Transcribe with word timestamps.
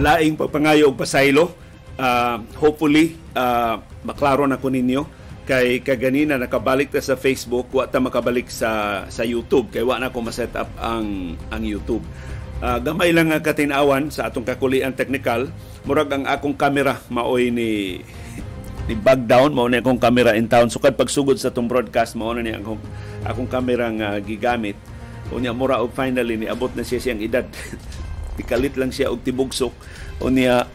laing 0.00 0.34
pagpangayo 0.34 0.90
og 0.90 0.96
pasaylo. 0.96 1.52
Uh, 2.00 2.40
hopefully 2.56 3.20
uh, 3.36 3.76
maklaro 4.02 4.48
na 4.48 4.56
ko 4.56 4.72
ninyo. 4.72 5.04
Kay 5.44 5.84
kaganina 5.84 6.40
nakabalik 6.40 6.88
ta 6.94 7.02
sa 7.04 7.18
Facebook 7.18 7.68
wa 7.74 7.84
ta 7.84 8.00
makabalik 8.00 8.48
sa 8.48 9.04
sa 9.12 9.22
YouTube. 9.22 9.68
Kay 9.68 9.84
wa 9.84 10.00
na 10.00 10.08
ko 10.08 10.24
ma-set 10.24 10.56
up 10.56 10.72
ang 10.80 11.36
ang 11.52 11.62
YouTube. 11.62 12.02
Uh, 12.60 12.80
gamay 12.80 13.12
lang 13.12 13.32
nga 13.32 13.40
katinawan 13.40 14.08
sa 14.08 14.32
atong 14.32 14.48
kakulian 14.48 14.96
technical. 14.96 15.52
Murag 15.84 16.12
ang 16.12 16.24
akong 16.24 16.56
camera 16.56 17.00
maoy 17.12 17.52
ni 17.52 18.00
ni 18.88 18.94
bag 18.96 19.24
down 19.28 19.52
mao 19.52 19.68
ni 19.68 19.80
akong 19.80 20.00
camera 20.00 20.32
in 20.32 20.48
town. 20.48 20.72
Sukad 20.72 20.96
pagsugod 20.96 21.36
sa 21.36 21.52
tong 21.52 21.68
broadcast 21.68 22.16
mao 22.16 22.32
na 22.32 22.40
ni 22.40 22.56
akong 22.56 22.80
akong 23.28 23.48
camera 23.48 23.92
nga 23.92 24.08
gigamit. 24.24 24.76
Unya 25.30 25.52
mura 25.52 25.84
og 25.84 25.92
finally 25.92 26.40
ni 26.40 26.46
abot 26.48 26.72
na 26.72 26.82
siya 26.82 26.98
siyang 26.98 27.20
edad 27.22 27.46
ikalit 28.38 28.78
lang 28.78 28.94
siya 28.94 29.10
og 29.10 29.24
tibugsok. 29.24 29.72
Unya 30.22 30.66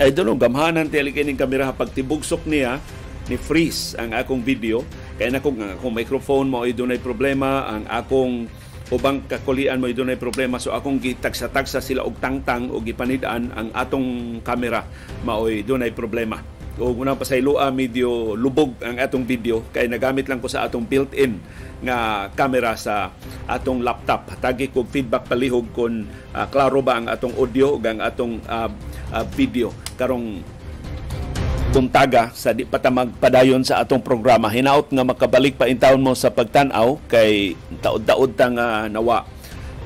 I 0.00 0.08
don't 0.08 0.24
know, 0.24 0.36
gamhanan 0.36 0.88
tali 0.88 1.12
kining 1.12 1.36
kamera 1.36 1.70
pag 1.76 1.92
tibugsok 1.92 2.48
niya 2.48 2.80
ni 3.28 3.36
freeze 3.36 3.94
ang 3.96 4.16
akong 4.16 4.40
video. 4.42 4.82
Kay 5.20 5.30
na 5.30 5.38
kung 5.38 5.60
akong 5.60 5.94
microphone 5.94 6.48
mo 6.48 6.64
ay 6.64 6.72
dunay 6.72 6.98
problema. 6.98 7.68
Ang 7.68 7.84
akong 7.86 8.48
ubang 8.92 9.24
kakulian 9.24 9.80
mo 9.80 9.88
dunay 9.88 10.16
problema. 10.20 10.60
So 10.60 10.72
akong 10.74 11.00
gitagsa-tagsa 11.00 11.80
sila 11.80 12.04
og 12.04 12.20
tangtang 12.20 12.68
o 12.72 12.80
gipanidaan 12.80 13.52
ang 13.52 13.68
atong 13.72 14.40
camera 14.44 14.84
maoy 15.22 15.64
dunay 15.64 15.92
problema 15.92 16.51
o 16.80 16.88
unang 16.96 17.20
pasaylua 17.20 17.68
medyo 17.68 18.32
lubog 18.32 18.72
ang 18.80 18.96
atong 18.96 19.28
video 19.28 19.60
kay 19.76 19.90
nagamit 19.92 20.24
lang 20.24 20.40
ko 20.40 20.48
sa 20.48 20.64
atong 20.64 20.88
built-in 20.88 21.36
nga 21.84 22.30
camera 22.32 22.72
sa 22.78 23.12
atong 23.44 23.84
laptop. 23.84 24.30
Tagi 24.40 24.70
kog 24.72 24.88
feedback 24.88 25.28
palihog 25.28 25.68
kon 25.76 26.08
uh, 26.32 26.46
klaro 26.48 26.80
ba 26.80 26.96
ang 26.96 27.06
atong 27.10 27.34
audio 27.36 27.76
ug 27.76 27.84
ang 27.84 28.00
atong 28.00 28.40
uh, 28.48 28.70
uh, 29.12 29.24
video. 29.36 29.74
Karong 29.98 30.40
buntaga 31.72 32.28
sa 32.36 32.52
di 32.52 32.68
pa 32.68 32.80
magpadayon 32.80 33.64
sa 33.64 33.80
atong 33.80 34.04
programa. 34.04 34.48
Hinaot 34.48 34.92
nga 34.92 35.04
makabalik 35.04 35.56
pa 35.56 35.68
in 35.68 35.80
taon 35.80 36.04
mo 36.04 36.12
sa 36.12 36.28
pagtan-aw 36.28 37.00
kay 37.08 37.56
taod-taod 37.80 38.32
ta 38.36 38.48
nga 38.52 38.88
nawa 38.92 39.24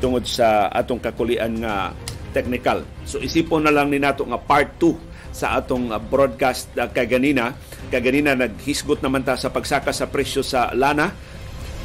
tungod 0.03 0.27
sa 0.27 0.71
atong 0.71 0.99
kakulian 1.03 1.63
nga 1.63 1.95
technical. 2.35 2.85
So 3.09 3.23
isipon 3.23 3.65
na 3.65 3.73
lang 3.73 3.89
ni 3.89 4.03
nato 4.03 4.27
nga 4.27 4.39
part 4.39 4.77
2 4.79 5.16
sa 5.37 5.61
atong 5.61 5.93
uh, 5.93 6.01
broadcast 6.01 6.73
uh, 6.81 6.89
kaganina. 6.89 7.53
Kaganina 7.93 8.33
naghisgot 8.33 9.05
naman 9.05 9.21
ta 9.21 9.37
sa 9.37 9.53
pagsaka 9.53 9.93
sa 9.93 10.09
presyo 10.09 10.41
sa 10.41 10.73
lana. 10.73 11.13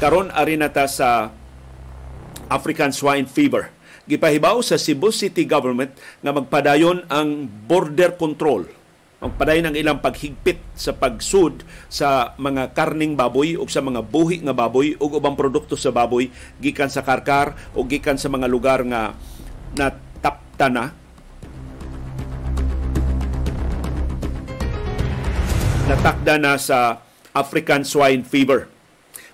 Karon 0.00 0.32
ari 0.32 0.56
na 0.56 0.72
ta 0.72 0.88
sa 0.88 1.28
African 2.48 2.96
swine 2.96 3.28
fever. 3.28 3.68
Gipahibaw 4.08 4.64
sa 4.64 4.80
Cebu 4.80 5.12
City 5.12 5.44
government 5.44 5.92
nga 6.24 6.32
magpadayon 6.32 7.04
ang 7.12 7.44
border 7.68 8.16
control 8.16 8.64
magpadayon 9.22 9.70
ang 9.70 9.76
ilang 9.78 10.02
paghigpit 10.02 10.58
sa 10.74 10.98
pagsud 10.98 11.62
sa 11.86 12.34
mga 12.42 12.74
karning 12.74 13.14
baboy 13.14 13.54
o 13.54 13.62
sa 13.70 13.78
mga 13.78 14.02
buhi 14.02 14.42
nga 14.42 14.50
baboy 14.50 14.98
o 14.98 15.06
ubang 15.06 15.38
produkto 15.38 15.78
sa 15.78 15.94
baboy 15.94 16.26
gikan 16.58 16.90
sa 16.90 17.06
karkar 17.06 17.54
o 17.78 17.86
gikan 17.86 18.18
sa 18.18 18.26
mga 18.26 18.50
lugar 18.50 18.82
nga 18.82 19.14
natapta 19.78 20.66
na 20.66 20.90
natakda 25.86 26.38
na 26.38 26.54
sa 26.58 27.02
African 27.34 27.82
swine 27.82 28.22
fever. 28.22 28.70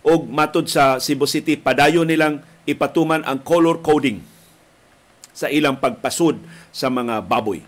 O 0.00 0.24
matod 0.24 0.64
sa 0.70 1.02
Cebu 1.02 1.28
City, 1.28 1.58
padayon 1.58 2.08
nilang 2.08 2.40
ipatuman 2.64 3.24
ang 3.27 3.42
color 3.44 3.80
coding 3.84 4.22
sa 5.34 5.52
ilang 5.52 5.77
pagpasud 5.77 6.40
sa 6.72 6.88
mga 6.88 7.24
baboy. 7.27 7.60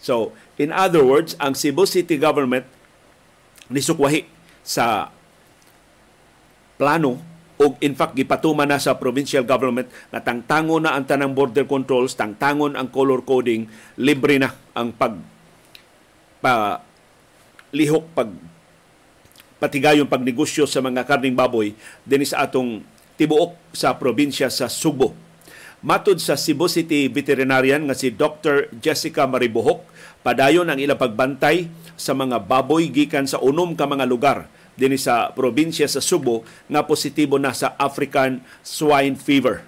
So, 0.00 0.36
in 0.60 0.72
other 0.72 1.04
words, 1.04 1.36
ang 1.40 1.56
Cebu 1.56 1.84
City 1.84 2.16
government 2.20 2.68
nisukwahi 3.72 4.28
sa 4.60 5.08
plano 6.76 7.20
o 7.56 7.72
in 7.80 7.94
fact 7.94 8.18
gipatuman 8.18 8.66
na 8.66 8.82
sa 8.82 8.98
provincial 8.98 9.46
government 9.46 9.86
na 10.10 10.20
tangtangon 10.20 10.84
na 10.84 10.98
ang 10.98 11.06
tanang 11.06 11.32
border 11.32 11.64
controls, 11.64 12.18
tangtangon 12.18 12.74
ang 12.74 12.90
color 12.90 13.22
coding, 13.22 13.70
libre 13.96 14.36
na 14.42 14.52
ang 14.74 14.90
pag 14.92 15.16
pa 16.44 16.82
lihok 17.74 18.06
pag 18.14 18.30
patigayon 19.58 20.06
pagnegosyo 20.06 20.70
sa 20.70 20.78
mga 20.78 21.02
karning 21.02 21.34
baboy 21.34 21.74
dinhi 22.06 22.22
sa 22.22 22.46
atong 22.46 22.86
tibuok 23.18 23.58
sa 23.74 23.98
probinsya 23.98 24.46
sa 24.46 24.70
Subo. 24.70 25.14
Matod 25.84 26.16
sa 26.16 26.38
Cebu 26.38 26.64
City 26.70 27.12
veterinarian 27.12 27.84
nga 27.84 27.92
si 27.92 28.08
Dr. 28.08 28.72
Jessica 28.80 29.28
Maribohok, 29.28 29.84
padayon 30.24 30.70
ang 30.72 30.80
ilang 30.80 30.96
pagbantay 30.96 31.68
sa 31.92 32.16
mga 32.16 32.40
baboy 32.40 32.88
gikan 32.88 33.28
sa 33.28 33.36
unom 33.42 33.76
ka 33.76 33.84
mga 33.84 34.08
lugar 34.08 34.48
dinhi 34.80 34.96
sa 34.96 35.30
probinsya 35.36 35.84
sa 35.84 36.00
Subo 36.00 36.42
nga 36.72 36.88
positibo 36.88 37.36
na 37.36 37.52
sa 37.52 37.76
African 37.76 38.40
swine 38.64 39.18
fever. 39.18 39.60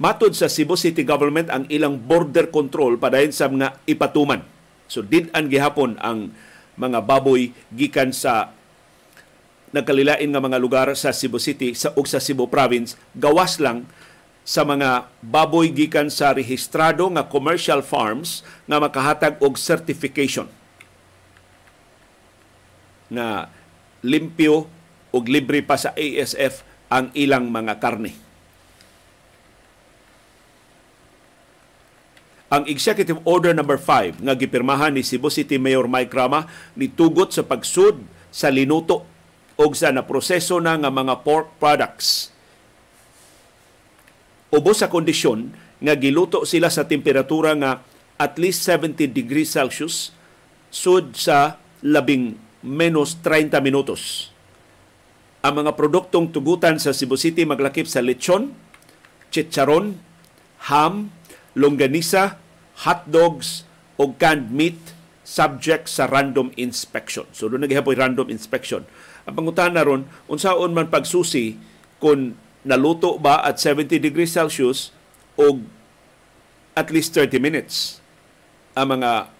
Matod 0.00 0.34
sa 0.34 0.50
Cebu 0.50 0.74
City 0.74 1.06
government 1.06 1.52
ang 1.52 1.68
ilang 1.70 2.00
border 2.00 2.50
control 2.50 2.98
padayon 2.98 3.30
sa 3.30 3.46
mga 3.46 3.78
ipatuman 3.86 4.53
So 4.88 5.00
did-an 5.00 5.48
gihapon 5.48 5.96
ang 6.00 6.32
mga 6.74 7.06
baboy 7.06 7.54
gikan 7.70 8.10
sa 8.10 8.50
nagkalilain 9.74 10.30
nga 10.30 10.42
mga 10.42 10.58
lugar 10.62 10.86
sa 10.94 11.10
Cebu 11.10 11.42
City 11.42 11.74
sa 11.74 11.90
ug 11.98 12.06
sa 12.06 12.22
Cebu 12.22 12.46
Province 12.46 12.94
gawas 13.14 13.58
lang 13.58 13.86
sa 14.44 14.62
mga 14.62 15.08
baboy 15.24 15.72
gikan 15.72 16.12
sa 16.12 16.36
rehistrado 16.36 17.08
nga 17.10 17.26
commercial 17.26 17.80
farms 17.80 18.44
nga 18.68 18.78
makahatag 18.78 19.40
og 19.40 19.56
certification 19.56 20.46
na 23.08 23.48
limpyo 24.04 24.68
ug 25.14 25.24
libre 25.30 25.64
pa 25.64 25.80
sa 25.80 25.96
ASF 25.96 26.66
ang 26.92 27.08
ilang 27.16 27.48
mga 27.48 27.80
karne. 27.80 28.23
Ang 32.54 32.70
Executive 32.70 33.18
Order 33.26 33.50
number 33.50 33.74
no. 33.74 33.82
5 33.82 34.22
nga 34.22 34.34
gipirmahan 34.38 34.94
ni 34.94 35.02
Cebu 35.02 35.26
City 35.26 35.58
Mayor 35.58 35.90
Mike 35.90 36.14
Rama 36.14 36.46
nitugot 36.78 37.34
sa 37.34 37.42
pagsud 37.42 37.98
sa 38.30 38.46
linuto 38.46 39.02
o 39.58 39.64
sa 39.74 39.90
naproseso 39.90 40.62
na 40.62 40.78
nga 40.78 40.90
mga 40.90 41.26
pork 41.26 41.58
products. 41.58 42.30
Ubos 44.54 44.86
sa 44.86 44.90
kondisyon 44.90 45.50
nga 45.82 45.98
giluto 45.98 46.46
sila 46.46 46.70
sa 46.70 46.86
temperatura 46.86 47.58
nga 47.58 47.82
at 48.14 48.38
least 48.38 48.62
70 48.70 49.10
degrees 49.10 49.50
Celsius 49.50 50.14
sud 50.70 51.18
sa 51.18 51.58
labing 51.82 52.38
menos 52.62 53.18
30 53.18 53.58
minutos. 53.58 54.30
Ang 55.42 55.66
mga 55.66 55.74
produktong 55.74 56.30
tugutan 56.30 56.78
sa 56.78 56.94
Cebu 56.94 57.18
City 57.18 57.42
maglakip 57.42 57.84
sa 57.90 58.00
lechon, 58.00 58.54
chicharon, 59.34 59.98
ham, 60.70 61.10
longganisa, 61.58 62.43
hot 62.82 63.06
dogs 63.06 63.62
o 63.94 64.10
canned 64.18 64.50
meat 64.50 64.94
subject 65.22 65.88
sa 65.88 66.10
random 66.10 66.50
inspection. 66.58 67.24
So 67.30 67.46
doon 67.46 67.64
naghihapoy 67.64 67.94
random 67.94 68.28
inspection. 68.28 68.84
Ang 69.24 69.34
pangutana 69.38 69.86
ron, 69.86 70.04
unsaon 70.28 70.76
man 70.76 70.92
pagsusi 70.92 71.56
kung 72.02 72.36
naluto 72.66 73.16
ba 73.16 73.40
at 73.40 73.56
70 73.56 74.02
degrees 74.02 74.34
Celsius 74.36 74.92
o 75.38 75.64
at 76.76 76.92
least 76.92 77.16
30 77.16 77.40
minutes 77.40 78.04
ang 78.76 79.00
mga 79.00 79.30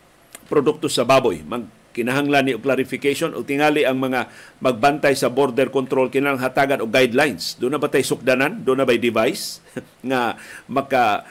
produkto 0.46 0.86
sa 0.88 1.04
baboy. 1.04 1.42
Mag 1.44 1.66
kinahanglan 1.94 2.50
ni 2.50 2.52
og 2.58 2.66
clarification 2.66 3.30
o 3.38 3.46
tingali 3.46 3.86
ang 3.86 4.02
mga 4.02 4.26
magbantay 4.58 5.14
sa 5.14 5.30
border 5.30 5.70
control 5.70 6.10
kinahanglan 6.10 6.42
hatagan 6.42 6.82
og 6.82 6.90
guidelines. 6.90 7.54
Doon 7.54 7.78
na 7.78 7.80
ba 7.80 7.86
tay 7.86 8.02
sukdanan? 8.02 8.66
Doon 8.66 8.82
na 8.82 8.86
ba 8.88 8.98
device 8.98 9.62
nga 10.08 10.34
maka 10.66 11.22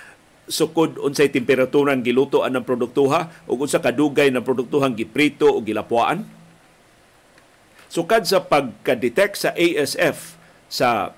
sukod 0.48 1.00
unsay 1.00 1.32
temperaturan 1.32 2.04
giluto 2.04 2.44
ang 2.44 2.60
produktuha 2.64 3.48
ug 3.48 3.64
unsa 3.64 3.80
kadugay 3.80 4.28
ng 4.32 4.44
produktuhang 4.44 4.96
giprito 4.96 5.48
o 5.48 5.64
gilapuan. 5.64 6.28
Sukad 7.88 8.26
sa 8.26 8.42
pagka-detect 8.42 9.34
sa 9.38 9.50
ASF 9.54 10.36
sa 10.68 11.14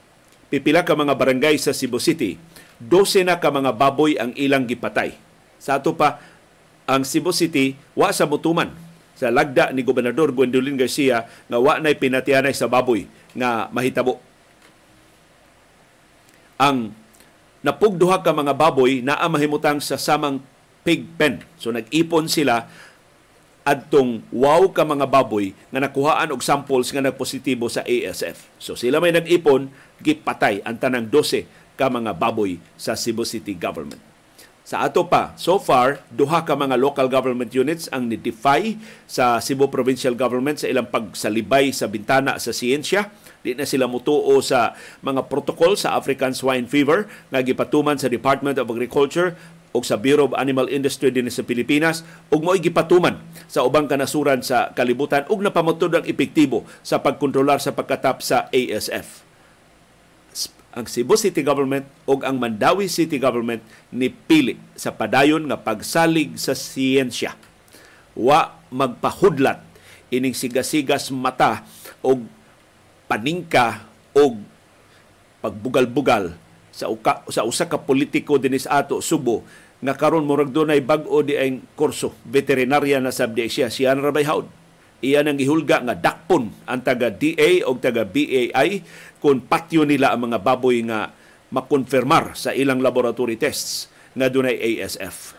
pipila 0.51 0.83
ka 0.83 0.93
mga 0.93 1.15
barangay 1.15 1.55
sa 1.55 1.71
Cebu 1.71 1.97
City, 2.03 2.35
12 2.83 3.23
na 3.23 3.39
ka 3.39 3.47
mga 3.47 3.71
baboy 3.71 4.19
ang 4.19 4.35
ilang 4.35 4.67
gipatay. 4.67 5.15
Sa 5.55 5.79
ato 5.79 5.95
pa, 5.95 6.19
ang 6.85 7.01
Cebu 7.07 7.31
City 7.31 7.73
wa 7.97 8.11
sa 8.11 8.29
mutuman 8.29 8.69
sa 9.15 9.31
lagda 9.31 9.71
ni 9.71 9.81
Gobernador 9.81 10.35
Gwendolyn 10.35 10.75
Garcia 10.75 11.23
nga 11.47 11.57
wa 11.57 11.79
nay 11.79 11.95
pinatianay 11.95 12.51
sa 12.51 12.67
baboy 12.67 13.07
nga 13.31 13.71
mahitabo. 13.71 14.19
Ang 16.59 16.91
napugduha 17.65 18.21
ka 18.21 18.29
mga 18.29 18.53
baboy 18.53 19.01
na 19.01 19.17
mahimutang 19.25 19.81
sa 19.81 19.97
samang 19.97 20.37
pig 20.85 21.09
pen. 21.17 21.41
So 21.57 21.73
nag-ipon 21.73 22.29
sila 22.29 22.69
adtong 23.65 24.21
wow 24.29 24.69
ka 24.69 24.85
mga 24.85 25.09
baboy 25.09 25.57
nga 25.73 25.81
nakuhaan 25.81 26.29
og 26.29 26.45
samples 26.45 26.93
nga 26.93 27.01
nagpositibo 27.01 27.65
sa 27.65 27.81
ASF. 27.81 28.45
So 28.61 28.77
sila 28.77 29.01
may 29.01 29.09
nag-ipon, 29.09 29.73
gipatay 29.97 30.61
ang 30.61 30.77
tanang 30.77 31.09
12 31.09 31.49
ka 31.73 31.89
mga 31.89 32.13
baboy 32.13 32.61
sa 32.77 32.93
Cebu 32.93 33.25
City 33.25 33.57
government. 33.57 33.99
Sa 34.65 34.81
ato 34.81 35.05
pa, 35.05 35.33
so 35.37 35.61
far, 35.61 36.01
duha 36.09 36.41
ka 36.41 36.57
mga 36.57 36.77
local 36.77 37.05
government 37.05 37.53
units 37.53 37.85
ang 37.93 38.09
ni-defy 38.09 38.77
sa 39.05 39.37
Cebu 39.37 39.69
Provincial 39.69 40.17
Government 40.17 40.57
sa 40.57 40.65
ilang 40.65 40.89
pagsalibay 40.89 41.69
sa 41.69 41.85
bintana 41.85 42.41
sa 42.41 42.49
siyensya. 42.49 43.13
Di 43.45 43.53
na 43.53 43.69
sila 43.69 43.85
mutuo 43.85 44.41
sa 44.41 44.73
mga 45.05 45.29
protocol 45.29 45.77
sa 45.77 45.93
African 45.93 46.33
Swine 46.33 46.65
Fever 46.65 47.05
nga 47.29 47.45
gipatuman 47.45 47.93
sa 48.01 48.09
Department 48.09 48.57
of 48.57 48.73
Agriculture 48.73 49.37
o 49.69 49.85
sa 49.85 50.01
Bureau 50.01 50.33
of 50.33 50.33
Animal 50.33 50.65
Industry 50.73 51.13
din 51.13 51.29
sa 51.29 51.45
Pilipinas 51.45 52.01
ug 52.33 52.41
mo'y 52.41 52.57
gipatuman 52.57 53.21
sa 53.45 53.61
ubang 53.61 53.85
kanasuran 53.85 54.41
sa 54.41 54.73
kalibutan 54.73 55.29
ug 55.29 55.45
napamatud 55.45 55.93
ang 55.93 56.05
epektibo 56.09 56.65
sa 56.81 56.97
pagkontrolar 57.05 57.61
sa 57.61 57.77
pagkatap 57.77 58.25
sa 58.25 58.49
ASF 58.49 59.25
ang 60.75 60.83
Cebu 60.91 61.15
City 61.15 61.39
Government 61.39 61.87
ug 62.03 62.27
ang 62.27 62.35
Mandawi 62.35 62.91
City 62.91 63.15
Government 63.15 63.63
ni 63.95 64.11
pili 64.11 64.59
sa 64.75 64.91
padayon 64.91 65.47
nga 65.47 65.55
pagsalig 65.55 66.35
sa 66.35 66.51
siyensya. 66.51 67.31
Wa 68.11 68.59
magpahudlat 68.75 69.63
ining 70.11 70.35
sigasigas 70.35 71.07
mata 71.15 71.63
og 72.03 72.27
paningka 73.05 73.85
og 74.15 74.41
pagbugal-bugal 75.43 76.33
sa 76.75 76.91
uka, 76.91 77.23
sa 77.31 77.47
usa 77.47 77.71
ka 77.71 77.79
politiko 77.79 78.35
dinis 78.35 78.67
ato 78.67 78.99
Subo 78.99 79.47
nga 79.79 79.95
karon 79.95 80.27
murag 80.27 80.51
dunay 80.51 80.83
bag-o 80.83 81.23
di 81.23 81.37
ay 81.37 81.61
kurso. 81.77 82.15
Veterinarya 82.25 82.99
na 82.99 83.13
sabdi 83.13 83.47
siya. 83.47 83.71
Siya 83.71 83.95
na 83.95 84.09
rabay 84.09 84.25
haud. 84.27 84.47
Iyan 85.03 85.29
ang 85.29 85.37
gihulga 85.37 85.85
nga 85.85 85.95
dakpon 85.95 86.49
ang 86.65 86.81
taga 86.81 87.11
DA 87.13 87.61
o 87.67 87.77
taga 87.77 88.07
BAI 88.07 88.81
kung 89.21 89.43
patyo 89.43 89.85
nila 89.85 90.15
ang 90.15 90.31
mga 90.31 90.41
baboy 90.41 90.81
nga 90.87 91.13
makonfirmar 91.53 92.33
sa 92.33 92.55
ilang 92.55 92.81
laboratory 92.81 93.37
tests 93.37 93.91
nga 94.17 94.31
dunay 94.31 94.57
ASF. 94.57 95.34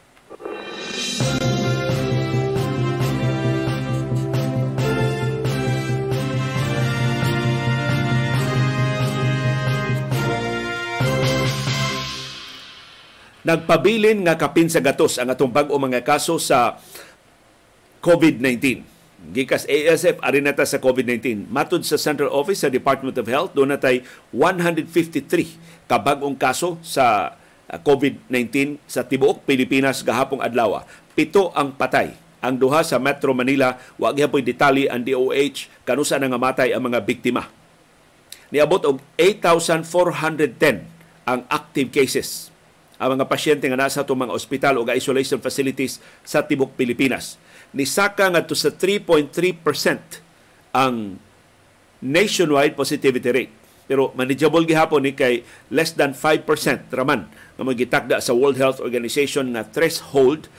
Nagpabilin 13.46 14.26
nga 14.26 14.34
kapin 14.34 14.66
sa 14.66 14.82
gatos 14.82 15.22
ang 15.22 15.30
atong 15.30 15.54
bag-o 15.54 15.78
mga 15.78 16.02
kaso 16.02 16.34
sa 16.42 16.82
COVID-19 18.02 18.82
gikas 19.30 19.66
ASF 19.66 20.22
arinata 20.22 20.62
sa 20.62 20.78
COVID-19. 20.82 21.46
Matod 21.50 21.82
sa 21.82 21.98
Central 21.98 22.30
Office 22.30 22.66
sa 22.66 22.70
Department 22.70 23.16
of 23.16 23.26
Health, 23.26 23.54
doon 23.54 23.74
natay 23.74 24.02
153 24.30 25.86
kabag-ong 25.86 26.36
kaso 26.38 26.78
sa 26.82 27.34
uh, 27.70 27.78
COVID-19 27.80 28.82
sa 28.86 29.02
tibuok 29.06 29.42
Pilipinas 29.46 30.02
gahapong 30.02 30.42
adlaw. 30.42 30.82
Pito 31.14 31.50
ang 31.54 31.74
patay. 31.74 32.14
Ang 32.44 32.60
duha 32.60 32.86
sa 32.86 33.00
Metro 33.02 33.34
Manila, 33.34 33.74
wa 33.98 34.14
gyapon 34.14 34.44
detalye 34.44 34.86
ang 34.86 35.02
DOH 35.02 35.86
kanusa 35.88 36.20
na 36.20 36.30
nga 36.30 36.38
matay 36.38 36.70
ang 36.70 36.84
mga 36.86 37.02
biktima. 37.02 37.50
Niabot 38.52 38.82
og 38.86 39.02
8,410 39.18 40.86
ang 41.26 41.40
active 41.50 41.90
cases 41.90 42.54
ang 42.96 43.16
mga 43.16 43.28
pasyente 43.28 43.64
nga 43.68 43.76
nasa 43.76 44.04
itong 44.04 44.28
mga 44.28 44.36
ospital 44.36 44.80
o 44.80 44.88
isolation 44.92 45.40
facilities 45.40 46.00
sa 46.24 46.44
Tibok, 46.44 46.74
Pilipinas 46.74 47.36
nisaka 47.76 48.32
ngadto 48.32 48.54
sa 48.54 48.72
3.3% 48.72 50.76
ang 50.76 51.18
nationwide 52.00 52.72
positivity 52.72 53.30
rate. 53.32 53.52
Pero 53.86 54.10
manageable 54.18 54.66
gihapon 54.66 55.06
ni 55.06 55.14
kay 55.14 55.46
less 55.70 55.94
than 55.94 56.10
5% 56.10 56.42
raman 56.90 57.28
nga 57.28 57.62
magitakda 57.62 58.16
sa 58.18 58.34
World 58.34 58.58
Health 58.58 58.82
Organization 58.82 59.54
na 59.54 59.62
threshold 59.62 60.50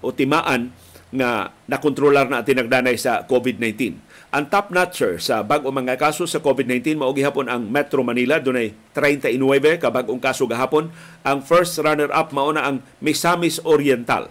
o 0.00 0.14
timaan 0.14 0.70
nga 1.10 1.50
nakontrolar 1.66 2.30
na 2.30 2.46
tinagdanay 2.46 2.94
sa 2.94 3.26
COVID-19. 3.26 3.98
Ang 4.30 4.46
top 4.46 4.70
notcher 4.70 5.18
sa 5.18 5.42
bag-o 5.42 5.74
mga 5.74 5.98
kaso 5.98 6.22
sa 6.22 6.38
COVID-19 6.38 6.94
mao 6.94 7.10
gihapon 7.10 7.50
ang 7.50 7.66
Metro 7.66 8.06
Manila 8.06 8.38
dunay 8.38 8.70
39 8.94 9.34
ka 9.82 9.90
bag-ong 9.90 10.22
kaso 10.22 10.46
gahapon. 10.46 10.86
Ang 11.26 11.42
first 11.42 11.74
runner-up 11.82 12.30
mao 12.30 12.54
na 12.54 12.62
ang 12.62 12.78
Misamis 13.02 13.58
Oriental 13.66 14.30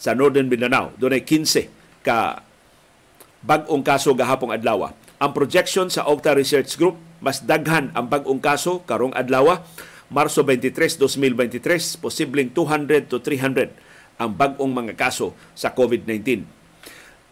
sa 0.00 0.16
Northern 0.16 0.48
Mindanao. 0.48 0.96
Doon 0.96 1.20
ay 1.20 1.22
15 1.28 1.68
ka 2.00 2.40
bag-ong 3.44 3.84
kaso 3.84 4.16
gahapong 4.16 4.56
adlaw. 4.56 4.88
Ang 5.20 5.36
projection 5.36 5.92
sa 5.92 6.08
Octa 6.08 6.32
Research 6.32 6.80
Group, 6.80 6.96
mas 7.20 7.44
daghan 7.44 7.92
ang 7.92 8.08
bag-ong 8.08 8.40
kaso 8.40 8.80
karong 8.88 9.12
adlaw. 9.12 9.60
Marso 10.08 10.40
23, 10.40 10.96
2023, 10.96 12.00
posibleng 12.00 12.48
200 12.56 13.12
to 13.12 13.20
300 13.20 13.68
ang 14.16 14.32
bag-ong 14.32 14.72
mga 14.72 14.96
kaso 14.96 15.36
sa 15.52 15.76
COVID-19. 15.76 16.59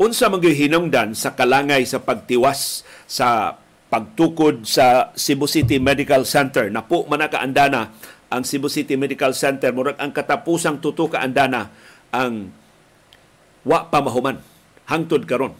Unsa 0.00 0.32
man 0.32 0.40
hinungdan 0.40 1.12
sa 1.12 1.36
kalangay 1.36 1.84
sa 1.84 2.00
pagtiwas 2.00 2.88
sa 3.04 3.60
pagtukod 3.92 4.64
sa 4.64 5.12
Cebu 5.12 5.44
City 5.44 5.76
Medical 5.76 6.24
Center. 6.24 6.72
Napo 6.72 7.04
man 7.04 7.28
kaandana 7.28 7.92
ang 8.32 8.40
Cebu 8.40 8.72
City 8.72 8.96
Medical 8.96 9.36
Center 9.36 9.68
murag 9.76 10.00
ang 10.00 10.16
katapusang 10.16 10.80
tuto 10.80 11.12
kaandana 11.12 11.68
ang 12.16 12.48
wa 13.60 13.92
pamahuman 13.92 14.40
hangtod 14.88 15.28
karon. 15.28 15.52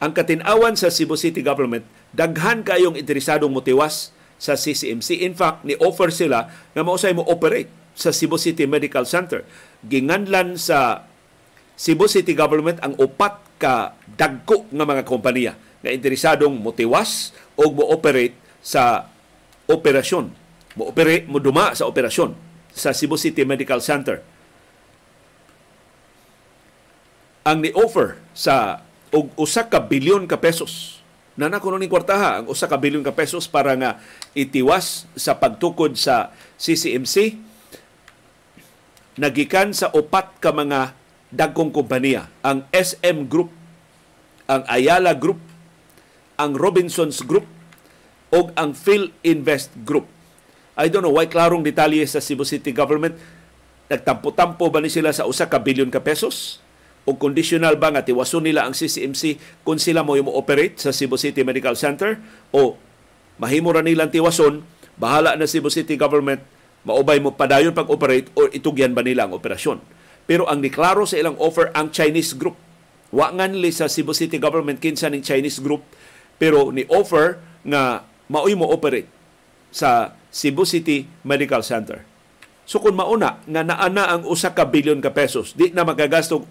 Ang 0.00 0.16
katinawan 0.16 0.72
sa 0.74 0.88
Cebu 0.88 1.20
City 1.20 1.44
government 1.44 1.84
daghan 2.16 2.64
kayong 2.64 2.96
interesadong 2.96 3.52
motiwas 3.52 4.16
sa 4.40 4.58
CCMC. 4.58 5.22
In 5.22 5.38
fact, 5.38 5.62
ni 5.62 5.78
offer 5.78 6.10
sila 6.10 6.50
nga 6.72 6.82
mausay 6.82 7.14
mo 7.14 7.22
operate 7.28 7.70
sa 7.92 8.10
Cebu 8.10 8.40
City 8.40 8.64
Medical 8.64 9.04
Center. 9.04 9.44
Ginganlan 9.84 10.56
sa 10.56 11.06
Cebu 11.82 12.06
City 12.06 12.30
Government 12.38 12.78
ang 12.78 12.94
upat 12.94 13.58
ka 13.58 13.98
dagko 14.06 14.70
nga 14.70 14.86
mga 14.86 15.02
kompanya 15.02 15.58
na 15.82 15.90
interesadong 15.90 16.54
motiwas 16.54 17.34
o 17.58 17.74
mo-operate 17.74 18.38
sa 18.62 19.10
operasyon. 19.66 20.30
Mo-operate, 20.78 21.26
mo 21.26 21.42
duma 21.42 21.74
sa 21.74 21.90
operasyon 21.90 22.38
sa 22.70 22.94
Cebu 22.94 23.18
City 23.18 23.42
Medical 23.42 23.82
Center. 23.82 24.22
Ang 27.42 27.66
ni-offer 27.66 28.14
sa 28.30 28.86
og 29.10 29.34
usa 29.34 29.66
ka 29.66 29.82
bilyon 29.82 30.30
ka 30.30 30.38
pesos. 30.38 31.02
Nana 31.34 31.58
kuno 31.58 31.82
ni 31.82 31.90
kwartaha 31.90 32.38
ang 32.38 32.46
usa 32.46 32.70
ka 32.70 32.78
bilyon 32.78 33.02
ka 33.02 33.10
pesos 33.10 33.50
para 33.50 33.74
nga 33.74 33.98
itiwas 34.38 35.10
sa 35.18 35.34
pagtukod 35.34 35.98
sa 35.98 36.30
CCMC 36.62 37.34
nagikan 39.18 39.74
sa 39.74 39.90
upat 39.90 40.38
ka 40.38 40.54
mga 40.54 41.01
dagkong 41.32 41.72
kompanya, 41.72 42.28
ang 42.44 42.68
SM 42.70 43.26
Group, 43.26 43.48
ang 44.44 44.62
Ayala 44.68 45.16
Group, 45.16 45.40
ang 46.36 46.52
Robinsons 46.52 47.24
Group, 47.24 47.48
o 48.32 48.52
ang 48.56 48.76
Phil 48.76 49.12
Invest 49.24 49.72
Group. 49.84 50.08
I 50.76 50.88
don't 50.88 51.04
know 51.04 51.12
why 51.12 51.28
klarong 51.28 51.64
detalye 51.64 52.04
sa 52.08 52.20
Cebu 52.20 52.48
City 52.48 52.72
Government 52.72 53.16
nagtampo-tampo 53.92 54.72
ba 54.72 54.80
ni 54.80 54.88
sila 54.88 55.12
sa 55.12 55.28
usa 55.28 55.52
ka 55.52 55.60
bilyon 55.60 55.92
ka 55.92 56.00
pesos? 56.00 56.64
O 57.04 57.20
conditional 57.20 57.76
ba 57.76 57.92
nga 57.92 58.00
tiwason 58.00 58.40
nila 58.40 58.64
ang 58.64 58.72
CCMC 58.72 59.36
kung 59.68 59.76
sila 59.76 60.00
mo 60.00 60.16
mo 60.24 60.32
operate 60.32 60.80
sa 60.80 60.96
Cebu 60.96 61.20
City 61.20 61.44
Medical 61.44 61.76
Center? 61.76 62.16
O 62.56 62.80
mahimo 63.36 63.68
ra 63.68 63.84
nilang 63.84 64.08
tiwason, 64.08 64.64
bahala 64.96 65.36
na 65.36 65.44
Cebu 65.44 65.68
City 65.68 66.00
Government, 66.00 66.40
maubay 66.88 67.20
mo 67.20 67.36
padayon 67.36 67.76
pag-operate 67.76 68.32
o 68.32 68.48
itugyan 68.48 68.96
ba 68.96 69.04
nila 69.04 69.28
ang 69.28 69.36
operasyon? 69.36 69.76
Pero 70.26 70.46
ang 70.46 70.62
niklaro 70.62 71.04
sa 71.04 71.18
ilang 71.18 71.36
offer 71.42 71.74
ang 71.74 71.90
Chinese 71.90 72.38
group. 72.38 72.54
Wa 73.12 73.28
nga 73.34 73.44
nila 73.44 73.68
sa 73.74 73.90
Cebu 73.90 74.16
City 74.16 74.40
Government 74.40 74.80
kinsa 74.80 75.12
ning 75.12 75.20
Chinese 75.20 75.60
group 75.60 75.84
pero 76.42 76.74
ni 76.74 76.82
offer 76.90 77.38
nga 77.62 78.02
maoy 78.26 78.58
mo 78.58 78.66
operate 78.66 79.06
sa 79.70 80.18
Cebu 80.34 80.66
City 80.66 81.06
Medical 81.22 81.62
Center. 81.62 82.02
So 82.66 82.82
kung 82.82 82.98
mauna 82.98 83.38
nga 83.46 83.62
naana 83.62 84.10
ang 84.10 84.22
usa 84.26 84.50
ka 84.50 84.66
bilyon 84.66 84.98
ka 84.98 85.14
pesos, 85.14 85.54
di 85.54 85.70
na 85.70 85.86
magagasto 85.86 86.42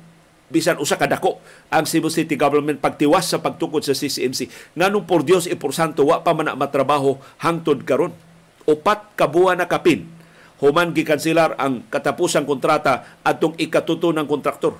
bisan 0.47 0.79
usa 0.79 0.95
ka 0.95 1.11
dako 1.11 1.43
ang 1.67 1.83
Cebu 1.83 2.07
City 2.07 2.39
government 2.39 2.79
pagtiwas 2.79 3.35
sa 3.35 3.43
pagtukod 3.43 3.83
sa 3.83 3.91
CCMC. 3.91 4.47
Nganong 4.79 5.03
por 5.03 5.27
Dios 5.27 5.43
e 5.43 5.59
por 5.59 5.75
santo 5.75 6.07
wa 6.07 6.23
pa 6.23 6.31
man 6.31 6.55
matrabaho 6.55 7.19
hangtod 7.43 7.83
karon. 7.83 8.15
Upat 8.63 9.19
ka 9.19 9.27
buwan 9.27 9.59
na 9.59 9.67
kapin 9.67 10.20
human 10.61 10.93
gikanselar 10.93 11.57
ang 11.57 11.83
katapusang 11.89 12.45
kontrata 12.45 13.19
atong 13.25 13.57
ikatuto 13.57 14.13
ng 14.13 14.29
kontraktor 14.29 14.77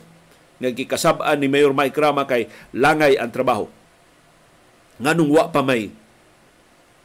nga 0.62 0.70
gikasab-an 0.70 1.42
ni 1.42 1.50
Mayor 1.50 1.74
Mike 1.74 1.98
Rama 1.98 2.30
kay 2.30 2.46
langay 2.72 3.18
ang 3.18 3.34
trabaho. 3.34 3.66
Nganong 5.02 5.32
wa 5.34 5.50
pa 5.50 5.66
may 5.66 5.90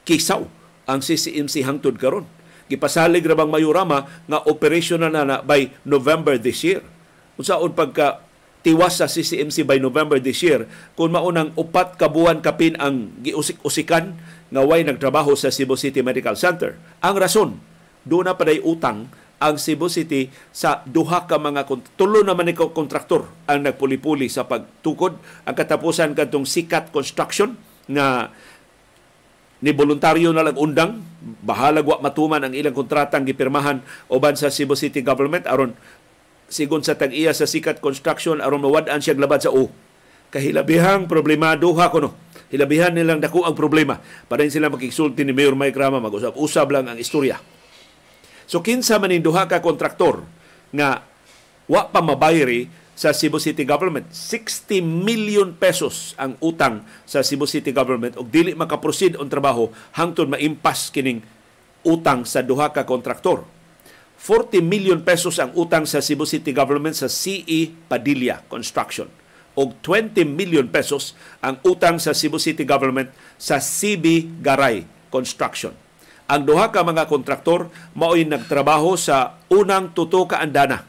kisaw 0.04 0.44
ang 0.84 1.00
CCMC 1.00 1.64
hangtod 1.64 1.96
karon 1.96 2.28
gipasalig 2.66 3.22
ra 3.24 3.38
bang 3.38 3.50
Mayorama 3.50 4.06
nga 4.26 4.38
operational 4.46 5.10
na 5.10 5.22
na 5.24 5.36
by 5.42 5.70
November 5.86 6.34
this 6.36 6.62
year. 6.66 6.82
Unsaon 7.38 7.72
pagka 7.72 8.22
tiwas 8.66 8.98
sa 8.98 9.06
CCMC 9.06 9.62
by 9.62 9.78
November 9.78 10.18
this 10.18 10.42
year 10.42 10.66
kung 10.98 11.14
maunang 11.14 11.54
upat 11.54 11.94
ka 11.94 12.10
buwan 12.10 12.42
kapin 12.42 12.74
ang 12.82 13.14
giusik-usikan 13.22 14.18
nga 14.50 14.62
way 14.66 14.82
nagtrabaho 14.82 15.38
sa 15.38 15.54
Cebu 15.54 15.78
City 15.78 16.02
Medical 16.02 16.34
Center. 16.34 16.74
Ang 16.98 17.14
rason, 17.18 17.50
doon 18.06 18.30
na 18.30 18.38
paday 18.38 18.62
utang 18.62 19.10
ang 19.36 19.60
Cebu 19.60 19.92
City 19.92 20.32
sa 20.48 20.80
duha 20.88 21.28
ka 21.28 21.36
mga 21.36 21.68
tulo 21.98 22.24
naman 22.24 22.48
ni 22.48 22.54
kontraktor 22.56 23.28
ang 23.44 23.60
nagpuli-puli 23.60 24.32
sa 24.32 24.48
pagtukod 24.48 25.20
ang 25.44 25.54
katapusan 25.54 26.16
kadtong 26.16 26.48
Sikat 26.48 26.88
Construction 26.88 27.52
na 27.90 28.32
ni 29.60 29.72
voluntaryo 29.76 30.32
na 30.32 30.46
lang 30.46 30.56
undang 30.56 31.04
bahala 31.44 31.84
wa 31.84 32.00
matuman 32.00 32.44
ang 32.44 32.54
ilang 32.56 32.72
kontratang 32.72 33.28
gipirmahan 33.28 33.84
uban 34.08 34.36
sa 34.38 34.48
Cebu 34.48 34.72
City 34.72 35.04
government 35.04 35.44
aron 35.44 35.76
sigon 36.48 36.80
sa 36.80 36.96
tag-iya 36.96 37.36
sa 37.36 37.44
Sikat 37.44 37.84
Construction 37.84 38.40
aron 38.40 38.64
mawad-an 38.64 39.02
siya 39.02 39.18
labad 39.18 39.42
sa 39.42 39.52
O. 39.52 39.68
Kahilabihang 40.30 41.10
problema 41.10 41.58
duha 41.58 41.90
ko 41.90 41.98
no. 42.02 42.10
Hilabihan 42.46 42.94
nilang 42.94 43.18
dako 43.18 43.42
ang 43.42 43.58
problema. 43.58 43.98
Para 44.30 44.46
sila 44.46 44.70
makigsulti 44.70 45.26
ni 45.26 45.34
Mayor 45.34 45.58
Mike 45.58 45.74
Rama 45.74 45.98
mag-usab-usab 45.98 46.70
lang 46.70 46.86
ang 46.86 46.94
istorya. 46.94 47.42
So 48.46 48.62
kinsa 48.62 49.02
man 49.02 49.10
duha 49.18 49.50
ka 49.50 49.58
kontraktor 49.58 50.22
nga 50.70 51.02
wa 51.66 51.82
pa 51.90 51.98
mabayri 51.98 52.70
sa 52.96 53.12
Cebu 53.12 53.36
City 53.36 53.66
Government. 53.68 54.08
60 54.08 54.80
million 54.80 55.52
pesos 55.52 56.16
ang 56.16 56.38
utang 56.40 56.80
sa 57.04 57.20
Cebu 57.20 57.44
City 57.44 57.74
Government 57.74 58.16
ug 58.16 58.30
dili 58.32 58.56
makaproceed 58.56 59.20
ang 59.20 59.28
trabaho 59.28 59.68
hangtod 59.92 60.32
maimpas 60.32 60.88
kining 60.88 61.20
utang 61.84 62.24
sa 62.24 62.40
duha 62.40 62.72
ka 62.72 62.88
kontraktor. 62.88 63.44
40 64.16 64.64
million 64.64 64.96
pesos 65.04 65.36
ang 65.36 65.52
utang 65.52 65.84
sa 65.84 66.00
Cebu 66.00 66.24
City 66.24 66.56
Government 66.56 66.96
sa 66.96 67.10
CE 67.12 67.68
Padilla 67.84 68.40
Construction 68.48 69.06
ug 69.56 69.72
20 69.80 70.24
million 70.28 70.68
pesos 70.68 71.16
ang 71.40 71.56
utang 71.64 71.96
sa 71.96 72.12
Cebu 72.12 72.36
City 72.36 72.64
Government 72.68 73.08
sa 73.40 73.60
CB 73.60 74.40
Garay 74.44 74.84
Construction. 75.08 75.85
Ang 76.26 76.42
duha 76.42 76.74
ka 76.74 76.82
mga 76.82 77.06
kontraktor 77.06 77.70
mao'y 77.94 78.26
nagtrabaho 78.26 78.98
sa 78.98 79.38
unang 79.46 79.94
tuto 79.94 80.26
ka 80.26 80.42
andana 80.42 80.82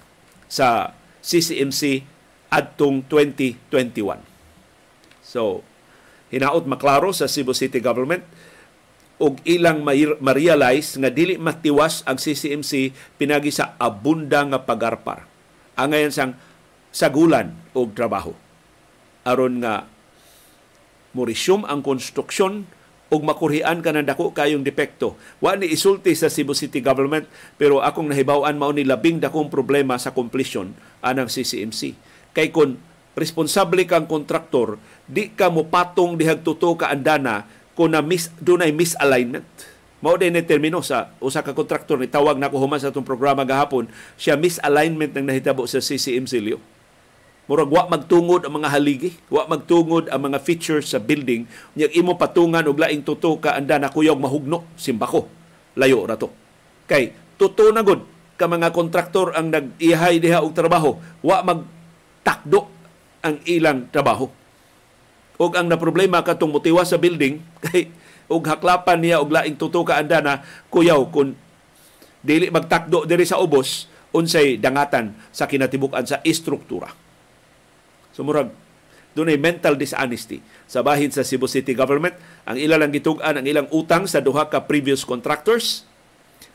sa 0.50 0.98
CCMC 1.22 2.02
adtong 2.50 3.06
2021. 3.06 4.18
So, 5.22 5.62
hinaot 6.34 6.66
maklaro 6.66 7.14
sa 7.14 7.30
Cebu 7.30 7.54
City 7.54 7.78
Government 7.78 8.26
og 9.18 9.38
ilang 9.46 9.86
ma-realize 10.22 10.98
nga 10.98 11.10
dili 11.14 11.38
matiwas 11.38 12.02
ang 12.06 12.18
CCMC 12.18 12.94
pinagi 13.18 13.54
sa 13.54 13.78
abunda 13.78 14.42
nga 14.42 14.62
pagarpar. 14.62 15.26
Angayon 15.78 16.14
sang 16.14 16.34
sagulan 16.90 17.54
og 17.78 17.94
trabaho. 17.94 18.34
Aron 19.22 19.62
nga 19.62 19.86
mo 21.18 21.26
ang 21.66 21.82
konstruksyon 21.82 22.77
ug 23.08 23.22
makurhian 23.24 23.80
ka 23.80 23.96
ng 23.96 24.08
dako 24.08 24.36
kayong 24.36 24.64
depekto. 24.64 25.16
Wa 25.40 25.56
ni 25.56 25.72
isulti 25.72 26.12
sa 26.14 26.28
Cebu 26.28 26.52
City 26.52 26.84
Government 26.84 27.28
pero 27.56 27.80
akong 27.80 28.12
nahibaw-an 28.12 28.60
mao 28.60 28.76
ni 28.76 28.84
labing 28.84 29.24
dakong 29.24 29.48
problema 29.48 29.96
sa 29.96 30.12
completion 30.12 30.76
anang 31.00 31.32
CCMC. 31.32 31.96
Kay 32.36 32.52
kun 32.52 32.76
responsable 33.18 33.82
kang 33.90 34.06
kontraktor, 34.06 34.78
di 35.10 35.34
ka 35.34 35.50
mo 35.50 35.66
patong 35.66 36.20
dihag 36.20 36.46
tuto 36.46 36.78
ka 36.78 36.94
andana 36.94 37.50
kung 37.74 37.96
na 37.96 38.04
mis, 38.04 38.30
dunay 38.38 38.70
misalignment. 38.70 39.48
Mao 39.98 40.14
din 40.14 40.38
ni 40.38 40.46
termino 40.46 40.86
sa 40.86 41.10
usa 41.18 41.42
ka 41.42 41.58
kontraktor 41.58 41.98
ni 41.98 42.06
tawag 42.06 42.38
na 42.38 42.54
ko 42.54 42.62
human 42.62 42.78
sa 42.78 42.94
atong 42.94 43.08
programa 43.08 43.42
gahapon, 43.42 43.90
siya 44.14 44.38
misalignment 44.38 45.18
nang 45.18 45.26
nahitabo 45.26 45.66
sa 45.66 45.82
CCMC 45.82 46.34
Leo 46.38 46.62
murag 47.48 47.72
wa 47.72 47.88
magtungod 47.88 48.44
ang 48.44 48.60
mga 48.60 48.70
haligi, 48.76 49.16
wa 49.32 49.48
magtungod 49.48 50.12
ang 50.12 50.22
mga 50.28 50.44
features 50.44 50.92
sa 50.92 51.00
building, 51.00 51.48
nya 51.80 51.88
imo 51.96 52.20
patungan 52.20 52.68
og 52.68 52.76
laing 52.76 53.08
tuto 53.08 53.40
ka 53.40 53.56
anda 53.56 53.80
na 53.80 53.88
kuyog 53.88 54.20
mahugno 54.20 54.68
simbako. 54.76 55.32
Layo 55.80 56.04
ra 56.04 56.20
to. 56.20 56.28
Kay 56.86 57.16
tuto 57.40 57.72
na 57.72 57.88
gud 57.88 58.04
ka 58.36 58.46
mga 58.46 58.76
kontraktor 58.76 59.34
ang 59.34 59.50
nag-ihay 59.50 60.20
diha 60.20 60.44
og 60.44 60.52
trabaho, 60.54 61.00
wa 61.24 61.38
magtakdo 61.42 62.68
ang 63.24 63.40
ilang 63.48 63.88
trabaho. 63.90 64.28
Og 65.38 65.52
ang 65.56 65.72
na 65.72 65.80
problema 65.80 66.20
katong 66.22 66.52
motiwa 66.52 66.84
sa 66.84 67.00
building 67.00 67.40
kay 67.66 67.88
og 68.28 68.44
haklapan 68.44 69.00
niya 69.00 69.24
og 69.24 69.32
laing 69.32 69.56
tuto 69.56 69.88
ka 69.88 70.04
anda 70.04 70.20
na 70.20 70.44
kuyaw 70.68 71.00
kun 71.16 71.32
dili 72.20 72.52
magtakdo 72.52 73.08
diri 73.08 73.24
sa 73.24 73.40
ubos 73.40 73.88
unsay 74.12 74.60
dangatan 74.60 75.16
sa 75.32 75.48
kinatibukan 75.48 76.04
sa 76.04 76.20
istruktura. 76.28 77.07
Sumurag 78.18 78.50
dunay 79.14 79.38
mental 79.38 79.78
dishonesty 79.78 80.42
sa 80.66 80.82
bahin 80.82 81.14
sa 81.14 81.22
Cebu 81.22 81.46
City 81.46 81.78
Government. 81.78 82.18
Ang 82.50 82.58
ila 82.58 82.82
lang 82.82 82.90
gitug-an 82.90 83.38
ang 83.38 83.46
ilang 83.46 83.70
utang 83.70 84.10
sa 84.10 84.22
duha 84.26 84.50
ka 84.50 84.66
previous 84.66 85.06
contractors. 85.06 85.86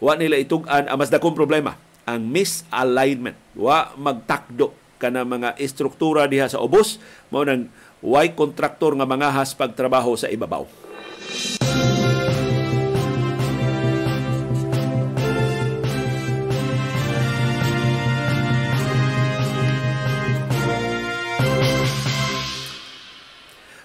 Wa 0.03 0.19
nila 0.19 0.43
itug-an 0.43 0.91
ang 0.91 0.99
mas 0.99 1.11
dakong 1.11 1.39
problema, 1.39 1.79
ang 2.03 2.27
misalignment. 2.27 3.39
Wa 3.55 3.95
magtakdo 3.95 4.75
kana 4.99 5.23
mga 5.23 5.59
istruktura 5.59 6.27
diha 6.31 6.47
sa 6.47 6.63
ubos 6.63 7.03
mao 7.31 7.43
nang 7.43 7.67
way 8.03 8.35
kontraktor 8.35 8.95
nga 8.95 9.07
mangahas 9.07 9.55
pagtrabaho 9.55 10.15
sa 10.15 10.31
ibabaw. 10.31 10.67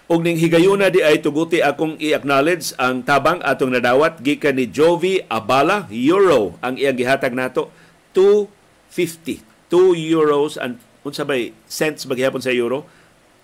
Og 0.07 0.23
ning 0.23 0.39
higayuna 0.39 0.87
di 0.87 1.03
ay 1.03 1.19
tuguti 1.19 1.59
akong 1.59 1.99
i-acknowledge 1.99 2.71
ang 2.79 3.03
tabang 3.03 3.43
atong 3.43 3.75
nadawat 3.75 4.23
gikan 4.23 4.55
ni 4.55 4.71
Jovi 4.71 5.19
Abala 5.27 5.83
Euro 5.91 6.55
ang 6.63 6.79
iyang 6.79 6.95
gihatag 6.95 7.35
nato 7.35 7.67
250 8.15 9.43
2 9.67 9.99
euros 10.15 10.55
and 10.55 10.79
unsa 11.03 11.27
bay 11.27 11.51
cents 11.67 12.07
maghihapon 12.07 12.39
sa 12.39 12.55
euro 12.55 12.87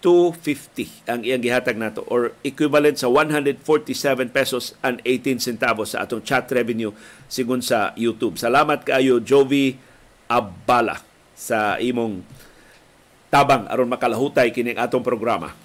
250 0.03 1.07
ang 1.07 1.23
iyang 1.23 1.43
gihatag 1.43 1.75
nato 1.75 2.07
or 2.07 2.31
equivalent 2.47 2.95
sa 2.95 3.11
147 3.11 3.59
pesos 4.31 4.75
and 4.83 5.03
18 5.03 5.43
centavos 5.43 5.95
sa 5.95 6.07
atong 6.07 6.23
chat 6.23 6.47
revenue 6.51 6.95
sigon 7.27 7.59
sa 7.59 7.91
YouTube. 7.99 8.39
Salamat 8.39 8.87
kaayo 8.87 9.19
Jovi 9.19 9.75
Abala 10.31 10.99
sa 11.35 11.75
imong 11.79 12.23
tabang 13.27 13.67
aron 13.67 13.91
makalahutay 13.91 14.51
kining 14.55 14.79
atong 14.79 15.03
programa. 15.03 15.62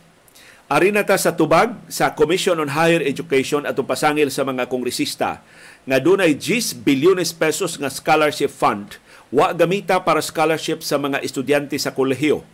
Ari 0.68 0.92
ta 0.92 1.16
sa 1.16 1.32
tubag 1.32 1.72
sa 1.88 2.12
Commission 2.12 2.60
on 2.60 2.68
Higher 2.76 3.00
Education 3.00 3.64
atong 3.64 3.88
pasangil 3.88 4.28
sa 4.28 4.44
mga 4.44 4.68
kongresista 4.68 5.40
nga 5.88 5.96
dunay 5.96 6.36
10 6.36 6.84
bilyones 6.84 7.32
pesos 7.32 7.80
nga 7.80 7.88
scholarship 7.88 8.52
fund 8.52 9.00
wa 9.32 9.48
gamita 9.56 9.96
para 10.04 10.20
scholarship 10.20 10.84
sa 10.84 11.00
mga 11.00 11.24
estudyante 11.24 11.72
sa 11.80 11.96
kolehiyo 11.96 12.44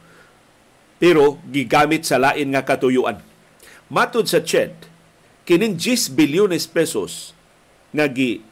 pero 1.03 1.43
gigamit 1.51 2.07
sa 2.07 2.23
lain 2.23 2.55
nga 2.55 2.63
katuyuan. 2.63 3.19
Matud 3.91 4.31
sa 4.31 4.39
CHED, 4.39 4.87
kining 5.43 5.75
10 5.75 6.15
bilyones 6.15 6.71
pesos 6.71 7.35
nga 7.91 8.07
gi 8.07 8.47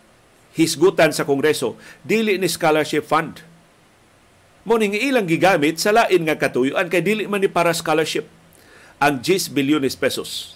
hisgutan 0.58 1.14
sa 1.14 1.22
Kongreso 1.22 1.78
dili 2.02 2.34
ni 2.34 2.50
scholarship 2.50 3.06
fund. 3.06 3.46
Mo 4.66 4.74
ning 4.74 4.98
ilang 4.98 5.30
gigamit 5.30 5.78
sa 5.78 5.94
lain 5.94 6.26
nga 6.26 6.34
katuyuan 6.34 6.90
kay 6.90 6.98
dili 6.98 7.30
man 7.30 7.38
ni 7.38 7.46
para 7.46 7.70
scholarship 7.70 8.26
ang 9.02 9.18
10 9.18 9.50
bilyones 9.50 9.98
pesos. 9.98 10.54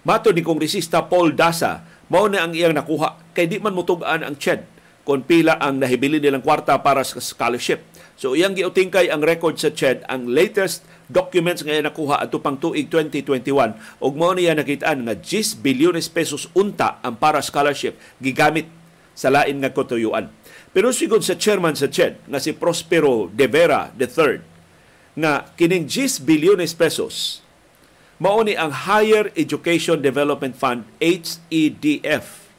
Mato 0.00 0.32
ni 0.32 0.40
Kongresista 0.40 1.04
Paul 1.04 1.36
Dasa, 1.36 1.84
mao 2.08 2.24
na 2.24 2.48
ang 2.48 2.56
iyang 2.56 2.72
nakuha 2.72 3.20
kay 3.36 3.44
di 3.44 3.60
man 3.60 3.76
mutugaan 3.76 4.24
ang 4.24 4.40
CHED 4.40 4.64
kung 5.04 5.20
pila 5.20 5.60
ang 5.60 5.76
nahibili 5.76 6.16
nilang 6.16 6.40
kwarta 6.40 6.80
para 6.80 7.04
sa 7.04 7.20
scholarship. 7.20 7.84
So 8.16 8.32
iyang 8.32 8.56
giutingkay 8.56 9.12
ang 9.12 9.20
record 9.20 9.60
sa 9.60 9.68
CHED, 9.68 10.08
ang 10.08 10.32
latest 10.32 10.88
documents 11.12 11.60
nga 11.60 11.76
nakuha 11.84 12.16
ato 12.16 12.40
pang 12.40 12.56
tuig 12.56 12.88
2021 12.88 14.00
ug 14.00 14.12
mao 14.16 14.32
niya 14.32 14.56
nakitaan 14.56 15.04
nga 15.04 15.12
10 15.12 15.60
bilyones 15.60 16.08
pesos 16.08 16.48
unta 16.56 16.96
ang 17.04 17.20
para 17.20 17.44
scholarship 17.44 18.00
gigamit 18.24 18.72
sa 19.12 19.28
lain 19.28 19.60
nga 19.60 19.68
katuyuan. 19.68 20.32
Pero 20.72 20.96
sigod 20.96 21.20
sa 21.20 21.36
chairman 21.36 21.76
sa 21.76 21.92
CHED 21.92 22.24
nga 22.24 22.40
si 22.40 22.56
Prospero 22.56 23.28
De 23.28 23.44
Vera 23.44 23.92
III 23.92 24.49
nga 25.18 25.50
kining 25.58 25.90
10 25.90 26.22
bilyones 26.22 26.74
pesos 26.76 27.42
mao 28.20 28.44
ni 28.44 28.54
ang 28.54 28.70
Higher 28.70 29.32
Education 29.34 29.98
Development 30.04 30.54
Fund 30.54 30.86
HEDF 31.00 32.50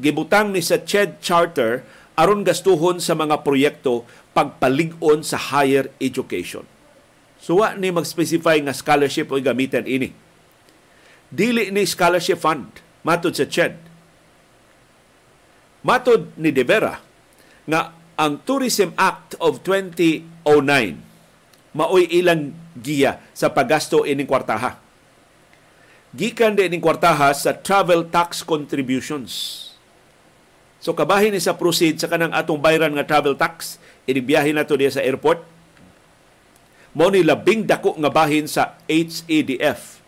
gibutang 0.00 0.52
ni 0.52 0.64
sa 0.64 0.80
CHED 0.80 1.20
Charter 1.20 1.84
aron 2.16 2.44
gastuhon 2.44 3.00
sa 3.00 3.16
mga 3.16 3.44
proyekto 3.44 4.08
pagpalig-on 4.36 5.24
sa 5.24 5.40
higher 5.40 5.92
education. 6.00 6.64
So 7.40 7.64
ni 7.80 7.88
mag-specify 7.88 8.60
nga 8.60 8.76
scholarship 8.76 9.32
o 9.32 9.40
gamitan 9.40 9.88
ini. 9.88 10.12
Dili 11.32 11.72
ni 11.72 11.88
scholarship 11.88 12.40
fund 12.40 12.68
matod 13.00 13.32
sa 13.32 13.48
CHED. 13.48 13.76
Matod 15.80 16.36
ni 16.36 16.52
De 16.52 16.60
Vera 16.60 17.00
nga 17.64 17.96
ang 18.20 18.44
Tourism 18.44 18.92
Act 19.00 19.40
of 19.40 19.64
2009 19.64 21.09
maoy 21.76 22.06
ilang 22.10 22.50
giya 22.74 23.22
sa 23.34 23.50
paggasto 23.50 24.02
ining 24.02 24.26
kwartaha. 24.26 24.78
Gikan 26.10 26.58
din 26.58 26.74
ining 26.74 26.82
kwartaha 26.82 27.30
sa 27.30 27.54
travel 27.54 28.10
tax 28.10 28.42
contributions. 28.42 29.66
So 30.80 30.96
kabahin 30.96 31.36
ni 31.36 31.40
sa 31.44 31.54
proceed 31.54 32.00
sa 32.00 32.08
kanang 32.08 32.32
atong 32.32 32.58
bayran 32.58 32.96
nga 32.96 33.06
travel 33.06 33.36
tax, 33.36 33.76
inibiyahin 34.08 34.56
nato 34.56 34.74
diya 34.74 34.90
sa 34.90 35.04
airport. 35.04 35.44
Mo 36.96 37.06
ni 37.12 37.22
labing 37.22 37.68
dako 37.68 37.94
nga 38.00 38.10
bahin 38.10 38.50
sa 38.50 38.74
HADF. 38.90 40.02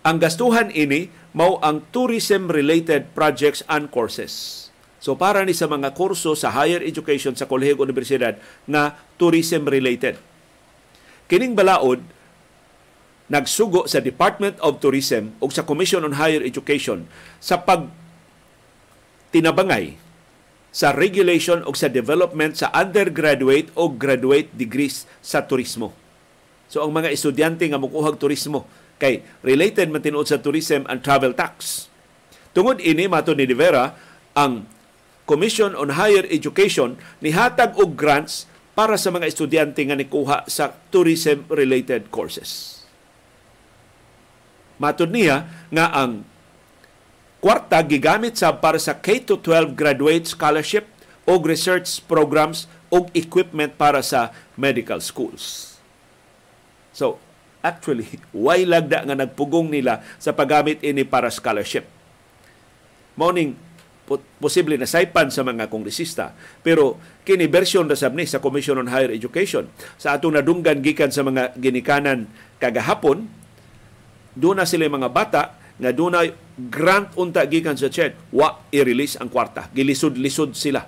Ang 0.00 0.16
gastuhan 0.16 0.72
ini 0.72 1.12
mao 1.36 1.60
ang 1.62 1.84
tourism-related 1.92 3.12
projects 3.14 3.62
and 3.70 3.92
courses. 3.92 4.66
So 5.00 5.16
para 5.16 5.40
ni 5.48 5.56
sa 5.56 5.64
mga 5.64 5.96
kurso 5.96 6.36
sa 6.36 6.52
higher 6.52 6.84
education 6.84 7.32
sa 7.32 7.48
kolehiyo 7.48 7.80
universidad 7.80 8.36
na 8.68 9.00
tourism 9.16 9.64
related. 9.64 10.20
Kining 11.24 11.56
balaod 11.56 12.04
nagsugo 13.32 13.88
sa 13.88 14.04
Department 14.04 14.60
of 14.60 14.82
Tourism 14.82 15.32
o 15.40 15.48
sa 15.48 15.64
Commission 15.64 16.04
on 16.04 16.18
Higher 16.20 16.44
Education 16.44 17.08
sa 17.40 17.62
pag 17.62 17.88
tinabangay 19.30 19.96
sa 20.70 20.90
regulation 20.92 21.62
o 21.64 21.70
sa 21.72 21.88
development 21.90 22.58
sa 22.58 22.68
undergraduate 22.74 23.70
o 23.78 23.90
graduate 23.90 24.50
degrees 24.54 25.06
sa 25.22 25.42
turismo. 25.46 25.94
So 26.70 26.82
ang 26.82 26.94
mga 26.94 27.10
estudyante 27.10 27.66
nga 27.66 27.80
mukuhag 27.80 28.18
turismo 28.18 28.66
kay 29.00 29.24
related 29.40 29.88
man 29.88 30.04
tinuod 30.04 30.28
sa 30.28 30.38
tourism 30.38 30.84
and 30.86 31.00
travel 31.00 31.32
tax. 31.32 31.86
Tungod 32.52 32.82
ini 32.82 33.06
mato 33.06 33.32
ni 33.32 33.46
Rivera 33.46 33.94
ang 34.34 34.66
Commission 35.30 35.78
on 35.78 35.94
Higher 35.94 36.26
Education 36.26 36.98
nihatag 37.22 37.78
og 37.78 37.94
grants 37.94 38.50
para 38.74 38.98
sa 38.98 39.14
mga 39.14 39.30
estudyante 39.30 39.78
nga 39.86 39.94
nikuha 39.94 40.42
sa 40.50 40.74
tourism-related 40.90 42.10
courses. 42.10 42.82
Matod 44.82 45.14
niya 45.14 45.46
nga 45.70 45.94
ang 45.94 46.26
kwarta 47.38 47.78
gigamit 47.86 48.34
sa 48.34 48.58
para 48.58 48.82
sa 48.82 48.98
K-12 48.98 49.78
graduate 49.78 50.26
scholarship 50.26 50.90
o 51.30 51.38
research 51.38 52.02
programs 52.10 52.66
o 52.90 53.06
equipment 53.14 53.78
para 53.78 54.02
sa 54.02 54.34
medical 54.58 54.98
schools. 54.98 55.76
So, 56.90 57.22
actually, 57.62 58.18
why 58.34 58.66
lagda 58.66 59.06
nga 59.06 59.14
nagpugong 59.14 59.70
nila 59.70 60.02
sa 60.18 60.34
paggamit 60.34 60.82
ini 60.82 61.06
para 61.06 61.30
scholarship? 61.30 61.86
Morning, 63.14 63.54
posible 64.18 64.74
na 64.74 64.88
saipan 64.90 65.30
sa 65.30 65.46
mga 65.46 65.70
kongresista. 65.70 66.34
Pero 66.66 66.98
kini 67.22 67.46
version 67.46 67.86
na 67.86 67.94
sabni 67.94 68.26
sa 68.26 68.42
Commission 68.42 68.80
on 68.80 68.90
Higher 68.90 69.14
Education 69.14 69.70
sa 69.94 70.18
atong 70.18 70.34
nadunggan 70.34 70.82
gikan 70.82 71.14
sa 71.14 71.22
mga 71.22 71.54
ginikanan 71.54 72.26
kagahapon 72.58 73.30
doon 74.34 74.58
na 74.58 74.66
sila 74.66 74.90
mga 74.90 75.10
bata 75.10 75.42
nga 75.80 75.90
dunay 75.94 76.34
grant 76.58 77.14
unta 77.16 77.40
gikan 77.46 77.78
sa 77.78 77.88
CHED 77.88 78.34
wa 78.36 78.60
i-release 78.68 79.16
ang 79.16 79.32
kwarta. 79.32 79.72
Gilisod-lisod 79.72 80.52
sila. 80.52 80.84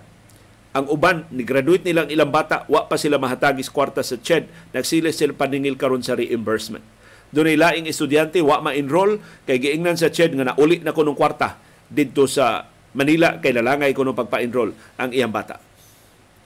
Ang 0.73 0.89
uban 0.89 1.29
ni 1.29 1.45
graduate 1.45 1.85
nilang 1.85 2.09
ilang 2.09 2.33
bata 2.33 2.65
wa 2.69 2.89
pa 2.89 2.97
sila 2.97 3.21
mahatagis 3.21 3.69
kwarta 3.69 4.01
sa 4.01 4.17
CHED 4.21 4.73
nagsilis 4.73 5.21
sila 5.21 5.37
paningil 5.37 5.77
karon 5.77 6.05
sa 6.05 6.17
reimbursement. 6.17 6.85
Dunay 7.33 7.57
laing 7.57 7.89
estudyante 7.89 8.45
wa 8.45 8.61
ma-enroll 8.61 9.17
kay 9.49 9.57
giingnan 9.57 9.97
sa 9.97 10.13
CHED 10.13 10.37
nga 10.37 10.53
nauli 10.53 10.85
na 10.85 10.93
kunong 10.93 11.17
kwarta 11.17 11.57
didto 11.89 12.29
sa 12.29 12.72
Manila 12.93 13.41
kay 13.41 13.57
lalangay 13.57 13.97
kuno 13.97 14.13
pagpa-enroll 14.13 14.73
ang 15.01 15.11
iyang 15.13 15.33
bata. 15.33 15.61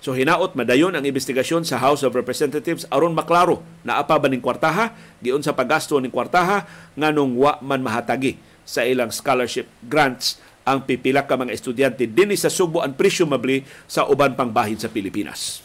So 0.07 0.15
hinaot 0.15 0.55
madayon 0.55 0.95
ang 0.95 1.03
investigasyon 1.03 1.67
sa 1.67 1.83
House 1.83 2.07
of 2.07 2.15
Representatives 2.15 2.87
aron 2.95 3.17
maklaro 3.17 3.65
na 3.83 3.99
apa 3.99 4.15
ba 4.21 4.31
ning 4.31 4.45
kwartaha 4.45 4.95
giun 5.19 5.43
sa 5.43 5.57
paggasto 5.57 5.99
ning 5.99 6.15
kwartaha 6.15 6.63
nganong 6.95 7.35
wa 7.35 7.59
man 7.59 7.83
mahatagi 7.83 8.39
sa 8.63 8.87
ilang 8.87 9.11
scholarship 9.11 9.67
grants 9.83 10.39
ang 10.67 10.83
pipila 10.83 11.27
ka 11.27 11.39
mga 11.39 11.55
estudyante 11.55 12.07
dinhi 12.07 12.39
sa 12.39 12.51
Subo 12.51 12.83
and 12.83 12.99
presumably 12.99 13.63
sa 13.87 14.07
uban 14.07 14.35
pang 14.35 14.51
bahin 14.51 14.79
sa 14.79 14.91
Pilipinas. 14.91 15.63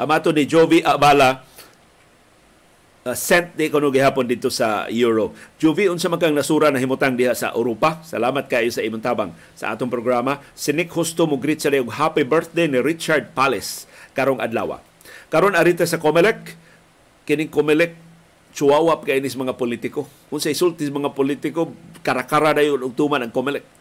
Amato 0.00 0.32
ni 0.32 0.48
Jovi 0.48 0.80
Abala 0.80 1.44
uh, 3.04 3.12
sent 3.12 3.52
di 3.52 3.68
kuno 3.68 3.92
gihapon 3.92 4.24
dito 4.24 4.48
sa 4.48 4.88
Euro. 4.88 5.36
Jovi 5.60 5.92
unsa 5.92 6.08
man 6.08 6.16
kang 6.16 6.32
nasura 6.32 6.72
na 6.72 6.80
himutang 6.80 7.20
diha 7.20 7.36
sa 7.36 7.52
Europa. 7.52 8.00
Salamat 8.00 8.48
kayo 8.48 8.72
sa 8.72 8.80
imong 8.80 9.04
tabang 9.04 9.36
sa 9.52 9.76
atong 9.76 9.92
programa. 9.92 10.40
Sinik 10.56 10.88
husto 10.96 11.28
mo 11.28 11.36
greet 11.36 11.60
sa 11.60 11.68
og 11.68 11.92
happy 11.92 12.24
birthday 12.24 12.64
ni 12.64 12.80
Richard 12.80 13.36
Palace 13.36 13.84
karong 14.16 14.40
adlaw. 14.40 14.80
Karon 15.30 15.54
arita 15.54 15.86
sa 15.86 16.00
Comelec, 16.00 16.56
kining 17.28 17.52
Comelec 17.52 17.94
chuwawap 18.50 19.06
kay 19.06 19.22
mga 19.22 19.54
politiko. 19.54 20.10
Kung 20.26 20.42
sa 20.42 20.50
isulti 20.50 20.82
mga 20.90 21.14
politiko, 21.14 21.70
karakara 22.02 22.50
dayon 22.50 22.82
og 22.82 22.98
tuman 22.98 23.22
ang 23.22 23.30
Comelec 23.30 23.79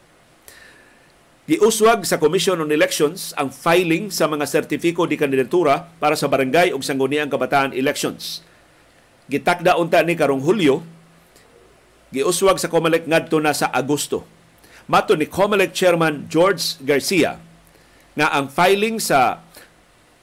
Giuswag 1.49 2.05
sa 2.05 2.21
Commission 2.21 2.61
on 2.61 2.69
Elections 2.69 3.33
ang 3.33 3.49
filing 3.49 4.13
sa 4.13 4.29
mga 4.29 4.45
sertifiko 4.45 5.09
di 5.09 5.17
kandidatura 5.17 5.89
para 5.97 6.13
sa 6.13 6.29
barangay 6.29 6.77
ug 6.77 6.85
sangguniang 6.85 7.25
kabataan 7.25 7.73
elections. 7.73 8.45
Gitakda 9.25 9.73
unta 9.81 9.97
ni 10.05 10.13
karong 10.13 10.45
Hulyo, 10.45 10.85
giuswag 12.13 12.61
sa 12.61 12.69
COMELEC 12.69 13.09
ngadto 13.09 13.41
na 13.41 13.57
sa 13.57 13.73
Agosto. 13.73 14.29
Mato 14.85 15.17
ni 15.17 15.25
COMELEC 15.25 15.73
Chairman 15.73 16.29
George 16.29 16.77
Garcia 16.85 17.41
nga 18.13 18.29
ang 18.29 18.45
filing 18.53 19.01
sa 19.01 19.41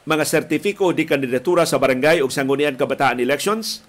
mga 0.06 0.22
sertifiko 0.22 0.94
di 0.94 1.10
kandidatura 1.10 1.66
sa 1.66 1.82
barangay 1.82 2.22
ug 2.22 2.30
sangguniang 2.30 2.78
kabataan 2.78 3.18
elections 3.18 3.82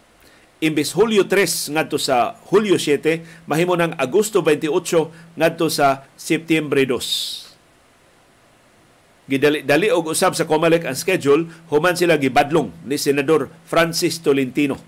imbis 0.63 0.97
Hulyo 0.97 1.29
3 1.29 1.77
ngadto 1.77 2.01
sa 2.01 2.41
Hulyo 2.49 2.81
7 2.81 3.45
mahimo 3.45 3.77
ng 3.77 3.93
Agosto 3.97 4.41
28 4.41 5.37
ngadto 5.37 5.69
sa 5.69 6.09
Setyembre 6.17 6.89
2 6.89 7.45
gidali-dali 9.27 9.91
og 9.91 10.15
usab 10.15 10.33
sa 10.33 10.47
COMELEC 10.47 10.87
ang 10.87 10.95
schedule 10.95 11.51
human 11.69 11.99
sila 11.99 12.15
gibadlong 12.15 12.71
ni 12.87 12.95
senador 12.95 13.51
Francis 13.67 14.23
Tolentino 14.23 14.79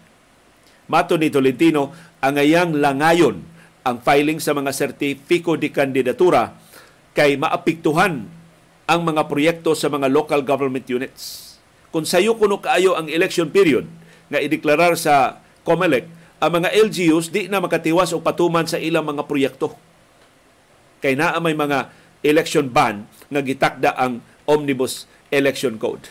Mato 0.89 1.21
ni 1.21 1.29
Tolentino, 1.29 1.93
ang 2.17 2.35
ayang 2.41 2.73
langayon 2.73 3.45
ang 3.85 4.01
filing 4.01 4.41
sa 4.41 4.57
mga 4.57 4.73
sertifiko 4.73 5.55
de 5.55 5.69
kandidatura 5.69 6.57
kay 7.13 7.37
maapektuhan 7.37 8.25
ang 8.89 9.01
mga 9.05 9.29
proyekto 9.29 9.77
sa 9.77 9.87
mga 9.87 10.09
local 10.09 10.41
government 10.41 10.89
units. 10.89 11.55
Kung 11.93 12.09
sayo 12.09 12.35
kuno 12.41 12.57
kaayo 12.57 12.97
ang 12.97 13.05
election 13.05 13.53
period 13.53 13.85
nga 14.33 14.41
ideklarar 14.41 14.97
sa 14.97 15.45
COMELEC, 15.63 16.05
ang 16.39 16.51
mga 16.55 16.69
LGUs 16.71 17.31
di 17.35 17.51
na 17.51 17.59
makatiwas 17.59 18.15
o 18.15 18.23
patuman 18.23 18.63
sa 18.63 18.79
ilang 18.79 19.03
mga 19.03 19.27
proyekto. 19.27 19.75
Kay 21.03 21.15
naa 21.15 21.39
may 21.39 21.55
mga 21.55 21.91
election 22.23 22.67
ban 22.67 23.07
nga 23.31 23.41
gitakda 23.43 23.95
ang 23.95 24.23
Omnibus 24.47 25.07
Election 25.31 25.79
Code 25.79 26.09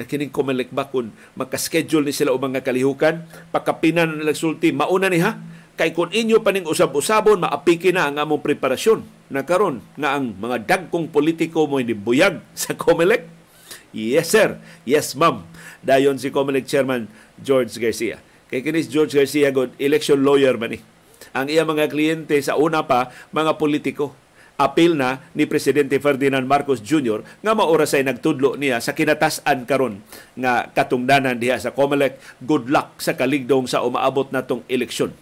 na 0.00 0.08
kining 0.08 0.32
COMELEC 0.32 0.72
ba 0.72 0.88
kung 0.88 1.12
makaschedule 1.36 2.08
ni 2.08 2.14
sila 2.16 2.32
o 2.32 2.40
mga 2.40 2.64
kalihukan, 2.64 3.20
pagkapinan 3.52 4.16
ng 4.16 4.24
nagsulti, 4.24 4.72
mauna 4.72 5.12
ni 5.12 5.20
ha, 5.20 5.36
kay 5.76 5.92
kung 5.92 6.08
inyo 6.08 6.40
paning 6.40 6.64
usab-usabon, 6.64 7.44
maapiki 7.44 7.92
na 7.92 8.08
ang 8.08 8.16
among 8.16 8.40
preparasyon 8.40 9.04
na 9.28 9.44
karon 9.44 9.84
nga 10.00 10.16
ang 10.16 10.32
mga 10.40 10.64
dagkong 10.64 11.12
politiko 11.12 11.68
mo 11.68 11.76
hindi 11.76 11.92
buyag 11.92 12.40
sa 12.56 12.72
COMELEC. 12.72 13.28
Yes, 13.92 14.32
sir. 14.32 14.56
Yes, 14.88 15.18
ma'am. 15.18 15.44
Dayon 15.84 16.16
si 16.16 16.32
COMELEC 16.32 16.64
Chairman 16.64 17.04
George 17.36 17.76
Garcia. 17.76 18.29
Kay 18.50 18.66
kinis 18.66 18.90
George 18.90 19.14
Garcia, 19.14 19.54
god 19.54 19.70
election 19.78 20.26
lawyer 20.26 20.58
man 20.58 20.74
ni. 20.74 20.82
Ang 21.30 21.46
iya 21.46 21.62
mga 21.62 21.86
kliyente 21.86 22.34
sa 22.42 22.58
una 22.58 22.82
pa, 22.82 23.14
mga 23.30 23.54
politiko 23.54 24.10
apil 24.60 24.92
na 24.92 25.24
ni 25.32 25.48
Presidente 25.48 25.96
Ferdinand 25.96 26.44
Marcos 26.44 26.84
Jr. 26.84 27.24
nga 27.40 27.52
maura 27.56 27.88
say 27.88 28.04
nagtudlo 28.04 28.60
niya 28.60 28.76
sa 28.84 28.92
kinatasan 28.92 29.64
karon 29.64 30.04
nga 30.36 30.68
katungdanan 30.68 31.40
diha 31.40 31.56
sa 31.56 31.72
COMELEC. 31.72 32.20
Good 32.44 32.68
luck 32.68 33.00
sa 33.00 33.16
kaligdong 33.16 33.64
sa 33.64 33.80
umaabot 33.80 34.28
natong 34.28 34.60
eleksyon. 34.68 35.16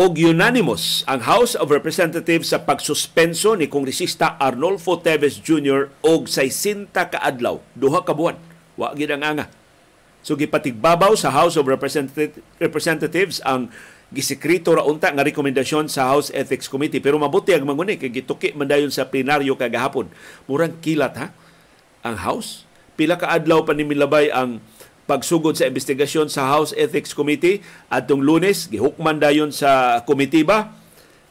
Og 0.00 0.16
unanimous 0.16 1.04
ang 1.04 1.20
House 1.28 1.52
of 1.52 1.68
Representatives 1.68 2.56
sa 2.56 2.64
pagsuspenso 2.64 3.52
ni 3.52 3.68
Kongresista 3.68 4.40
Arnolfo 4.40 4.96
Teves 4.96 5.36
Jr. 5.44 5.92
og 6.00 6.24
60 6.24 6.88
ka 6.88 7.20
adlaw, 7.20 7.60
duha 7.76 8.00
ka 8.00 8.16
buwan. 8.16 8.40
Wa 8.80 8.96
gid. 8.96 9.12
So 10.24 10.40
gipatigbabaw 10.40 11.12
sa 11.20 11.28
House 11.28 11.60
of 11.60 11.68
Representatives 11.68 13.44
ang 13.44 13.68
gisekrito 14.08 14.72
ra 14.72 14.88
unta 14.88 15.12
nga 15.12 15.20
rekomendasyon 15.20 15.92
sa 15.92 16.08
House 16.08 16.32
Ethics 16.32 16.72
Committee 16.72 17.04
pero 17.04 17.20
mabuti 17.20 17.52
ang 17.52 17.68
manguni 17.68 18.00
kay 18.00 18.08
gituki 18.08 18.56
man 18.56 18.72
dayon 18.72 18.88
sa 18.88 19.04
plenaryo 19.04 19.52
kagahapon. 19.60 20.08
Murang 20.48 20.80
kilat 20.80 21.12
ha 21.20 21.28
ang 22.00 22.16
House. 22.24 22.64
Pila 22.96 23.20
ka 23.20 23.28
adlaw 23.28 23.68
pa 23.68 23.76
ni 23.76 23.84
milabay 23.84 24.32
ang 24.32 24.64
pagsugod 25.08 25.56
sa 25.56 25.68
investigasyon 25.68 26.28
sa 26.28 26.48
House 26.50 26.72
Ethics 26.76 27.12
Committee 27.14 27.62
adtong 27.92 28.24
Lunes. 28.24 28.68
Gihukman 28.68 29.20
dayon 29.20 29.52
sa 29.52 30.02
komitiba 30.04 30.74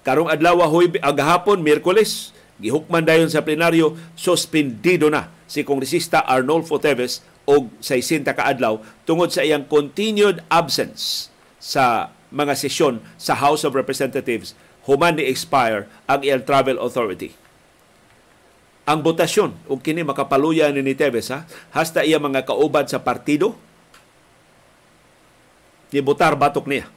karong 0.05 0.32
adlaw 0.32 0.65
hoy 0.69 0.89
agahapon 1.03 1.62
Miyerkules 1.62 2.32
gihukman 2.60 3.03
dayon 3.03 3.32
sa 3.32 3.43
plenaryo. 3.43 3.97
Suspendido 4.13 5.08
na 5.12 5.32
si 5.49 5.65
kongresista 5.65 6.21
Arnolfo 6.23 6.77
Teves 6.77 7.25
og 7.49 7.73
60 7.82 8.29
ka 8.29 8.45
adlaw 8.45 8.77
tungod 9.10 9.34
sa 9.34 9.41
iyang 9.41 9.65
continued 9.65 10.45
absence 10.53 11.34
sa 11.58 12.13
mga 12.29 12.53
sesyon 12.53 13.01
sa 13.17 13.34
House 13.36 13.65
of 13.65 13.73
Representatives. 13.73 14.53
Human 14.86 15.17
ni 15.17 15.25
expire 15.27 15.89
ang 16.05 16.21
iyang 16.21 16.45
travel 16.45 16.77
authority 16.77 17.34
ang 18.89 19.06
botasyon 19.06 19.54
ug 19.69 19.86
kini 19.86 20.02
makapaluya 20.02 20.73
ni, 20.73 20.82
ni 20.82 20.97
Teves 20.97 21.30
ha 21.30 21.45
hasta 21.69 22.02
iya 22.02 22.17
mga 22.17 22.41
kaubad 22.41 22.89
sa 22.89 22.97
partido 22.97 23.54
ni 25.93 26.02
botar 26.02 26.34
batok 26.34 26.65
niya. 26.65 26.89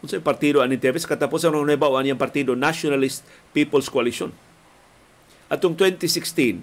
Unsay 0.00 0.24
partido 0.24 0.64
ani 0.64 0.80
Teves 0.80 1.04
katapusan 1.04 1.52
ng 1.52 1.68
nabaw 1.68 2.00
ang 2.00 2.16
partido 2.16 2.56
Nationalist 2.56 3.28
People's 3.52 3.92
Coalition. 3.92 4.32
Atong 5.52 5.76
2016, 5.76 6.60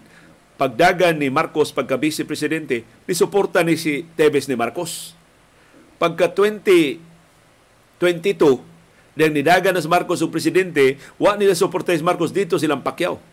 pagdagan 0.57 1.17
ni 1.17 1.29
Marcos 1.29 1.73
pagka 1.73 1.97
vice 1.97 2.25
presidente, 2.25 2.85
ni 3.05 3.13
suporta 3.17 3.65
ni 3.65 3.77
si 3.81 4.05
Teves 4.13 4.45
ni 4.45 4.53
Marcos. 4.53 5.17
Pagka 5.97 6.29
2022, 6.29 7.01
dahil 9.17 9.33
nidagan 9.33 9.73
na 9.73 9.81
si 9.81 9.89
Marcos 9.89 10.21
o 10.21 10.29
presidente, 10.29 11.01
wa 11.17 11.33
nila 11.33 11.57
suporta 11.57 11.97
si 11.97 12.05
Marcos 12.05 12.29
dito 12.29 12.61
silang 12.61 12.85
pakyaw 12.85 13.30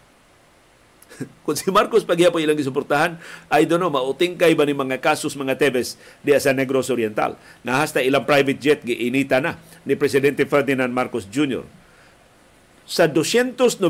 kung 1.44 1.57
si 1.57 1.68
Marcos 1.70 2.07
pagyapon 2.07 2.42
ilang 2.42 2.59
gisuportahan, 2.59 3.18
I 3.50 3.66
don't 3.66 3.83
know, 3.83 3.90
mauting 3.92 4.38
kay 4.38 4.54
ba 4.54 4.64
ni 4.66 4.74
mga 4.74 5.02
kasus 5.02 5.35
mga 5.35 5.59
Tebes 5.59 5.98
di 6.22 6.35
sa 6.38 6.54
Negros 6.54 6.90
Oriental. 6.90 7.35
Na 7.66 7.83
hasta 7.83 8.02
ilang 8.02 8.24
private 8.24 8.59
jet 8.59 8.81
giinita 8.83 9.42
na 9.42 9.59
ni 9.83 9.98
Presidente 9.98 10.46
Ferdinand 10.46 10.90
Marcos 10.90 11.26
Jr. 11.26 11.64
Sa 12.88 13.04
292 13.04 13.85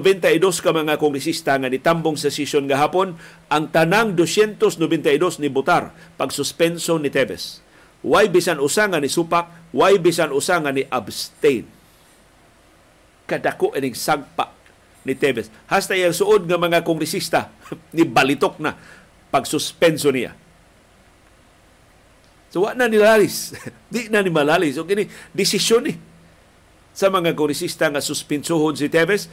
ka 0.59 0.75
mga 0.75 0.99
kongresista 0.99 1.55
nga 1.55 1.71
nitambong 1.71 2.19
sa 2.19 2.35
sesyon 2.35 2.67
gahapon, 2.67 3.15
ang 3.47 3.71
tanang 3.71 4.19
292 4.19 5.39
ni 5.39 5.47
Butar 5.47 5.95
pagsuspenso 6.19 6.99
ni 6.99 7.07
Tebes. 7.07 7.63
Why 8.03 8.27
bisan 8.27 8.59
usa 8.59 8.91
nga 8.91 8.99
ni 8.99 9.11
supak, 9.11 9.71
why 9.71 9.99
bisan 10.03 10.35
usa 10.35 10.59
nga 10.59 10.75
ni 10.75 10.83
abstain. 10.87 11.67
Kadako 13.29 13.75
ining 13.79 13.95
sagpa 13.95 14.58
ni 15.07 15.15
Tevez. 15.15 15.53
Hasta 15.71 15.95
yung 15.95 16.15
suod 16.15 16.47
nga 16.47 16.59
mga 16.59 16.83
kongresista 16.83 17.53
ni 17.97 18.03
balitok 18.07 18.59
na 18.63 18.75
pagsuspenso 19.29 20.09
niya. 20.11 20.35
So, 22.49 22.65
wa 22.65 22.73
na 22.73 22.89
nilalis. 22.89 23.53
Di 23.93 24.09
na 24.09 24.25
ni 24.25 24.33
malalis. 24.33 24.81
So, 24.81 24.89
kini, 24.89 25.07
desisyon 25.37 25.85
ni 25.85 25.95
sa 26.97 27.13
mga 27.13 27.37
kongresista 27.39 27.87
nga 27.87 28.03
suspensohon 28.03 28.75
si 28.75 28.91
Tevez, 28.91 29.31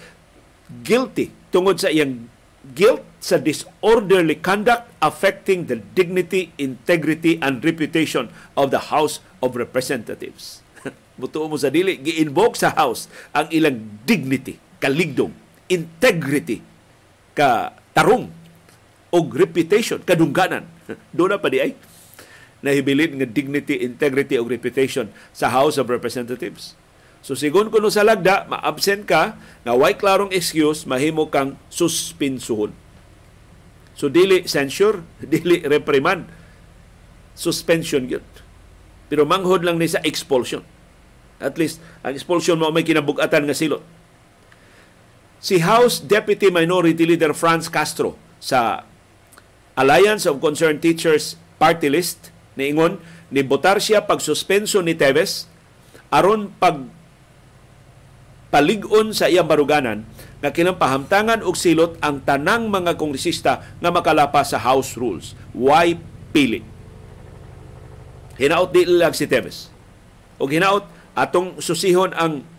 guilty 0.85 1.33
tungod 1.49 1.81
sa 1.81 1.89
iyang 1.89 2.29
guilt 2.73 3.01
sa 3.21 3.37
disorderly 3.37 4.37
conduct 4.37 4.89
affecting 5.01 5.69
the 5.69 5.77
dignity, 5.93 6.53
integrity, 6.57 7.37
and 7.41 7.61
reputation 7.61 8.29
of 8.57 8.73
the 8.73 8.89
House 8.93 9.21
of 9.41 9.53
Representatives. 9.57 10.65
Buto 11.19 11.45
mo 11.45 11.57
sa 11.57 11.69
dili, 11.69 11.97
gi-invoke 12.01 12.57
sa 12.57 12.73
House 12.73 13.09
ang 13.33 13.49
ilang 13.53 14.01
dignity, 14.05 14.57
kaligdong, 14.81 15.33
integrity, 15.71 16.61
ka 17.35 17.73
tarong 17.95 18.29
og 19.15 19.25
reputation, 19.33 20.01
kadungganan. 20.03 20.67
Doon 21.15 21.35
na 21.35 21.41
pa 21.41 21.49
di 21.49 21.63
ay 21.63 21.71
nahibilin 22.65 23.21
nga 23.21 23.27
dignity, 23.29 23.85
integrity 23.85 24.35
og 24.41 24.49
reputation 24.49 25.13
sa 25.31 25.53
House 25.53 25.77
of 25.77 25.87
Representatives. 25.87 26.73
So 27.25 27.33
sigon 27.33 27.73
kuno 27.73 27.89
sa 27.89 28.05
lagda, 28.05 28.45
ma-absent 28.45 29.09
ka, 29.09 29.37
nga 29.65 29.73
way 29.73 29.97
klarong 29.97 30.33
excuse, 30.33 30.85
mahimo 30.85 31.29
kang 31.29 31.57
suspinsuhon. 31.73 32.73
So 33.97 34.11
dili 34.11 34.45
censure, 34.45 35.01
dili 35.33 35.65
reprimand, 35.65 36.29
suspension 37.33 38.05
yun. 38.05 38.25
Pero 39.09 39.25
manghod 39.25 39.61
lang 39.61 39.77
ni 39.77 39.89
sa 39.89 40.01
expulsion. 40.01 40.65
At 41.37 41.59
least, 41.59 41.83
ang 42.01 42.15
expulsion 42.15 42.57
mo 42.57 42.71
may 42.73 42.85
kinabugatan 42.85 43.45
nga 43.45 43.57
silot 43.57 43.83
si 45.45 45.61
House 45.61 46.01
Deputy 46.01 46.49
Minority 46.49 47.05
Leader 47.05 47.37
Franz 47.37 47.69
Castro 47.69 48.17
sa 48.41 48.81
Alliance 49.77 50.25
of 50.25 50.41
Concerned 50.41 50.81
Teachers 50.81 51.37
Party 51.61 51.85
List 51.85 52.33
niingon 52.57 52.97
ni 53.29 53.45
botar 53.45 53.77
siya 53.77 54.09
pagsuspenso 54.09 54.81
ni 54.81 54.97
Teves 54.97 55.45
aron 56.09 56.49
pag 56.57 56.81
palig-on 58.49 59.13
sa 59.13 59.29
iyang 59.29 59.45
baruganan 59.45 60.09
nga 60.41 60.49
kinapahamtangan 60.49 61.45
og 61.45 61.53
silot 61.53 62.01
ang 62.01 62.25
tanang 62.25 62.73
mga 62.73 62.97
kongresista 62.97 63.61
nga 63.77 63.89
makalapas 63.93 64.49
sa 64.49 64.57
House 64.57 64.97
rules. 64.97 65.37
Why 65.53 66.01
pili? 66.33 66.65
Hinaot 68.41 68.73
di 68.73 68.89
lang 68.89 69.13
si 69.13 69.29
Teves. 69.29 69.69
O 70.41 70.49
hinaot 70.49 70.89
atong 71.13 71.61
susihon 71.61 72.17
ang 72.17 72.54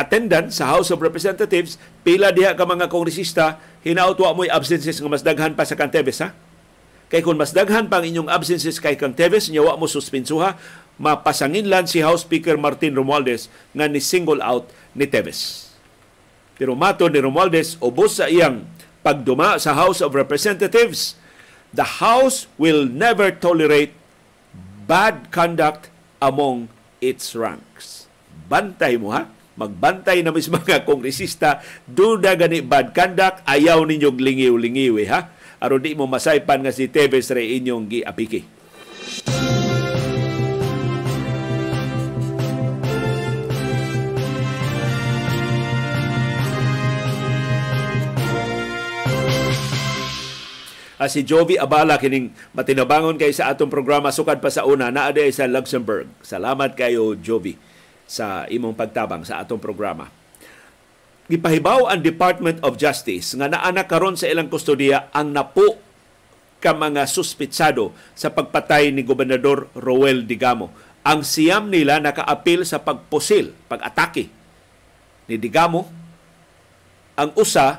attendance 0.00 0.56
sa 0.58 0.72
House 0.72 0.88
of 0.88 1.04
Representatives, 1.04 1.76
pila 2.02 2.32
diha 2.32 2.56
ka 2.56 2.64
mga 2.64 2.88
kongresista, 2.88 3.60
hinaut 3.84 4.16
wa 4.16 4.32
mo'y 4.32 4.48
absences 4.48 4.96
nga 4.96 5.10
mas 5.12 5.20
daghan 5.20 5.52
pa 5.52 5.68
sa 5.68 5.76
Cantebes, 5.76 6.24
ha? 6.24 6.32
Kay 7.10 7.20
kung 7.26 7.36
mas 7.36 7.50
daghan 7.50 7.90
pa 7.90 8.00
ang 8.00 8.06
inyong 8.06 8.30
absences 8.30 8.78
kay 8.78 8.96
Cantebes, 8.96 9.50
nya 9.52 9.60
wa 9.60 9.76
mo 9.76 9.84
suspensuha, 9.84 10.56
mapasangin 11.00 11.66
lang 11.66 11.84
si 11.84 12.00
House 12.00 12.22
Speaker 12.24 12.54
Martin 12.60 12.94
Romualdez 12.94 13.52
nga 13.72 13.88
ni 13.90 13.98
single 13.98 14.40
out 14.40 14.68
ni 14.94 15.08
Teves. 15.08 15.72
Pero 16.60 16.76
mato 16.76 17.08
ni 17.08 17.18
Romualdez, 17.18 17.80
ubos 17.80 18.20
sa 18.20 18.28
iyang 18.28 18.68
pagduma 19.00 19.56
sa 19.56 19.72
House 19.72 20.04
of 20.04 20.12
Representatives, 20.12 21.16
the 21.72 22.04
House 22.04 22.46
will 22.60 22.84
never 22.84 23.32
tolerate 23.32 23.96
bad 24.84 25.32
conduct 25.32 25.88
among 26.20 26.68
its 27.00 27.32
ranks. 27.32 28.06
Bantay 28.46 29.00
mo 29.00 29.10
ha? 29.16 29.26
Magbantay 29.58 30.22
na 30.22 30.30
mis 30.30 30.50
mga 30.54 30.86
kongresista, 30.86 31.62
duda 31.86 32.34
gani 32.38 32.62
bad 32.62 32.94
conduct, 32.94 33.42
ayaw 33.46 33.82
ninyong 33.82 34.18
lingiw-lingiw 34.18 34.94
eh, 35.02 35.08
ha? 35.10 35.20
Aron 35.60 35.84
di 35.84 35.92
mo 35.92 36.08
masaypan 36.08 36.64
nga 36.64 36.72
si 36.72 36.88
Tevez 36.88 37.28
re 37.30 37.44
inyong 37.44 37.84
giapiki. 37.86 38.60
uh, 51.00 51.08
si 51.08 51.24
Jovi 51.24 51.56
Abala 51.56 51.96
kining 51.96 52.36
matinabangon 52.52 53.16
kay 53.16 53.32
sa 53.32 53.48
atong 53.48 53.72
programa 53.72 54.12
sukad 54.12 54.44
pa 54.44 54.52
sa 54.52 54.68
una 54.68 54.92
naa 54.92 55.16
sa 55.32 55.48
Luxembourg. 55.48 56.12
Salamat 56.20 56.76
kayo 56.76 57.16
Jovi 57.16 57.69
sa 58.10 58.42
imong 58.50 58.74
pagtabang 58.74 59.22
sa 59.22 59.38
atong 59.38 59.62
programa. 59.62 60.10
Gipahibaw 61.30 61.86
ang 61.86 62.02
Department 62.02 62.58
of 62.66 62.74
Justice 62.74 63.38
nga 63.38 63.46
naana 63.46 63.86
karon 63.86 64.18
sa 64.18 64.26
ilang 64.26 64.50
kustodiya 64.50 65.14
ang 65.14 65.30
napo 65.30 65.78
ka 66.58 66.74
mga 66.74 67.06
suspitsado 67.06 67.94
sa 68.18 68.34
pagpatay 68.34 68.90
ni 68.90 69.06
Gobernador 69.06 69.70
Roel 69.78 70.26
Digamo. 70.26 70.74
Ang 71.06 71.22
siyam 71.22 71.70
nila 71.70 72.02
nakaapil 72.02 72.66
sa 72.66 72.82
pagpusil, 72.82 73.54
pag-atake 73.70 74.26
ni 75.30 75.38
Digamo. 75.38 75.86
Ang 77.14 77.30
usa 77.38 77.78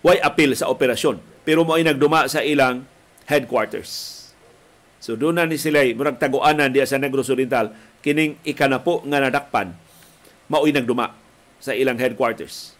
way 0.00 0.16
apil 0.24 0.56
sa 0.56 0.72
operasyon 0.72 1.20
pero 1.44 1.68
mo 1.68 1.76
ay 1.76 1.84
nagduma 1.84 2.24
sa 2.32 2.40
ilang 2.40 2.88
headquarters. 3.28 4.16
So 4.98 5.14
doon 5.14 5.38
na 5.38 5.48
ni 5.48 5.56
sila, 5.56 5.84
murag 5.94 6.20
taguanan 6.20 6.72
diya 6.74 6.84
sa 6.84 7.00
Negros 7.00 7.32
Oriental, 7.32 7.72
kining 8.04 8.38
ikanapo 8.46 9.02
nga 9.06 9.18
nadakpan, 9.18 9.74
mao'y 10.48 10.70
nagduma 10.70 11.14
sa 11.58 11.74
ilang 11.74 11.98
headquarters. 11.98 12.78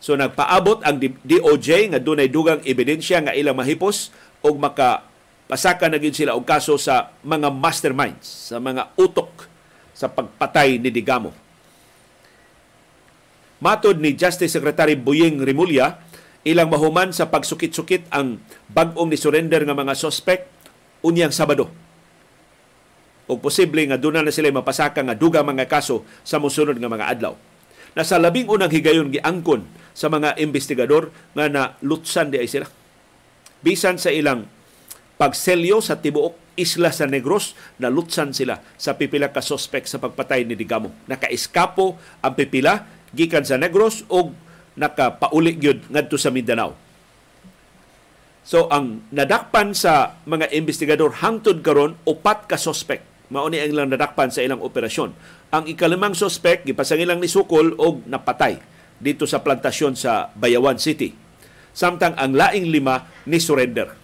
So 0.00 0.16
nagpaabot 0.16 0.80
ang 0.82 0.96
DOJ 1.00 1.92
nga 1.92 2.00
dunay 2.00 2.32
dugang 2.32 2.64
ebidensya 2.64 3.20
nga 3.20 3.36
ilang 3.36 3.54
mahipos 3.54 4.08
og 4.40 4.56
maka 4.56 5.04
pasaka 5.44 5.92
na 5.92 6.00
sila 6.00 6.32
og 6.38 6.48
kaso 6.48 6.80
sa 6.80 7.12
mga 7.20 7.52
masterminds, 7.52 8.48
sa 8.48 8.56
mga 8.56 8.96
utok 8.96 9.50
sa 9.92 10.08
pagpatay 10.08 10.80
ni 10.80 10.88
Digamo. 10.88 11.34
Matod 13.60 14.00
ni 14.00 14.16
Justice 14.16 14.56
Secretary 14.56 14.96
Buying 14.96 15.44
Rimulya, 15.44 16.00
ilang 16.48 16.72
mahuman 16.72 17.12
sa 17.12 17.28
pagsukit-sukit 17.28 18.08
ang 18.08 18.40
bag-ong 18.72 19.12
ni 19.12 19.20
surrender 19.20 19.60
nga 19.60 19.76
mga 19.76 19.92
suspect 19.92 20.48
unyang 21.04 21.28
Sabado. 21.28 21.68
O 23.30 23.38
posible 23.38 23.86
nga 23.86 23.94
doon 23.94 24.26
na 24.26 24.34
sila 24.34 24.50
mapasaka 24.50 25.06
nga 25.06 25.14
duga 25.14 25.46
mga 25.46 25.70
kaso 25.70 26.02
sa 26.26 26.42
musunod 26.42 26.74
nga 26.74 26.90
mga 26.90 27.06
adlaw. 27.14 27.38
Nasa 27.94 28.18
labing 28.18 28.50
unang 28.50 28.74
higayon 28.74 29.14
giangkon 29.14 29.62
sa 29.94 30.10
mga 30.10 30.34
investigador 30.42 31.14
nga 31.38 31.46
na 31.46 31.78
lutsan 31.78 32.34
di 32.34 32.42
ay 32.42 32.50
sila. 32.50 32.66
Bisan 33.62 34.02
sa 34.02 34.10
ilang 34.10 34.50
pagselyo 35.14 35.78
sa 35.78 36.02
tibuok 36.02 36.58
isla 36.58 36.90
sa 36.90 37.06
Negros, 37.06 37.54
nalutsan 37.78 38.34
sila 38.34 38.58
sa 38.74 38.98
pipila 38.98 39.30
ka 39.30 39.40
suspect 39.40 39.86
sa 39.86 40.02
pagpatay 40.02 40.42
ni 40.44 40.58
Digamo. 40.58 40.90
Nakaiskapo 41.06 41.96
ang 42.20 42.34
pipila 42.34 42.84
gikan 43.14 43.46
sa 43.46 43.56
Negros 43.56 44.02
o 44.10 44.34
nakapauli 44.74 45.54
gyud 45.54 45.86
ngadto 45.86 46.18
sa 46.18 46.34
Mindanao. 46.34 46.74
So 48.42 48.66
ang 48.72 49.04
nadakpan 49.12 49.76
sa 49.76 50.18
mga 50.26 50.50
investigador 50.56 51.20
hangtod 51.20 51.60
karon 51.60 51.94
upat 52.08 52.48
ka 52.50 52.56
suspect 52.56 53.04
mao 53.30 53.46
ni 53.48 53.62
ang 53.62 53.70
ilang 53.70 53.88
nadakpan 53.90 54.28
sa 54.28 54.42
ilang 54.42 54.60
operasyon. 54.60 55.14
Ang 55.54 55.64
ikalimang 55.70 56.18
suspect 56.18 56.66
gipasangilang 56.66 57.22
ni 57.22 57.30
Sukol 57.30 57.78
og 57.78 58.04
napatay 58.06 58.58
dito 59.00 59.24
sa 59.24 59.40
plantasyon 59.40 59.96
sa 59.96 60.34
Bayawan 60.36 60.76
City. 60.76 61.14
Samtang 61.70 62.18
ang 62.18 62.34
laing 62.34 62.68
lima 62.68 63.06
ni 63.24 63.38
surrender 63.38 63.94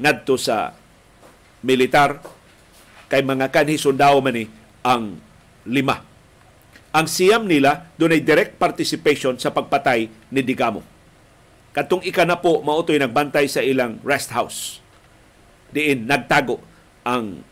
ngadto 0.00 0.36
sa 0.40 0.72
militar 1.60 2.20
kay 3.08 3.20
mga 3.20 3.52
kanhi 3.52 3.76
sundao 3.76 4.20
man 4.24 4.32
ni 4.32 4.44
ang 4.80 5.20
lima 5.68 6.10
ang 6.90 7.06
siyam 7.06 7.46
nila 7.46 7.86
doon 7.94 8.18
ay 8.18 8.22
direct 8.26 8.58
participation 8.58 9.38
sa 9.38 9.54
pagpatay 9.54 10.10
ni 10.34 10.42
Digamo. 10.42 10.82
Katong 11.70 12.02
ika 12.02 12.26
na 12.26 12.42
po, 12.42 12.66
mautoy 12.66 12.98
nagbantay 12.98 13.46
sa 13.46 13.62
ilang 13.62 14.02
rest 14.02 14.34
house. 14.34 14.82
Diin, 15.70 16.10
nagtago 16.10 16.58
ang 17.06 17.46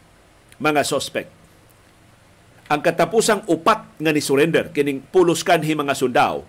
mga 0.59 0.83
suspect. 0.83 1.31
Ang 2.69 2.85
katapusang 2.85 3.49
upat 3.49 3.97
nga 3.97 4.13
ni 4.13 4.21
surrender, 4.21 4.69
kining 4.75 5.01
pulos 5.01 5.41
kanhi 5.41 5.73
mga 5.73 5.97
sundao, 5.97 6.45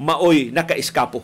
maoy 0.00 0.48
nakaiskapo. 0.48 1.20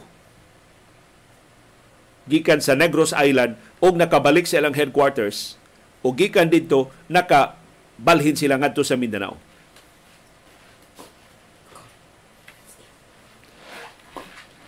Gikan 2.29 2.61
sa 2.61 2.77
Negros 2.77 3.17
Island 3.17 3.57
o 3.81 3.93
nakabalik 3.93 4.45
sa 4.45 4.61
ilang 4.61 4.77
headquarters 4.77 5.57
o 6.05 6.13
gikan 6.13 6.53
dito 6.53 6.93
nakabalhin 7.09 8.37
sila 8.37 8.61
ngadto 8.61 8.85
sa 8.85 9.01
Mindanao. 9.01 9.41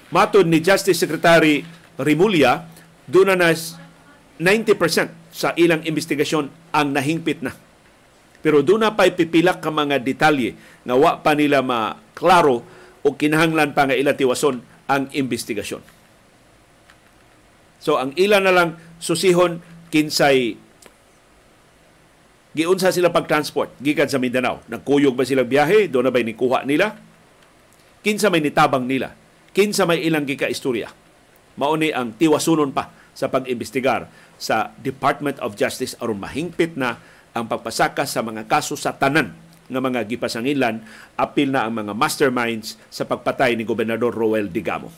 Matod 0.08 0.48
ni 0.48 0.64
Justice 0.64 0.96
Secretary 0.96 1.66
Rimulya, 2.00 2.64
doon 3.04 3.36
na 3.36 3.52
90% 4.38 5.32
sa 5.32 5.52
ilang 5.56 5.84
investigasyon 5.84 6.72
ang 6.72 6.88
nahingpit 6.92 7.40
na. 7.40 7.52
Pero 8.44 8.62
doon 8.62 8.86
na 8.86 8.94
pa'y 8.94 9.16
pipilak 9.16 9.64
ka 9.64 9.72
mga 9.72 10.00
detalye 10.00 10.54
nga 10.86 10.94
wa 10.94 11.18
pa 11.18 11.32
nila 11.34 11.64
maklaro 11.64 12.62
o 13.02 13.08
kinahanglan 13.16 13.72
pa 13.72 13.88
nga 13.88 13.96
ila 13.96 14.14
tiwason 14.14 14.60
ang 14.86 15.10
investigasyon. 15.10 15.82
So 17.82 17.98
ang 17.98 18.14
ila 18.14 18.38
na 18.38 18.52
lang 18.54 18.70
susihon 19.02 19.62
kinsay 19.90 20.58
giunsa 22.56 22.88
sila 22.88 23.12
pagtransport 23.12 23.76
gikan 23.82 24.08
sa 24.08 24.16
Mindanao. 24.16 24.64
Nagkuyog 24.70 25.12
ba 25.12 25.28
sila 25.28 25.44
biyahe? 25.44 25.92
Doon 25.92 26.08
na 26.08 26.12
ba 26.14 26.22
ni 26.24 26.32
kuha 26.32 26.64
nila? 26.64 26.96
Kinsa 28.00 28.30
may 28.30 28.40
nitabang 28.40 28.86
nila? 28.86 29.12
kinsa 29.56 29.88
may 29.88 30.04
ilang 30.04 30.28
gika-istorya. 30.28 30.92
Mauni 31.56 31.88
ang 31.88 32.12
tiwasunon 32.12 32.76
pa 32.76 32.92
sa 33.16 33.32
pag-imbestigar 33.32 34.25
sa 34.36 34.72
Department 34.80 35.40
of 35.40 35.56
Justice 35.56 35.96
aron 36.00 36.20
mahingpit 36.20 36.76
na 36.76 37.00
ang 37.36 37.48
pagpasaka 37.48 38.08
sa 38.08 38.24
mga 38.24 38.48
kaso 38.48 38.76
sa 38.76 38.96
tanan 38.96 39.32
ng 39.66 39.82
mga 39.82 40.06
gipasangilan 40.06 40.80
apil 41.18 41.50
na 41.50 41.66
ang 41.66 41.74
mga 41.74 41.92
masterminds 41.92 42.78
sa 42.88 43.04
pagpatay 43.04 43.58
ni 43.58 43.66
Gobernador 43.66 44.14
Roel 44.14 44.48
Digamo. 44.48 44.88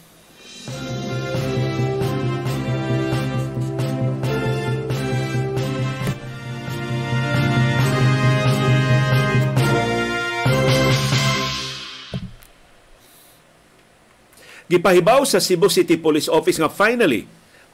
Gipahibaw 14.69 15.25
sa 15.25 15.41
Cebu 15.41 15.73
City 15.73 15.97
Police 15.97 16.29
Office 16.29 16.61
nga 16.61 16.69
finally 16.69 17.25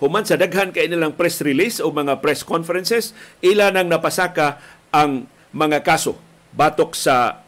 human 0.03 0.27
sa 0.27 0.35
daghan 0.35 0.75
kay 0.75 0.91
nilang 0.91 1.15
press 1.15 1.39
release 1.45 1.79
o 1.79 1.91
mga 1.91 2.19
press 2.19 2.43
conferences 2.43 3.15
ila 3.45 3.71
nang 3.71 3.87
napasaka 3.87 4.59
ang 4.91 5.27
mga 5.55 5.87
kaso 5.87 6.19
batok 6.55 6.95
sa 6.95 7.43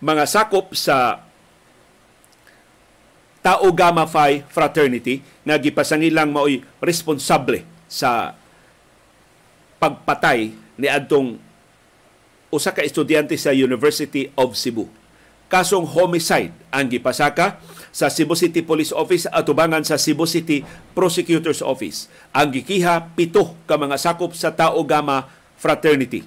mga 0.00 0.24
sakop 0.24 0.72
sa 0.72 1.26
Tao 3.40 3.72
Gamma 3.72 4.04
Phi 4.04 4.44
Fraternity 4.44 5.24
nga 5.48 5.56
gipasangilang 5.56 6.28
maoy 6.28 6.60
responsable 6.80 7.64
sa 7.88 8.36
pagpatay 9.80 10.52
ni 10.76 10.88
adtong 10.88 11.40
usa 12.52 12.74
ka 12.76 12.84
estudyante 12.84 13.32
sa 13.40 13.54
University 13.56 14.28
of 14.36 14.52
Cebu. 14.58 14.90
Kasong 15.48 15.88
homicide 15.88 16.52
ang 16.68 16.86
gipasaka 16.86 17.58
sa 17.90 18.06
Cebu 18.10 18.38
City 18.38 18.62
Police 18.62 18.94
Office 18.94 19.26
at 19.26 19.42
tubangan 19.42 19.82
sa 19.82 19.98
Cebu 19.98 20.26
City 20.26 20.62
Prosecutor's 20.94 21.62
Office. 21.62 22.06
Ang 22.30 22.54
gikiha 22.54 23.14
pito 23.18 23.58
ka 23.66 23.74
mga 23.74 23.98
sakop 23.98 24.34
sa 24.34 24.54
Tao 24.54 24.78
Gamma 24.86 25.26
Fraternity 25.58 26.24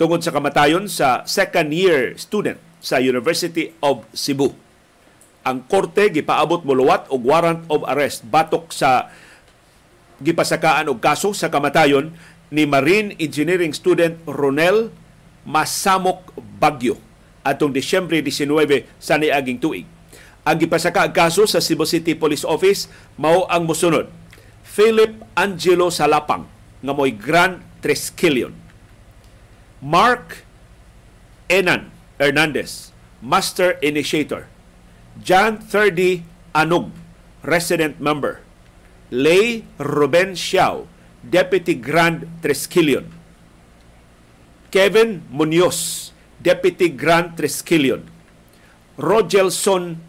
tungod 0.00 0.24
sa 0.24 0.34
kamatayon 0.34 0.90
sa 0.90 1.22
second 1.28 1.70
year 1.70 2.16
student 2.18 2.58
sa 2.82 2.98
University 2.98 3.70
of 3.82 4.02
Cebu. 4.10 4.50
Ang 5.42 5.66
korte 5.66 6.10
gipaabot 6.10 6.62
muluwat 6.62 7.10
og 7.10 7.22
warrant 7.22 7.62
of 7.66 7.82
arrest 7.86 8.26
batok 8.26 8.70
sa 8.70 9.10
gipasakaan 10.22 10.86
og 10.86 11.02
kaso 11.02 11.34
sa 11.34 11.50
kamatayon 11.50 12.14
ni 12.54 12.62
Marine 12.62 13.18
Engineering 13.18 13.74
student 13.74 14.22
Ronel 14.26 14.94
Masamok 15.42 16.30
Bagyo 16.62 16.94
atong 17.42 17.74
Disyembre 17.74 18.22
19 18.22 18.86
sa 19.02 19.18
niaging 19.18 19.58
tuig. 19.58 19.86
Ang 20.42 20.58
gipasaka 20.58 21.06
kaso 21.14 21.46
sa 21.46 21.62
Cebu 21.62 21.86
City 21.86 22.18
Police 22.18 22.42
Office 22.42 22.90
mao 23.14 23.46
ang 23.46 23.62
mosunod. 23.62 24.10
Philip 24.66 25.22
Angelo 25.38 25.86
Salapang 25.92 26.50
nga 26.82 26.92
mo'y 26.94 27.14
Grand 27.14 27.62
Triskelion. 27.78 28.50
Mark 29.78 30.42
Enan 31.46 31.90
Hernandez, 32.18 32.90
Master 33.22 33.78
Initiator. 33.82 34.46
John 35.18 35.58
30 35.62 36.22
Anog, 36.54 36.90
Resident 37.42 37.98
Member. 38.02 38.42
Lay 39.12 39.66
Ruben 39.76 40.32
Xiao, 40.34 40.88
Deputy 41.20 41.76
Grand 41.78 42.26
Triskelion. 42.40 43.06
Kevin 44.72 45.22
Munoz, 45.28 46.10
Deputy 46.40 46.88
Grand 46.88 47.36
Triskelion. 47.36 48.08
Rogelson 48.96 50.00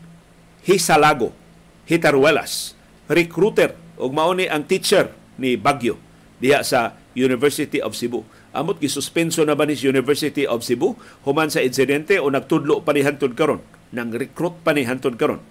Hisalago, 0.63 1.35
Hitaruelas, 1.83 2.79
recruiter 3.11 3.75
ug 3.99 4.15
mauni 4.15 4.47
ang 4.47 4.63
teacher 4.63 5.11
ni 5.35 5.59
Bagyo 5.59 5.99
diha 6.39 6.63
sa 6.63 6.95
University 7.13 7.83
of 7.83 7.93
Cebu. 7.93 8.23
Amot 8.53 8.77
gisuspenso 8.77 9.41
na 9.43 9.57
ba 9.57 9.65
ni 9.65 9.75
University 9.75 10.45
of 10.47 10.61
Cebu 10.63 10.95
human 11.25 11.49
sa 11.49 11.61
insidente 11.61 12.17
o 12.21 12.29
nagtudlo 12.29 12.85
pa 12.85 12.93
ni 12.93 13.01
hantod 13.03 13.33
karon 13.35 13.61
nang 13.93 14.09
recruit 14.13 14.55
pa 14.63 14.73
ni 14.73 14.87
hantod 14.87 15.19
karon. 15.19 15.41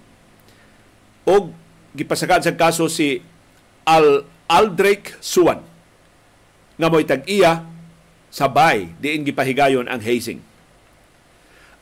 Og 1.23 1.55
gipasakan 1.95 2.43
sa 2.43 2.55
kaso 2.57 2.89
si 2.91 3.21
Al 3.87 4.27
Aldrake 4.49 5.15
Suwan 5.23 5.63
nga 6.75 6.87
mo'y 6.89 7.05
tag-iya 7.07 7.63
sabay 8.33 8.91
diin 8.97 9.23
gipahigayon 9.23 9.85
ang 9.87 10.01
hazing. 10.01 10.41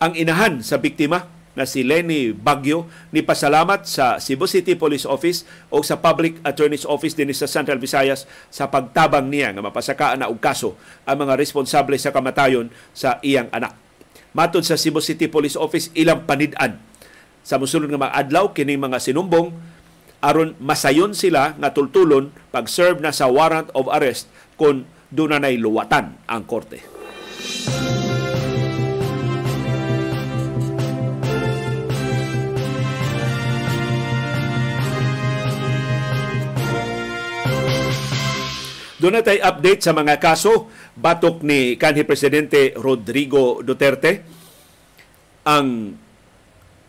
Ang 0.02 0.14
inahan 0.18 0.60
sa 0.62 0.78
biktima 0.82 1.26
na 1.56 1.68
si 1.68 1.84
Lenny 1.84 2.32
Bagyo 2.32 2.88
ni 3.12 3.22
pasalamat 3.22 3.84
sa 3.84 4.18
Cebu 4.18 4.48
City 4.48 4.80
Police 4.80 5.04
Office 5.04 5.44
o 5.68 5.84
sa 5.84 6.00
Public 6.00 6.40
Attorney's 6.48 6.88
Office 6.88 7.16
din 7.16 7.32
sa 7.36 7.50
Central 7.50 7.80
Visayas 7.80 8.28
sa 8.48 8.72
pagtabang 8.72 9.28
niya 9.28 9.52
nga 9.52 9.64
mapasakaan 9.64 10.24
na 10.24 10.32
og 10.32 10.40
kaso 10.40 10.80
ang 11.04 11.28
mga 11.28 11.36
responsable 11.36 12.00
sa 12.00 12.16
kamatayon 12.16 12.72
sa 12.96 13.20
iyang 13.24 13.52
anak. 13.52 13.76
Matod 14.32 14.64
sa 14.64 14.80
Cebu 14.80 15.04
City 15.04 15.28
Police 15.28 15.60
Office 15.60 15.92
ilang 15.92 16.24
panid-an 16.24 16.80
sa 17.42 17.60
musulod 17.60 17.92
nga 17.92 18.00
mga 18.00 18.16
adlaw 18.16 18.54
kining 18.56 18.80
mga 18.80 19.02
sinumbong 19.02 19.52
aron 20.22 20.54
masayon 20.62 21.18
sila 21.18 21.58
nga 21.58 21.74
tultulon 21.74 22.30
pag-serve 22.54 23.02
na 23.02 23.12
sa 23.12 23.28
warrant 23.28 23.74
of 23.74 23.90
arrest 23.90 24.30
kung 24.56 24.86
dunay 25.12 25.58
luwatan 25.58 26.16
ang 26.30 26.46
korte. 26.48 26.80
Doon 39.02 39.18
na 39.18 39.26
update 39.26 39.82
sa 39.82 39.98
mga 39.98 40.22
kaso 40.22 40.70
batok 40.94 41.42
ni 41.42 41.74
kanhi 41.74 42.06
Presidente 42.06 42.70
Rodrigo 42.78 43.66
Duterte. 43.66 44.22
Ang 45.42 45.98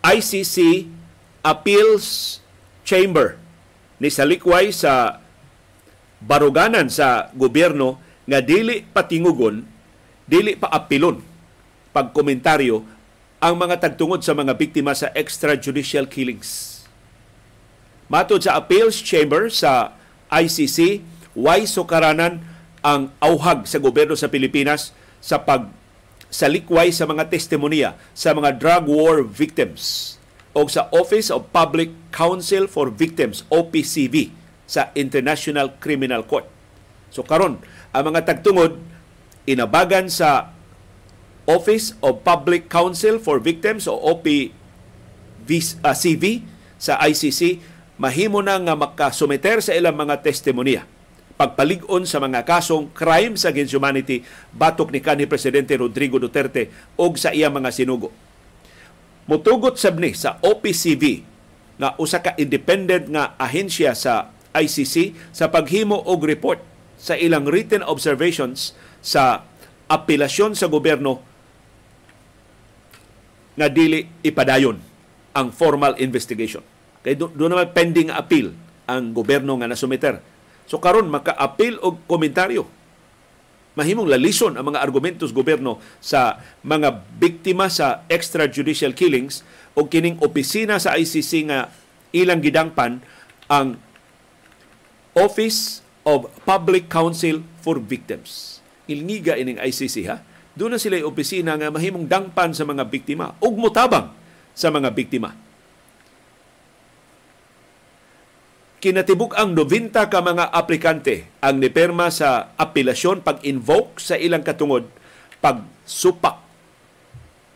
ICC 0.05 0.85
Appeals 1.41 2.37
Chamber 2.85 3.41
ni 3.97 4.13
salikway 4.13 4.69
sa 4.69 5.25
baruganan 6.21 6.85
sa 6.85 7.33
gobyerno 7.33 7.97
nga 8.29 8.45
dili 8.45 8.85
patingugon, 8.85 9.65
dili 10.29 10.53
pa 10.53 10.69
apilon 10.69 11.17
pagkomentaryo 11.97 12.77
ang 13.41 13.57
mga 13.57 13.89
tagtungod 13.89 14.21
sa 14.21 14.37
mga 14.37 14.53
biktima 14.53 14.93
sa 14.93 15.09
extrajudicial 15.17 16.05
killings. 16.05 16.85
Matod 18.05 18.45
sa 18.45 18.53
Appeals 18.61 19.01
Chamber 19.01 19.49
sa 19.49 19.97
ICC, 20.29 21.01
Why 21.33 21.65
sukaranan 21.65 22.45
ang 22.85 23.09
auhag 23.17 23.65
sa 23.65 23.81
gobyerno 23.81 24.13
sa 24.13 24.29
Pilipinas 24.29 24.93
sa 25.23 25.41
pag 25.41 25.71
salikway 26.33 26.89
sa 26.89 27.05
mga 27.05 27.29
testimonya 27.29 27.93
sa 28.17 28.33
mga 28.33 28.57
drug 28.57 28.89
war 28.89 29.21
victims 29.21 30.17
o 30.53 30.65
sa 30.69 30.89
Office 30.93 31.29
of 31.33 31.49
Public 31.53 31.93
Counsel 32.13 32.65
for 32.69 32.89
Victims 32.93 33.45
OPCV 33.49 34.33
sa 34.69 34.89
International 34.97 35.73
Criminal 35.77 36.25
Court. 36.25 36.45
So 37.13 37.21
karon 37.25 37.61
ang 37.93 38.03
mga 38.13 38.25
tagtungod 38.29 38.77
inabagan 39.45 40.09
sa 40.09 40.53
Office 41.49 41.97
of 42.01 42.21
Public 42.25 42.69
Counsel 42.69 43.17
for 43.21 43.37
Victims 43.41 43.89
o 43.89 43.95
OPCV 44.01 44.53
sa 46.77 46.97
ICC 46.99 47.41
mahimo 48.01 48.41
na 48.41 48.57
nga 48.57 48.75
makasumeter 48.75 49.61
sa 49.61 49.71
ilang 49.77 49.95
mga 49.95 50.19
testimonya 50.25 50.83
pagpalig-on 51.33 52.05
sa 52.05 52.21
mga 52.21 52.45
kasong 52.45 52.93
crimes 52.93 53.43
against 53.43 53.73
humanity 53.73 54.21
batok 54.53 54.93
ni 54.93 55.01
kanhi 55.01 55.25
presidente 55.25 55.73
Rodrigo 55.73 56.21
Duterte 56.21 56.69
og 56.95 57.17
sa 57.17 57.33
iya 57.33 57.49
mga 57.49 57.73
sinugo. 57.73 58.13
Mutugot 59.25 59.79
sabni 59.79 60.13
sa 60.13 60.37
OPCV 60.43 61.23
nga 61.79 61.97
usa 61.97 62.21
ka 62.21 62.37
independent 62.37 63.09
nga 63.09 63.33
ahensya 63.39 63.97
sa 63.97 64.29
ICC 64.53 65.17
sa 65.33 65.49
paghimo 65.49 65.97
og 65.97 66.21
report 66.27 66.61
sa 66.99 67.17
ilang 67.17 67.49
written 67.49 67.81
observations 67.81 68.77
sa 69.01 69.43
apelasyon 69.89 70.53
sa 70.53 70.69
gobyerno 70.69 71.19
nga 73.57 73.67
dili 73.69 74.05
ipadayon 74.21 74.77
ang 75.33 75.47
formal 75.49 75.97
investigation. 75.97 76.61
Kay 77.01 77.17
doon 77.17 77.51
naman 77.51 77.73
pending 77.73 78.13
appeal 78.13 78.53
ang 78.85 79.11
gobyerno 79.11 79.57
nga 79.59 79.67
nasumiter 79.67 80.21
So 80.67 80.79
karon 80.79 81.11
maka-appeal 81.11 81.79
og 81.83 82.01
komentaryo. 82.07 82.65
Mahimong 83.73 84.05
lalison 84.05 84.53
ang 84.53 84.69
mga 84.69 84.85
argumentos 84.85 85.33
gobyerno 85.33 85.81
sa 85.97 86.37
mga 86.61 87.01
biktima 87.17 87.73
sa 87.73 88.05
extrajudicial 88.05 88.93
killings 88.93 89.41
o 89.73 89.89
kining 89.89 90.21
opisina 90.21 90.77
sa 90.77 90.93
ICC 90.93 91.49
nga 91.49 91.73
ilang 92.13 92.37
gidangpan 92.37 93.01
ang 93.49 93.81
Office 95.17 95.81
of 96.05 96.29
Public 96.45 96.85
Counsel 96.89 97.41
for 97.65 97.81
Victims. 97.81 98.61
Ilngiga 98.85 99.41
ining 99.41 99.57
ICC 99.57 100.05
ha. 100.05 100.21
Doon 100.53 100.77
na 100.77 100.79
sila 100.81 101.01
opisina 101.01 101.57
nga 101.57 101.73
mahimong 101.73 102.05
dangpan 102.05 102.53
sa 102.53 102.61
mga 102.69 102.85
biktima 102.85 103.33
ug 103.41 103.57
mutabang 103.57 104.13
sa 104.53 104.69
mga 104.69 104.93
biktima 104.93 105.42
kinatibuk 108.83 109.31
ang 109.39 109.55
90 109.55 109.95
ka 109.95 110.19
mga 110.19 110.51
aplikante 110.51 111.31
ang 111.39 111.55
niperma 111.55 112.11
sa 112.11 112.51
apelasyon 112.59 113.23
pag-invoke 113.23 114.03
sa 114.03 114.19
ilang 114.19 114.43
katungod 114.43 114.91
pagsupak 115.39 116.43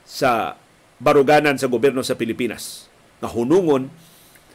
sa 0.08 0.56
baruganan 1.04 1.60
sa 1.60 1.68
gobyerno 1.68 2.00
sa 2.00 2.16
Pilipinas 2.16 2.88
nga 3.20 3.28
hunungon 3.28 3.92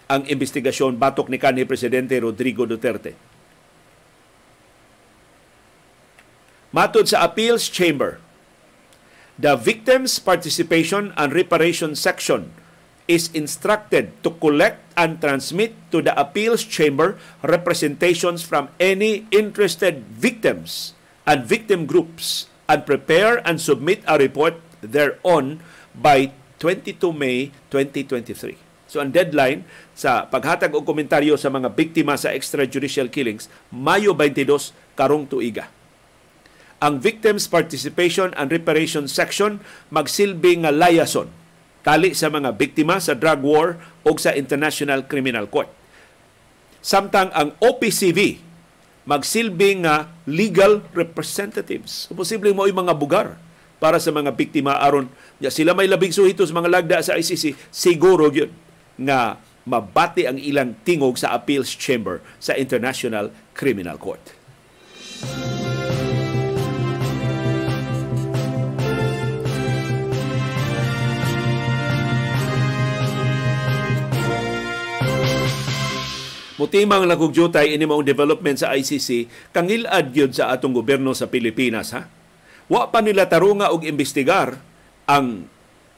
ang 0.09 0.23
investigasyon 0.25 0.97
batok 0.97 1.29
ni 1.29 1.37
kanhi 1.37 1.69
presidente 1.69 2.17
Rodrigo 2.17 2.65
Duterte. 2.65 3.13
Matod 6.73 7.05
sa 7.05 7.21
Appeals 7.21 7.69
Chamber, 7.69 8.17
the 9.37 9.61
Victims 9.61 10.17
Participation 10.17 11.13
and 11.21 11.37
Reparation 11.37 11.93
Section 11.93 12.62
is 13.11 13.31
instructed 13.35 14.15
to 14.23 14.31
collect 14.38 14.79
and 14.95 15.19
transmit 15.19 15.75
to 15.91 16.03
the 16.03 16.15
appeals 16.15 16.62
chamber 16.62 17.19
representations 17.43 18.43
from 18.43 18.69
any 18.79 19.27
interested 19.35 20.07
victims 20.07 20.95
and 21.27 21.47
victim 21.47 21.87
groups 21.87 22.47
and 22.69 22.87
prepare 22.87 23.43
and 23.47 23.61
submit 23.61 24.03
a 24.07 24.19
report 24.19 24.59
thereon 24.81 25.61
by 25.95 26.31
22 26.59 27.11
May 27.11 27.50
2023. 27.71 28.59
So 28.87 29.00
ang 29.00 29.11
deadline 29.11 29.65
sa 29.96 30.29
paghatag 30.29 30.77
og 30.77 30.85
komentaryo 30.85 31.35
sa 31.40 31.48
mga 31.48 31.73
biktima 31.73 32.13
sa 32.21 32.29
extrajudicial 32.31 33.09
killings 33.09 33.48
Mayo 33.73 34.13
22 34.13 34.77
karong 34.92 35.25
tuiga. 35.25 35.73
Ang 36.83 36.98
Victims 36.98 37.46
Participation 37.48 38.35
and 38.37 38.53
Reparation 38.53 39.09
Section 39.09 39.65
magsilbi 39.88 40.61
nga 40.67 40.75
layason 40.75 41.31
tali 41.83 42.15
sa 42.15 42.31
mga 42.31 42.55
biktima 42.55 42.99
sa 43.03 43.15
drug 43.15 43.43
war 43.43 43.79
o 44.07 44.11
sa 44.19 44.35
International 44.35 45.07
Criminal 45.07 45.47
Court. 45.51 45.71
Samtang 46.83 47.31
ang 47.35 47.55
OPCV 47.63 48.43
magsilbing 49.03 49.87
nga 49.87 50.11
legal 50.27 50.83
representatives. 50.95 52.07
Posible 52.15 52.55
mo 52.55 52.67
mga 52.67 52.95
bugar 52.95 53.39
para 53.83 53.99
sa 53.99 54.15
mga 54.15 54.31
biktima 54.31 54.79
aron 54.79 55.11
ya 55.43 55.51
sila 55.51 55.75
may 55.75 55.91
labing 55.91 56.15
suhitos 56.15 56.55
mga 56.55 56.71
lagda 56.71 57.03
sa 57.03 57.19
ICC 57.19 57.59
siguro 57.75 58.31
yun 58.31 58.55
nga 58.95 59.43
mabati 59.67 60.27
ang 60.27 60.39
ilang 60.39 60.79
tingog 60.87 61.19
sa 61.19 61.35
appeals 61.35 61.75
chamber 61.75 62.23
sa 62.39 62.55
International 62.55 63.35
Criminal 63.55 63.99
Court. 63.99 64.23
Mutimang 76.63 77.02
lagog 77.10 77.35
jutay 77.35 77.75
ini 77.75 77.83
maong 77.83 78.06
development 78.06 78.63
sa 78.63 78.71
ICC 78.71 79.27
kangilad 79.50 80.15
gyud 80.15 80.31
sa 80.31 80.54
atong 80.54 80.71
gobyerno 80.71 81.10
sa 81.10 81.27
Pilipinas 81.27 81.90
ha. 81.90 82.06
Wa 82.71 82.87
pa 82.87 83.02
nila 83.02 83.27
tarunga 83.27 83.75
og 83.75 83.83
imbestigar 83.83 84.63
ang 85.10 85.50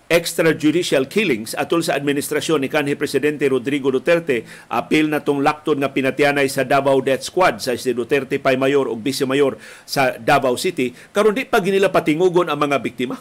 extrajudicial 0.09 1.05
killings 1.05 1.53
atol 1.53 1.85
sa 1.85 1.93
administrasyon 2.01 2.65
ni 2.65 2.73
kanhi 2.73 2.97
presidente 2.97 3.45
Rodrigo 3.45 3.93
Duterte 3.93 4.49
apil 4.73 5.13
na 5.13 5.21
tong 5.21 5.45
laktod 5.45 5.77
nga 5.85 5.93
pinatianay 5.93 6.49
sa 6.49 6.65
Davao 6.65 7.05
Death 7.05 7.29
Squad 7.29 7.61
sa 7.61 7.77
si 7.77 7.93
Duterte 7.93 8.41
Pay 8.41 8.57
Mayor 8.57 8.89
ug 8.89 9.05
Vice 9.05 9.29
Mayor 9.29 9.61
sa 9.85 10.17
Davao 10.17 10.57
City 10.57 10.97
karon 11.13 11.37
di 11.37 11.45
pa 11.45 11.61
ginila 11.61 11.93
patingugon 11.93 12.49
ang 12.49 12.57
mga 12.57 12.81
biktima. 12.81 13.21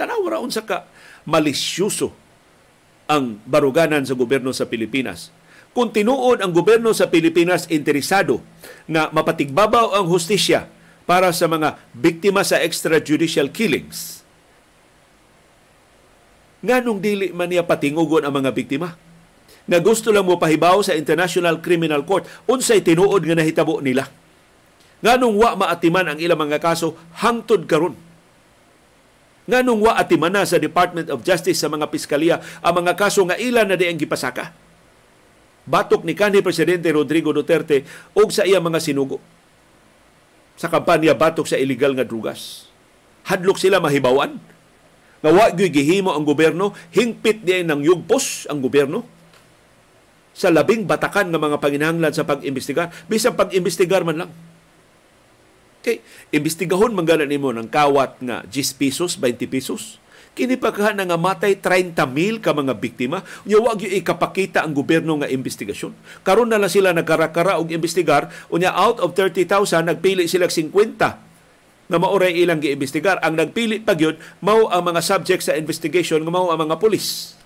Tanaw 0.00 0.24
ra 0.32 0.40
unsa 0.40 0.64
ka 0.64 0.88
malisyoso 1.28 2.08
ang 3.04 3.36
baruganan 3.44 4.08
sa 4.08 4.16
gobyerno 4.16 4.48
sa 4.56 4.64
Pilipinas 4.64 5.43
kung 5.74 5.90
tinuod 5.90 6.38
ang 6.38 6.54
gobyerno 6.54 6.94
sa 6.94 7.10
Pilipinas 7.10 7.66
interesado 7.66 8.38
na 8.86 9.10
mapatigbabaw 9.10 9.98
ang 9.98 10.06
hustisya 10.06 10.70
para 11.04 11.34
sa 11.34 11.50
mga 11.50 11.76
biktima 11.92 12.46
sa 12.46 12.62
extrajudicial 12.62 13.50
killings, 13.50 14.22
nganong 16.62 17.02
dili 17.02 17.34
man 17.34 17.50
niya 17.50 17.66
patingugon 17.66 18.22
ang 18.22 18.32
mga 18.32 18.54
biktima? 18.54 18.94
Nga 19.66 19.78
gusto 19.82 20.14
lang 20.14 20.24
mo 20.24 20.38
pahibaw 20.38 20.80
sa 20.80 20.94
International 20.94 21.58
Criminal 21.58 22.06
Court 22.06 22.24
unsay 22.46 22.80
tinuod 22.80 23.26
nga 23.26 23.34
nahitabo 23.34 23.82
nila. 23.82 24.06
Nganong 25.04 25.36
wa 25.36 25.50
maatiman 25.58 26.14
ang 26.14 26.18
ilang 26.22 26.40
mga 26.40 26.62
kaso 26.62 26.96
hangtod 27.20 27.66
karon. 27.68 27.98
Nganong 29.44 29.80
wa 29.84 29.92
atiman 30.00 30.32
na 30.32 30.48
sa 30.48 30.56
Department 30.56 31.12
of 31.12 31.20
Justice 31.20 31.60
sa 31.60 31.68
mga 31.68 31.92
piskalya 31.92 32.40
ang 32.64 32.74
mga 32.80 32.96
kaso 32.96 33.20
nga 33.28 33.36
ilan 33.36 33.68
na 33.68 33.76
di 33.76 33.84
ang 33.84 34.00
gipasaka 34.00 34.63
batok 35.64 36.04
ni 36.04 36.12
kanhi 36.12 36.44
presidente 36.44 36.88
Rodrigo 36.92 37.32
Duterte 37.32 37.84
og 38.12 38.30
sa 38.30 38.44
iya 38.44 38.60
mga 38.60 38.80
sinugo 38.80 39.20
sa 40.54 40.70
kampanya 40.70 41.16
batok 41.16 41.50
sa 41.50 41.58
illegal 41.58 41.96
nga 41.98 42.06
drugas. 42.06 42.70
Hadlok 43.26 43.58
sila 43.58 43.82
mahibawan 43.82 44.38
nga 45.24 45.30
wa 45.32 45.48
gihimo 45.48 46.12
ang 46.12 46.28
gobyerno, 46.28 46.76
hingpit 46.92 47.48
di 47.48 47.64
ng 47.64 47.80
yugpos 47.80 48.44
ang 48.52 48.60
gobyerno 48.60 49.08
sa 50.36 50.52
labing 50.52 50.84
batakan 50.84 51.32
nga 51.32 51.40
mga 51.40 51.56
panginahanglan 51.62 52.12
sa 52.12 52.28
pag-imbestigar, 52.28 52.92
bisan 53.08 53.32
pag-imbestigar 53.32 54.04
man 54.04 54.26
lang. 54.26 54.30
Okay, 55.80 56.04
imbestigahon 56.32 56.92
man 56.92 57.08
nimo 57.24 57.52
ng 57.52 57.68
kawat 57.68 58.20
nga 58.20 58.44
10 58.44 58.80
pesos, 58.80 59.16
20 59.16 59.48
pesos 59.48 60.00
Kini 60.34 60.58
pagka 60.58 60.90
na 60.90 61.06
nga 61.06 61.14
matay 61.14 61.62
30 61.62 61.94
mil 62.10 62.42
ka 62.42 62.50
mga 62.50 62.74
biktima, 62.74 63.22
unya 63.46 63.62
wag 63.62 63.78
yu 63.78 63.86
ikapakita 64.02 64.66
ang 64.66 64.74
gobyerno 64.74 65.22
nga 65.22 65.30
investigasyon. 65.30 65.94
Karon 66.26 66.50
na 66.50 66.58
lang 66.58 66.66
sila 66.66 66.90
nagkarakara 66.90 67.62
og 67.62 67.70
imbestigar, 67.70 68.34
unya 68.50 68.74
out 68.74 68.98
of 68.98 69.14
30,000 69.14 69.46
nagpili 69.86 70.26
sila 70.26 70.50
50 70.50 70.74
nga 71.86 71.98
maoray 72.02 72.34
ilang 72.34 72.58
giimbestigar. 72.58 73.22
Ang 73.22 73.38
nagpili 73.38 73.78
pa 73.78 73.94
gyud 73.94 74.18
mao 74.42 74.66
ang 74.74 74.82
mga 74.82 75.06
subject 75.06 75.46
sa 75.46 75.54
investigation 75.54 76.18
nga 76.26 76.34
mao 76.34 76.50
ang 76.50 76.58
mga 76.66 76.82
pulis. 76.82 77.38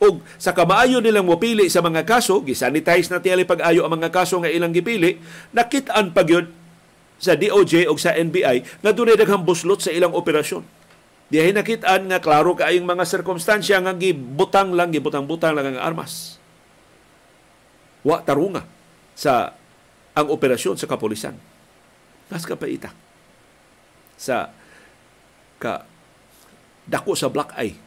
Og 0.00 0.24
sa 0.40 0.56
kamaayo 0.56 1.04
nilang 1.04 1.28
mopili 1.28 1.68
sa 1.68 1.84
mga 1.84 2.08
kaso, 2.08 2.40
gisanitize 2.40 3.12
na 3.12 3.20
tiyali 3.20 3.44
pag-ayo 3.44 3.84
ang 3.84 4.00
mga 4.00 4.08
kaso 4.08 4.40
nga 4.40 4.48
ilang 4.48 4.72
gipili, 4.72 5.20
nakitaan 5.52 6.16
pa 6.16 6.24
gyud 6.24 6.48
sa 7.20 7.36
DOJ 7.36 7.92
o 7.92 8.00
sa 8.00 8.16
NBI 8.16 8.80
nga 8.80 8.96
dunay 8.96 9.20
daghang 9.20 9.44
buslot 9.44 9.84
sa 9.84 9.92
ilang 9.92 10.16
operasyon 10.16 10.79
Dihay 11.30 11.54
nakitaan 11.54 12.10
nga 12.10 12.18
klaro 12.18 12.58
kaayong 12.58 12.84
mga 12.84 13.06
sirkumstansya 13.06 13.78
nga 13.86 13.94
gibutang 13.94 14.74
lang, 14.74 14.90
gibutang-butang 14.90 15.54
lang 15.54 15.78
ang 15.78 15.78
armas. 15.78 16.42
Wa 18.02 18.18
tarunga 18.26 18.66
sa 19.14 19.54
ang 20.10 20.26
operasyon 20.26 20.74
sa 20.74 20.90
kapulisan. 20.90 21.38
Nas 22.30 22.42
ka 22.42 22.58
paita 22.58 22.90
sa 24.18 24.50
ka 25.62 25.86
dako 26.84 27.14
sa 27.14 27.30
black 27.30 27.54
eye 27.56 27.78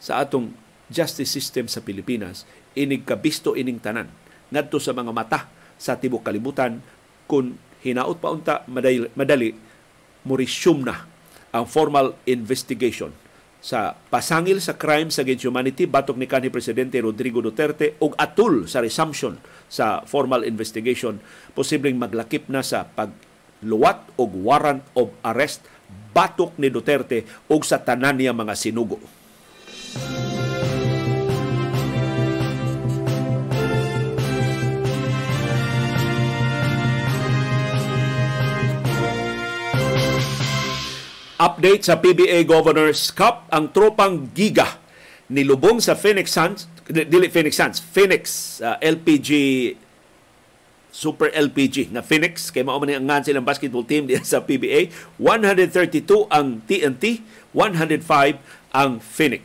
sa 0.00 0.24
atong 0.24 0.56
justice 0.88 1.30
system 1.30 1.68
sa 1.68 1.84
Pilipinas 1.84 2.48
inig 2.78 3.06
kabisto 3.06 3.54
ining 3.54 3.78
tanan 3.78 4.08
ngadto 4.50 4.78
sa 4.78 4.94
mga 4.94 5.12
mata 5.12 5.40
sa 5.76 5.98
tibok 5.98 6.26
kalibutan 6.26 6.78
kung 7.26 7.58
hinaot 7.82 8.18
pa 8.18 8.30
unta 8.30 8.54
madali, 8.70 9.10
madali 9.14 9.50
mo 10.26 10.34
na 10.82 11.15
ang 11.56 11.66
formal 11.68 12.14
investigation 12.28 13.12
sa 13.66 13.96
pasangil 13.96 14.62
sa 14.62 14.78
crime 14.78 15.10
sa 15.10 15.26
against 15.26 15.42
humanity 15.42 15.90
batok 15.90 16.14
ni 16.14 16.30
kanhi 16.30 16.54
presidente 16.54 17.02
Rodrigo 17.02 17.42
Duterte 17.42 17.98
ug 17.98 18.14
atul 18.14 18.70
sa 18.70 18.78
resumption 18.78 19.40
sa 19.66 20.06
formal 20.06 20.46
investigation 20.46 21.18
posibleng 21.50 21.98
maglakip 21.98 22.46
na 22.46 22.62
sa 22.62 22.86
pagluwat 22.86 24.14
og 24.22 24.30
warrant 24.38 24.86
of 24.94 25.10
arrest 25.26 25.66
batok 26.14 26.54
ni 26.62 26.70
Duterte 26.70 27.26
ug 27.50 27.66
sa 27.66 27.82
tanan 27.82 28.22
niya 28.22 28.30
mga 28.30 28.54
sinugo. 28.54 29.02
Update 41.36 41.84
sa 41.84 42.00
PBA 42.00 42.48
Governors 42.48 43.12
Cup, 43.12 43.44
ang 43.52 43.68
tropang 43.68 44.24
Giga 44.32 44.80
nilubong 45.28 45.84
sa 45.84 45.92
Phoenix 45.92 46.32
Suns, 46.32 46.64
dili 46.88 47.28
Phoenix 47.28 47.60
Suns, 47.60 47.76
Phoenix 47.76 48.22
uh, 48.64 48.80
LPG 48.80 49.30
Super 50.88 51.28
LPG 51.36 51.92
na 51.92 52.00
Phoenix. 52.00 52.48
Kay 52.48 52.64
mao 52.64 52.80
man 52.80 52.88
ang 52.88 53.04
ngan 53.04 53.20
silang 53.20 53.44
basketball 53.44 53.84
team 53.84 54.08
diya 54.08 54.24
sa 54.32 54.40
PBA 54.40 54.88
132 55.20 56.24
ang 56.32 56.64
TNT 56.64 57.20
105 57.52 58.72
ang 58.72 58.96
Phoenix. 58.96 59.44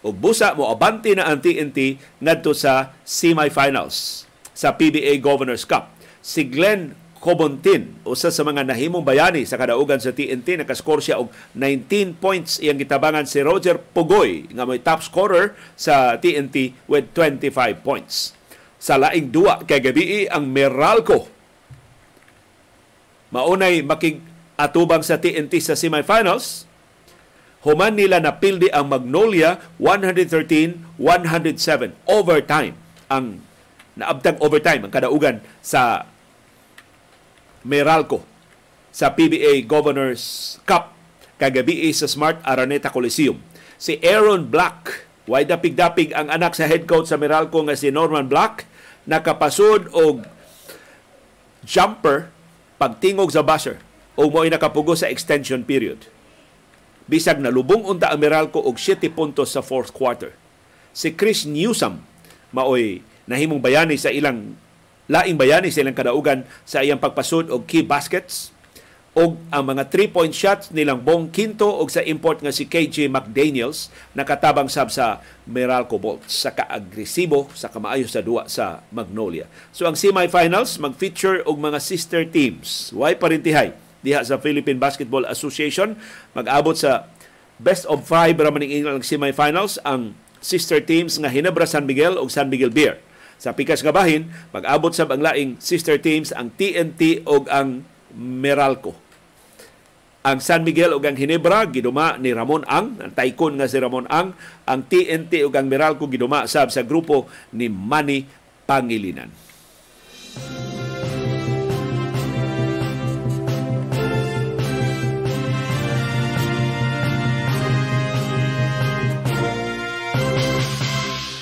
Ug 0.00 0.16
busa 0.16 0.56
mo 0.56 0.72
abante 0.72 1.12
na 1.12 1.28
ang 1.28 1.36
TNT 1.36 2.00
ngadto 2.16 2.56
sa 2.56 2.96
semifinals 3.04 4.24
sa 4.56 4.72
PBA 4.72 5.20
Governors 5.20 5.68
Cup. 5.68 5.92
Si 6.24 6.48
Glenn 6.48 6.96
Cobontin, 7.20 8.00
usa 8.08 8.32
sa 8.32 8.40
mga 8.48 8.64
nahimong 8.64 9.04
bayani 9.04 9.44
sa 9.44 9.60
kadaugan 9.60 10.00
sa 10.00 10.08
TNT, 10.08 10.56
nakaskor 10.56 11.04
siya 11.04 11.20
og 11.20 11.28
19 11.52 12.16
points 12.16 12.56
iyang 12.64 12.80
gitabangan 12.80 13.28
si 13.28 13.44
Roger 13.44 13.76
Pugoy 13.76 14.48
nga 14.48 14.64
may 14.64 14.80
top 14.80 15.04
scorer 15.04 15.52
sa 15.76 16.16
TNT 16.16 16.72
with 16.88 17.12
25 17.12 17.84
points. 17.84 18.32
Sa 18.80 18.96
laing 18.96 19.28
duwa 19.28 19.60
kay 19.68 19.84
gabi 19.84 20.32
ang 20.32 20.48
Meralco. 20.48 21.28
Maunay 23.36 23.84
makig 23.84 24.24
atubang 24.56 25.04
sa 25.04 25.20
TNT 25.20 25.60
sa 25.60 25.76
semifinals. 25.76 26.64
Human 27.68 28.00
nila 28.00 28.24
na 28.24 28.40
pildi 28.40 28.72
ang 28.72 28.88
Magnolia 28.88 29.60
113-107 29.76 30.96
overtime 32.08 32.72
ang 33.12 33.44
naabtang 34.00 34.40
overtime 34.40 34.88
ang 34.88 34.92
kadaugan 34.94 35.44
sa 35.60 36.08
Meralco 37.64 38.24
sa 38.90 39.12
PBA 39.14 39.64
Governors 39.68 40.56
Cup 40.66 40.96
kagabi 41.40 41.88
sa 41.96 42.04
Smart 42.04 42.40
Araneta 42.44 42.92
Coliseum. 42.92 43.40
Si 43.80 43.96
Aaron 44.04 44.52
Black, 44.52 45.08
way 45.24 45.48
dapig-dapig 45.48 46.12
ang 46.12 46.28
anak 46.28 46.52
sa 46.52 46.68
head 46.68 46.84
coach 46.84 47.08
sa 47.08 47.16
Meralco 47.16 47.64
nga 47.64 47.72
si 47.72 47.88
Norman 47.88 48.28
Black, 48.28 48.68
nakapasod 49.08 49.88
og 49.96 50.28
jumper 51.64 52.28
pagtingog 52.76 53.32
sa 53.32 53.40
buzzer 53.40 53.80
o 54.20 54.28
mo'y 54.28 54.52
nakapugo 54.52 54.92
sa 54.92 55.08
extension 55.08 55.64
period. 55.64 56.08
Bisag 57.08 57.40
nalubong 57.40 57.88
unta 57.88 58.12
ang 58.12 58.20
Meralco 58.20 58.60
og 58.60 58.76
7 58.76 59.08
puntos 59.12 59.56
sa 59.56 59.64
fourth 59.64 59.96
quarter. 59.96 60.36
Si 60.92 61.16
Chris 61.16 61.48
Newsom 61.48 62.04
maoy 62.52 63.00
nahimong 63.24 63.62
bayani 63.62 63.96
sa 63.96 64.12
ilang 64.12 64.58
laing 65.10 65.34
bayani 65.34 65.74
silang 65.74 65.98
kadaugan 65.98 66.46
sa 66.62 66.86
iyang 66.86 67.02
pagpasud 67.02 67.50
og 67.50 67.66
key 67.66 67.82
baskets 67.82 68.54
og 69.10 69.42
ang 69.50 69.66
mga 69.66 69.90
three-point 69.90 70.30
shots 70.30 70.70
nilang 70.70 71.02
Bong 71.02 71.34
Quinto 71.34 71.66
og 71.66 71.90
sa 71.90 71.98
import 72.06 72.38
nga 72.38 72.54
si 72.54 72.70
KJ 72.70 73.10
McDaniels 73.10 73.90
nakatabang 74.14 74.70
sab 74.70 74.86
sa 74.94 75.18
Meralco 75.50 75.98
Bolts 75.98 76.30
sa 76.30 76.54
kaagresibo 76.54 77.50
sa 77.50 77.66
kamaayo 77.66 78.06
sa 78.06 78.22
duwa 78.22 78.46
sa 78.46 78.86
Magnolia. 78.94 79.50
So 79.74 79.90
ang 79.90 79.98
semifinals 79.98 80.78
mag-feature 80.78 81.42
og 81.42 81.58
mga 81.58 81.82
sister 81.82 82.22
teams. 82.22 82.94
Why 82.94 83.18
parintihay 83.18 83.74
diha 84.06 84.22
sa 84.22 84.38
Philippine 84.38 84.78
Basketball 84.78 85.26
Association 85.26 85.98
mag-abot 86.30 86.78
sa 86.78 87.10
best 87.58 87.90
of 87.90 88.06
five 88.06 88.38
ra 88.38 88.54
man 88.54 88.62
ang 88.62 89.02
semifinals 89.02 89.82
ang 89.82 90.14
sister 90.38 90.78
teams 90.78 91.18
nga 91.18 91.28
Hinebra 91.28 91.66
San 91.66 91.82
Miguel 91.82 92.14
ug 92.14 92.30
San 92.30 92.46
Miguel 92.46 92.70
Beer 92.70 93.02
sa 93.40 93.56
pikas 93.56 93.80
nga 93.80 93.88
bahin, 93.88 94.28
mag-abot 94.52 94.92
sa 94.92 95.08
ang 95.08 95.24
laing 95.24 95.56
sister 95.56 95.96
teams 95.96 96.28
ang 96.28 96.52
TNT 96.52 97.24
o 97.24 97.40
ang 97.48 97.88
Meralco. 98.12 98.92
Ang 100.20 100.44
San 100.44 100.60
Miguel 100.60 100.92
ug 100.92 101.00
ang 101.00 101.16
Hinebra 101.16 101.64
giduma 101.64 102.20
ni 102.20 102.36
Ramon 102.36 102.68
Ang, 102.68 103.00
ang 103.00 103.12
tycoon 103.16 103.56
nga 103.56 103.64
si 103.64 103.80
Ramon 103.80 104.04
Ang, 104.12 104.36
ang 104.68 104.80
TNT 104.84 105.48
ug 105.48 105.56
ang 105.56 105.64
Meralco 105.72 106.04
giduma 106.04 106.44
sab 106.44 106.68
sa 106.68 106.84
grupo 106.84 107.24
ni 107.56 107.72
Manny 107.72 108.28
Pangilinan. 108.68 109.32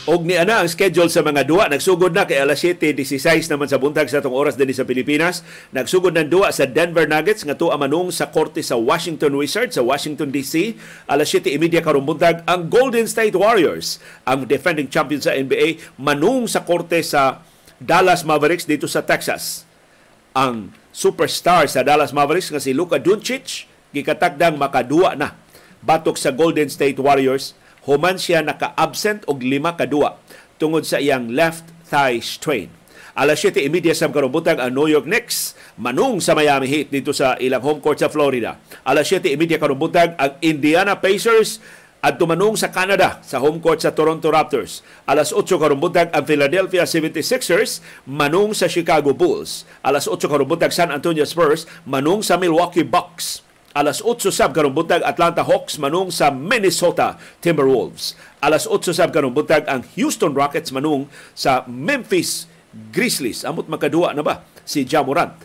Og 0.08 0.24
ni 0.24 0.40
ana 0.40 0.64
ang 0.64 0.68
schedule 0.72 1.12
sa 1.12 1.20
mga 1.20 1.44
duwa 1.44 1.68
nagsugod 1.68 2.16
na 2.16 2.24
kay 2.24 2.40
alas 2.40 2.64
7:16 2.64 3.52
naman 3.52 3.68
sa 3.68 3.76
buntag 3.76 4.08
sa 4.08 4.24
atong 4.24 4.32
oras 4.32 4.56
dinhi 4.56 4.72
sa 4.72 4.88
Pilipinas. 4.88 5.44
Nagsugod 5.76 6.16
ng 6.16 6.32
duwa 6.32 6.48
sa 6.48 6.64
Denver 6.64 7.04
Nuggets 7.04 7.44
nga 7.44 7.52
tuwa 7.52 7.76
manung 7.76 8.08
sa 8.08 8.32
korte 8.32 8.64
sa 8.64 8.80
Washington 8.80 9.36
Wizards 9.36 9.76
sa 9.76 9.84
Washington 9.84 10.32
DC. 10.32 10.80
Alas 11.12 11.28
7:30 11.28 11.84
karong 11.84 12.08
buntag 12.08 12.40
ang 12.48 12.72
Golden 12.72 13.04
State 13.04 13.36
Warriors, 13.36 14.00
ang 14.24 14.48
defending 14.48 14.88
champion 14.88 15.20
sa 15.20 15.36
NBA, 15.36 15.76
manung 16.00 16.48
sa 16.48 16.64
korte 16.64 17.04
sa 17.04 17.44
Dallas 17.76 18.24
Mavericks 18.24 18.64
dito 18.64 18.88
sa 18.88 19.04
Texas. 19.04 19.68
Ang 20.32 20.72
superstar 20.88 21.68
sa 21.68 21.84
Dallas 21.84 22.16
Mavericks 22.16 22.48
nga 22.48 22.64
si 22.64 22.72
Luka 22.72 22.96
Doncic 22.96 23.68
gikatakdang 23.92 24.56
makaduwa 24.56 25.12
na 25.20 25.36
batok 25.84 26.16
sa 26.16 26.32
Golden 26.32 26.72
State 26.72 26.96
Warriors 26.96 27.52
human 27.88 28.20
siya 28.20 28.44
naka-absent 28.44 29.24
og 29.24 29.40
lima 29.40 29.72
kadua 29.72 30.20
tungod 30.60 30.84
sa 30.84 31.00
iyang 31.00 31.32
left 31.32 31.64
thigh 31.88 32.20
strain. 32.20 32.68
Alas 33.18 33.42
7.30 33.42 33.98
sa 33.98 34.12
karumbutan 34.12 34.62
ang 34.62 34.70
New 34.70 34.86
York 34.86 35.08
Knicks 35.08 35.58
manung 35.74 36.22
sa 36.22 36.38
Miami 36.38 36.70
Heat 36.70 36.94
dito 36.94 37.10
sa 37.10 37.34
ilang 37.42 37.64
home 37.64 37.80
court 37.82 37.98
sa 37.98 38.06
Florida. 38.06 38.60
Alas 38.86 39.10
7.30 39.10 39.58
karumbutan 39.58 40.14
ang 40.14 40.38
Indiana 40.38 40.94
Pacers 41.00 41.58
at 41.98 42.14
tumanong 42.14 42.54
sa 42.54 42.70
Canada 42.70 43.18
sa 43.26 43.42
home 43.42 43.58
court 43.58 43.82
sa 43.82 43.90
Toronto 43.90 44.30
Raptors. 44.30 44.86
Alas 45.02 45.34
8 45.34 45.42
karumbuntag 45.50 46.14
ang 46.14 46.22
Philadelphia 46.22 46.86
76ers 46.86 47.82
manung 48.06 48.54
sa 48.54 48.70
Chicago 48.70 49.10
Bulls. 49.10 49.66
Alas 49.82 50.06
8 50.06 50.30
karumbuntag 50.30 50.70
San 50.70 50.94
Antonio 50.94 51.26
Spurs 51.26 51.66
manung 51.82 52.22
sa 52.22 52.38
Milwaukee 52.38 52.86
Bucks 52.86 53.47
alas 53.76 54.00
8 54.00 54.32
sab 54.32 54.56
karong 54.56 54.72
buntag 54.72 55.04
Atlanta 55.04 55.44
Hawks 55.44 55.76
manung 55.76 56.08
sa 56.08 56.32
Minnesota 56.32 57.20
Timberwolves. 57.44 58.16
Alas 58.40 58.64
8 58.64 58.92
sab 58.94 59.12
karong 59.12 59.34
buntag 59.34 59.68
ang 59.68 59.84
Houston 59.96 60.32
Rockets 60.32 60.72
manung 60.72 61.10
sa 61.36 61.64
Memphis 61.68 62.48
Grizzlies. 62.92 63.44
Amot 63.44 63.68
makadua 63.68 64.16
na 64.16 64.24
ba 64.24 64.44
si 64.64 64.84
Jamorant. 64.84 65.36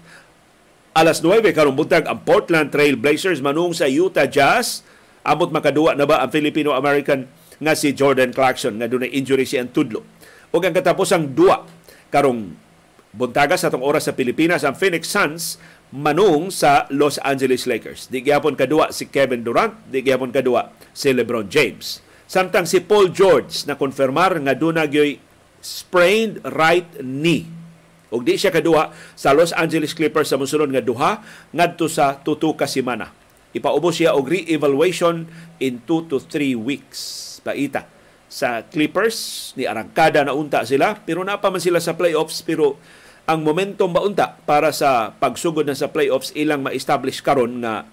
Alas 0.93 1.25
9 1.25 1.41
karong 1.51 1.75
buntag 1.75 2.05
ang 2.05 2.21
Portland 2.21 2.69
Trail 2.69 2.95
Blazers 2.95 3.41
manung 3.41 3.73
sa 3.73 3.89
Utah 3.89 4.29
Jazz. 4.29 4.85
Amot 5.25 5.49
makadua 5.49 5.95
na 5.97 6.05
ba 6.05 6.21
ang 6.21 6.29
Filipino-American 6.29 7.25
nga 7.63 7.73
si 7.73 7.95
Jordan 7.95 8.35
Clarkson 8.35 8.75
nga 8.77 8.91
dunay 8.91 9.09
injury 9.13 9.47
ang 9.55 9.71
tudlo. 9.71 10.03
O 10.53 10.61
ang 10.61 10.75
katapusang 10.75 11.33
dua 11.33 11.65
karong 12.13 12.53
buntaga 13.13 13.57
sa 13.57 13.69
atong 13.69 13.81
oras 13.81 14.05
sa 14.09 14.13
Pilipinas 14.13 14.65
ang 14.65 14.77
Phoenix 14.77 15.09
Suns 15.09 15.57
manung 15.93 16.49
sa 16.49 16.89
Los 16.89 17.21
Angeles 17.21 17.69
Lakers. 17.69 18.09
Di 18.09 18.25
gyapon 18.25 18.57
kadua 18.57 18.89
si 18.89 19.13
Kevin 19.13 19.45
Durant, 19.45 19.77
di 19.85 20.01
gyapon 20.01 20.33
kadua 20.33 20.73
si 20.89 21.13
LeBron 21.13 21.45
James. 21.45 22.01
Samtang 22.25 22.65
si 22.65 22.81
Paul 22.81 23.13
George 23.13 23.69
na 23.69 23.77
konfirmar 23.77 24.41
nga 24.41 24.57
duna 24.57 24.89
gyoy 24.89 25.21
sprained 25.61 26.41
right 26.49 26.97
knee. 26.97 27.45
Og 28.09 28.25
di 28.25 28.33
siya 28.41 28.49
kadua 28.49 28.89
sa 29.13 29.37
Los 29.37 29.53
Angeles 29.53 29.93
Clippers 29.93 30.33
sa 30.33 30.41
mosunod 30.41 30.73
nga 30.73 30.81
duha 30.81 31.21
ngadto 31.53 31.85
sa 31.85 32.17
tutu 32.17 32.57
ka 32.57 32.65
semana. 32.65 33.13
Ipaubos 33.53 34.01
siya 34.01 34.17
og 34.17 34.33
re-evaluation 34.33 35.29
in 35.61 35.77
2 35.85 36.09
to 36.09 36.17
3 36.17 36.57
weeks. 36.57 37.21
Paita 37.45 37.85
sa 38.33 38.65
Clippers 38.65 39.53
ni 39.53 39.69
arangkada 39.69 40.25
na 40.25 40.33
unta 40.33 40.65
sila 40.65 40.97
pero 41.05 41.21
napa 41.21 41.53
man 41.53 41.61
sila 41.61 41.77
sa 41.77 41.93
playoffs 41.93 42.41
pero 42.41 42.81
ang 43.23 43.39
momentum 43.39 43.87
baunta 43.87 44.35
para 44.43 44.75
sa 44.75 45.15
pagsugod 45.15 45.63
na 45.63 45.77
sa 45.77 45.87
playoffs 45.87 46.35
ilang 46.35 46.59
ma-establish 46.67 47.23
karon 47.23 47.63
nga 47.63 47.87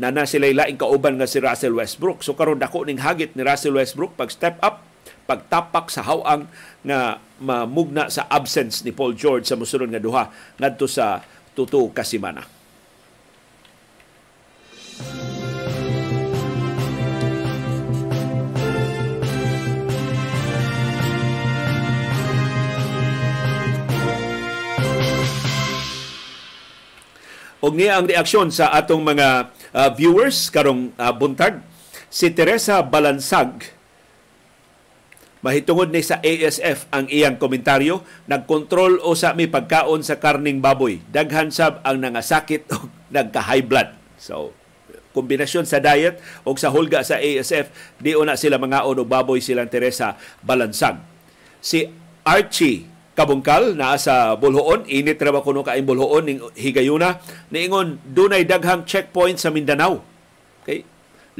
na 0.00 0.08
na 0.08 0.24
sila 0.24 0.48
laing 0.48 0.80
kauban 0.80 1.20
nga 1.20 1.28
si 1.28 1.38
Russell 1.38 1.76
Westbrook. 1.76 2.24
So 2.24 2.34
karon 2.34 2.58
dako 2.58 2.88
ning 2.88 3.04
hagit 3.04 3.36
ni 3.36 3.44
Russell 3.44 3.76
Westbrook 3.76 4.16
pag 4.16 4.32
step 4.32 4.56
up, 4.64 4.82
pagtapak 5.28 5.92
sa 5.92 6.02
hawang 6.02 6.50
nga 6.82 7.20
mamugna 7.38 8.10
sa 8.10 8.26
absence 8.26 8.82
ni 8.82 8.90
Paul 8.90 9.14
George 9.14 9.46
sa 9.46 9.54
mosunod 9.54 9.92
nga 9.92 10.02
duha 10.02 10.32
ngadto 10.58 10.88
sa 10.90 11.22
tuto 11.54 11.86
ka 11.94 12.02
semana. 12.02 12.42
Og 27.60 27.76
niya 27.76 28.00
ang 28.00 28.08
reaksyon 28.08 28.48
sa 28.48 28.72
atong 28.72 29.04
mga 29.04 29.52
uh, 29.76 29.90
viewers 29.92 30.48
karong 30.48 30.96
uh, 30.96 31.12
buntag 31.12 31.60
si 32.08 32.32
Teresa 32.32 32.80
Balansag. 32.80 33.76
Mahitungod 35.40 35.88
ni 35.88 36.04
sa 36.04 36.20
ASF 36.20 36.88
ang 36.92 37.08
iyang 37.08 37.40
komentaryo 37.40 38.04
nagkontrol 38.28 39.00
o 39.00 39.16
sa 39.16 39.32
mi 39.32 39.48
pagkaon 39.48 40.04
sa 40.04 40.20
karning 40.20 40.60
baboy. 40.60 41.00
Daghan 41.08 41.48
sab 41.48 41.80
ang 41.80 42.00
nangasakit 42.00 42.68
o 42.76 42.88
nagka-high 43.14 43.64
blood. 43.64 43.96
So 44.20 44.52
kombinasyon 45.10 45.66
sa 45.66 45.82
diet 45.82 46.22
o 46.46 46.54
sa 46.54 46.70
hulga 46.70 47.02
sa 47.02 47.18
ASF 47.18 47.98
di 47.98 48.14
na 48.14 48.38
sila 48.38 48.60
mga 48.60 48.86
og 48.86 49.04
baboy 49.04 49.40
silang 49.40 49.68
Teresa 49.68 50.16
Balansag. 50.44 51.00
Si 51.60 51.88
Archie 52.24 52.89
kabungkal 53.14 53.74
naa 53.76 53.98
sa 53.98 54.34
Bulhoon. 54.38 54.86
Init 54.86 55.20
ra 55.20 55.34
ba 55.34 55.44
kuno 55.44 55.66
kaayong 55.66 55.88
Bulhoon 55.88 56.24
ning 56.26 56.38
higayuna? 56.54 57.20
Niingon 57.50 58.00
dunay 58.06 58.46
daghang 58.46 58.86
checkpoint 58.86 59.38
sa 59.38 59.50
Mindanao. 59.50 60.02
Okay? 60.62 60.86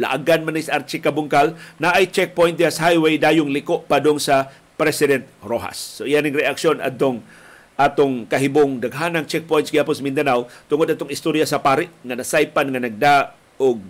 Laagan 0.01 0.47
man 0.47 0.57
ni 0.57 0.65
Archie 0.65 1.03
Kabungkal 1.03 1.59
na 1.77 1.93
ay 1.93 2.09
checkpoint 2.09 2.57
diya 2.57 2.73
sa 2.73 2.91
highway 2.91 3.21
dayong 3.21 3.51
liko 3.53 3.85
padong 3.85 4.17
sa 4.23 4.49
President 4.81 5.29
Rojas. 5.45 6.01
So 6.01 6.09
iyan 6.09 6.25
ang 6.25 6.37
reaksyon 6.41 6.81
adtong 6.81 7.21
atong 7.81 8.29
kahibong 8.29 8.77
daghanang 8.77 9.25
checkpoints 9.25 9.73
gyapon 9.73 9.97
sa 9.97 10.05
Mindanao 10.05 10.49
tungod 10.69 10.89
atong 10.89 11.09
istorya 11.09 11.49
sa 11.49 11.65
pari 11.65 11.89
nga 12.05 12.13
nasaypan 12.13 12.69
nga 12.69 12.81
nagda 12.81 13.15
og 13.57 13.81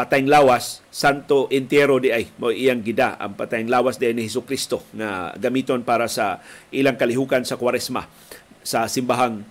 patayng 0.00 0.32
lawas 0.32 0.80
santo 0.88 1.44
entero 1.52 2.00
di 2.00 2.08
ay 2.08 2.32
mo 2.40 2.48
iyang 2.48 2.80
gida 2.80 3.20
ang 3.20 3.36
patayng 3.36 3.68
lawas 3.68 4.00
di 4.00 4.08
ni 4.16 4.24
Hesus 4.24 4.48
Kristo 4.48 4.88
nga 4.96 5.36
gamiton 5.36 5.84
para 5.84 6.08
sa 6.08 6.40
ilang 6.72 6.96
kalihukan 6.96 7.44
sa 7.44 7.60
Kwaresma 7.60 8.08
sa 8.64 8.88
simbahang 8.88 9.44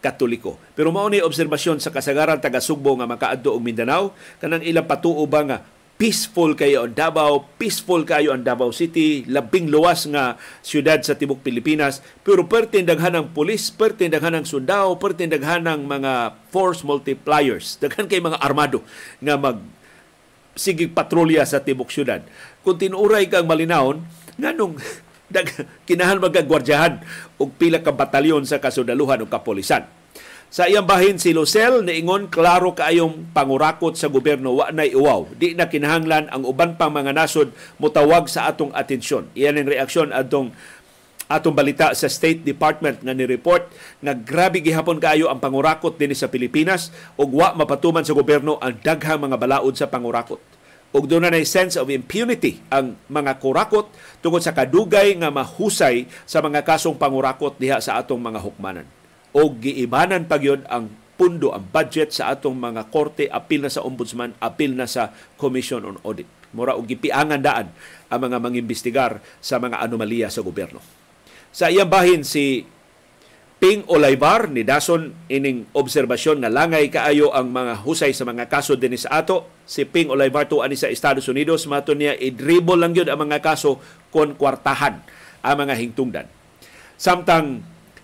Katoliko. 0.00 0.56
Pero 0.72 0.88
mao 0.88 1.12
ni 1.12 1.20
obserbasyon 1.20 1.76
sa 1.84 1.92
kasagaran 1.92 2.40
taga 2.40 2.64
Sugbo 2.64 2.96
nga 2.96 3.04
makaadto 3.04 3.52
og 3.52 3.60
Mindanao 3.60 4.16
kanang 4.40 4.64
ilang 4.64 4.88
patuo 4.88 5.20
ba 5.28 5.44
nga 5.44 5.58
peaceful 6.00 6.56
kayo 6.56 6.88
ang 6.88 6.96
Davao, 6.96 7.44
peaceful 7.60 8.08
kayo 8.08 8.32
ang 8.32 8.40
Davao 8.40 8.72
City, 8.72 9.28
labing 9.28 9.68
luwas 9.68 10.08
nga 10.08 10.40
syudad 10.64 10.96
sa 11.04 11.12
tibok 11.12 11.44
Pilipinas, 11.44 12.00
pero 12.24 12.48
pertindaghan 12.48 13.20
ng 13.20 13.36
pulis, 13.36 13.68
pertindaghan 13.68 14.40
ng 14.40 14.48
sundao, 14.48 14.96
pertindaghan 14.96 15.60
ng 15.68 15.84
mga 15.84 16.40
force 16.48 16.80
multipliers, 16.88 17.76
daghan 17.76 18.08
kay 18.08 18.16
mga 18.16 18.40
armado 18.40 18.80
nga 19.20 19.36
mag 19.36 19.60
sigig 20.54 20.92
patrolya 20.92 21.46
sa 21.46 21.62
tibok 21.62 21.90
syudad. 21.92 22.22
Kung 22.60 22.76
tinuray 22.76 23.26
kang 23.30 23.48
malinawon, 23.48 24.04
nganong 24.36 24.76
kinahan 25.88 26.18
magagwardyahan 26.18 27.00
og 27.38 27.54
pila 27.56 27.80
ka 27.80 27.94
batalyon 27.94 28.42
sa 28.44 28.58
kasudaluhan 28.58 29.22
o 29.22 29.26
kapolisan. 29.30 29.86
Sa 30.50 30.66
iyang 30.66 30.82
bahin 30.82 31.14
si 31.14 31.30
Lucel 31.30 31.86
niingon 31.86 32.26
klaro 32.26 32.74
kaayong 32.74 33.30
pangurakot 33.30 33.94
sa 33.94 34.10
gobyerno 34.10 34.58
wa 34.58 34.74
nay 34.74 34.90
uwaw. 34.98 35.30
Di 35.38 35.54
na 35.54 35.70
kinahanglan 35.70 36.26
ang 36.26 36.42
uban 36.42 36.74
pang 36.74 36.90
mga 36.90 37.14
nasod 37.14 37.54
mutawag 37.78 38.26
sa 38.26 38.50
atong 38.50 38.74
atensyon. 38.74 39.30
Iyan 39.38 39.62
ang 39.62 39.70
reaksyon 39.70 40.10
adtong 40.10 40.50
atong 41.30 41.54
balita 41.54 41.94
sa 41.94 42.10
State 42.10 42.42
Department 42.42 43.06
nga 43.06 43.14
ni-report 43.14 43.70
nga 44.02 44.18
grabe 44.18 44.58
gihapon 44.58 44.98
kaayo 44.98 45.30
ang 45.30 45.38
pangurakot 45.38 45.94
dinhi 45.94 46.18
sa 46.18 46.26
Pilipinas 46.26 46.90
ug 47.14 47.38
wa 47.38 47.54
mapatuman 47.54 48.02
sa 48.02 48.18
gobyerno 48.18 48.58
ang 48.58 48.74
daghang 48.82 49.22
mga 49.22 49.38
balaod 49.38 49.78
sa 49.78 49.86
pangurakot. 49.86 50.42
Ug 50.90 51.06
doon 51.06 51.30
na 51.30 51.38
sense 51.46 51.78
of 51.78 51.86
impunity 51.86 52.58
ang 52.66 52.98
mga 53.06 53.38
kurakot 53.38 53.86
tungod 54.18 54.42
sa 54.42 54.50
kadugay 54.50 55.14
nga 55.14 55.30
mahusay 55.30 56.10
sa 56.26 56.42
mga 56.42 56.66
kasong 56.66 56.98
pangurakot 56.98 57.54
diha 57.62 57.78
sa 57.78 58.02
atong 58.02 58.18
mga 58.18 58.42
hukmanan. 58.42 58.90
O 59.30 59.54
giibanan 59.54 60.26
pa 60.26 60.42
ang 60.66 60.90
pundo, 61.14 61.54
ang 61.54 61.62
budget 61.62 62.10
sa 62.10 62.34
atong 62.34 62.58
mga 62.58 62.90
korte, 62.90 63.30
apil 63.30 63.62
na 63.62 63.70
sa 63.70 63.86
ombudsman, 63.86 64.34
apil 64.42 64.74
na 64.74 64.90
sa 64.90 65.14
Commission 65.38 65.86
on 65.86 66.02
Audit. 66.02 66.26
Mura 66.50 66.74
og 66.74 66.90
gipiangan 66.90 67.38
daan 67.38 67.70
ang 68.10 68.20
mga 68.26 68.42
mangimbestigar 68.42 69.22
sa 69.38 69.62
mga 69.62 69.78
anomalya 69.78 70.26
sa 70.26 70.42
gobyerno. 70.42 70.99
Sa 71.50 71.66
iyang 71.66 71.90
bahin 71.90 72.22
si 72.22 72.62
Ping 73.60 73.84
Olaybar 73.92 74.48
ni 74.48 74.64
Dason 74.64 75.12
ining 75.28 75.68
obserbasyon 75.76 76.40
nga 76.40 76.48
langay 76.48 76.88
kaayo 76.88 77.28
ang 77.36 77.52
mga 77.52 77.84
husay 77.84 78.16
sa 78.16 78.24
mga 78.24 78.48
kaso 78.48 78.72
dinhi 78.72 78.96
sa 78.96 79.20
ato. 79.20 79.52
Si 79.68 79.84
Ping 79.84 80.08
Olaybar 80.08 80.48
tuan 80.48 80.72
sa 80.72 80.88
Estados 80.88 81.28
Unidos 81.28 81.68
mato 81.68 81.92
niya 81.92 82.16
i-dribble 82.16 82.80
lang 82.80 82.96
gyud 82.96 83.12
ang 83.12 83.20
mga 83.20 83.44
kaso 83.44 83.76
kon 84.08 84.32
kwartahan 84.32 85.04
ang 85.44 85.56
mga 85.60 85.76
hingtungdan. 85.76 86.26
Samtang 86.96 87.60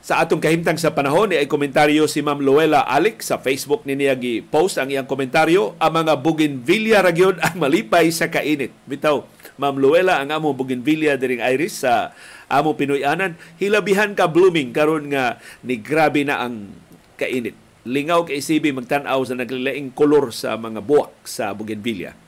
Sa 0.06 0.22
atong 0.22 0.38
kahimtang 0.38 0.78
sa 0.78 0.94
panahon, 0.94 1.34
ay 1.34 1.50
komentaryo 1.50 2.06
si 2.06 2.22
Ma'am 2.22 2.38
Luella 2.38 2.86
Alex 2.86 3.34
sa 3.34 3.42
Facebook 3.42 3.82
ni 3.90 3.98
niya 3.98 4.14
post 4.46 4.78
ang 4.78 4.86
iyang 4.86 5.02
komentaryo. 5.02 5.74
Ang 5.82 5.92
mga 5.98 6.22
bougainvillea 6.22 7.02
ragyon 7.02 7.42
ang 7.42 7.58
malipay 7.58 8.06
sa 8.14 8.30
kainit. 8.30 8.70
Bitaw, 8.86 9.26
Ma'am 9.58 9.74
Luella, 9.74 10.22
ang 10.22 10.30
amo 10.30 10.54
bougainvillea 10.54 11.18
diring 11.18 11.42
Iris 11.42 11.82
sa 11.82 12.14
amo 12.46 12.78
Pinoyanan, 12.78 13.34
hilabihan 13.58 14.14
ka 14.14 14.30
blooming 14.30 14.70
karon 14.70 15.10
nga 15.10 15.38
ni 15.66 15.78
grabe 15.78 16.22
na 16.22 16.42
ang 16.46 16.74
kainit. 17.18 17.58
Lingaw 17.86 18.26
kay 18.26 18.42
CB 18.42 18.74
magtan-aw 18.74 19.22
sa 19.22 19.38
naglilaing 19.38 19.94
kolor 19.94 20.34
sa 20.34 20.58
mga 20.58 20.82
buwak 20.82 21.14
sa 21.22 21.54
bougainvillea. 21.54 22.18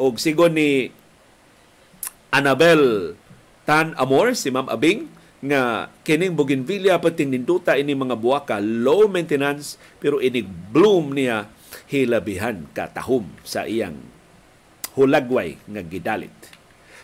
Og 0.00 0.16
sigon 0.16 0.56
ni 0.56 0.88
Annabel 2.32 3.12
Tan 3.68 3.92
Amor, 4.00 4.32
si 4.32 4.48
Ma'am 4.48 4.72
Abing, 4.72 5.12
nga 5.38 5.92
kining 6.02 6.34
bougainvillea 6.34 6.98
pating 6.98 7.30
ninduta 7.30 7.78
ini 7.78 7.94
mga 7.94 8.18
buwaka 8.18 8.58
low 8.58 9.06
maintenance 9.06 9.78
pero 10.02 10.18
ini 10.18 10.42
bloom 10.42 11.14
niya 11.14 11.46
hilabihan 11.86 12.66
katahom 12.74 13.30
sa 13.46 13.62
iyang 13.62 14.02
hulagway 14.98 15.54
nga 15.70 15.82
gidalit. 15.86 16.37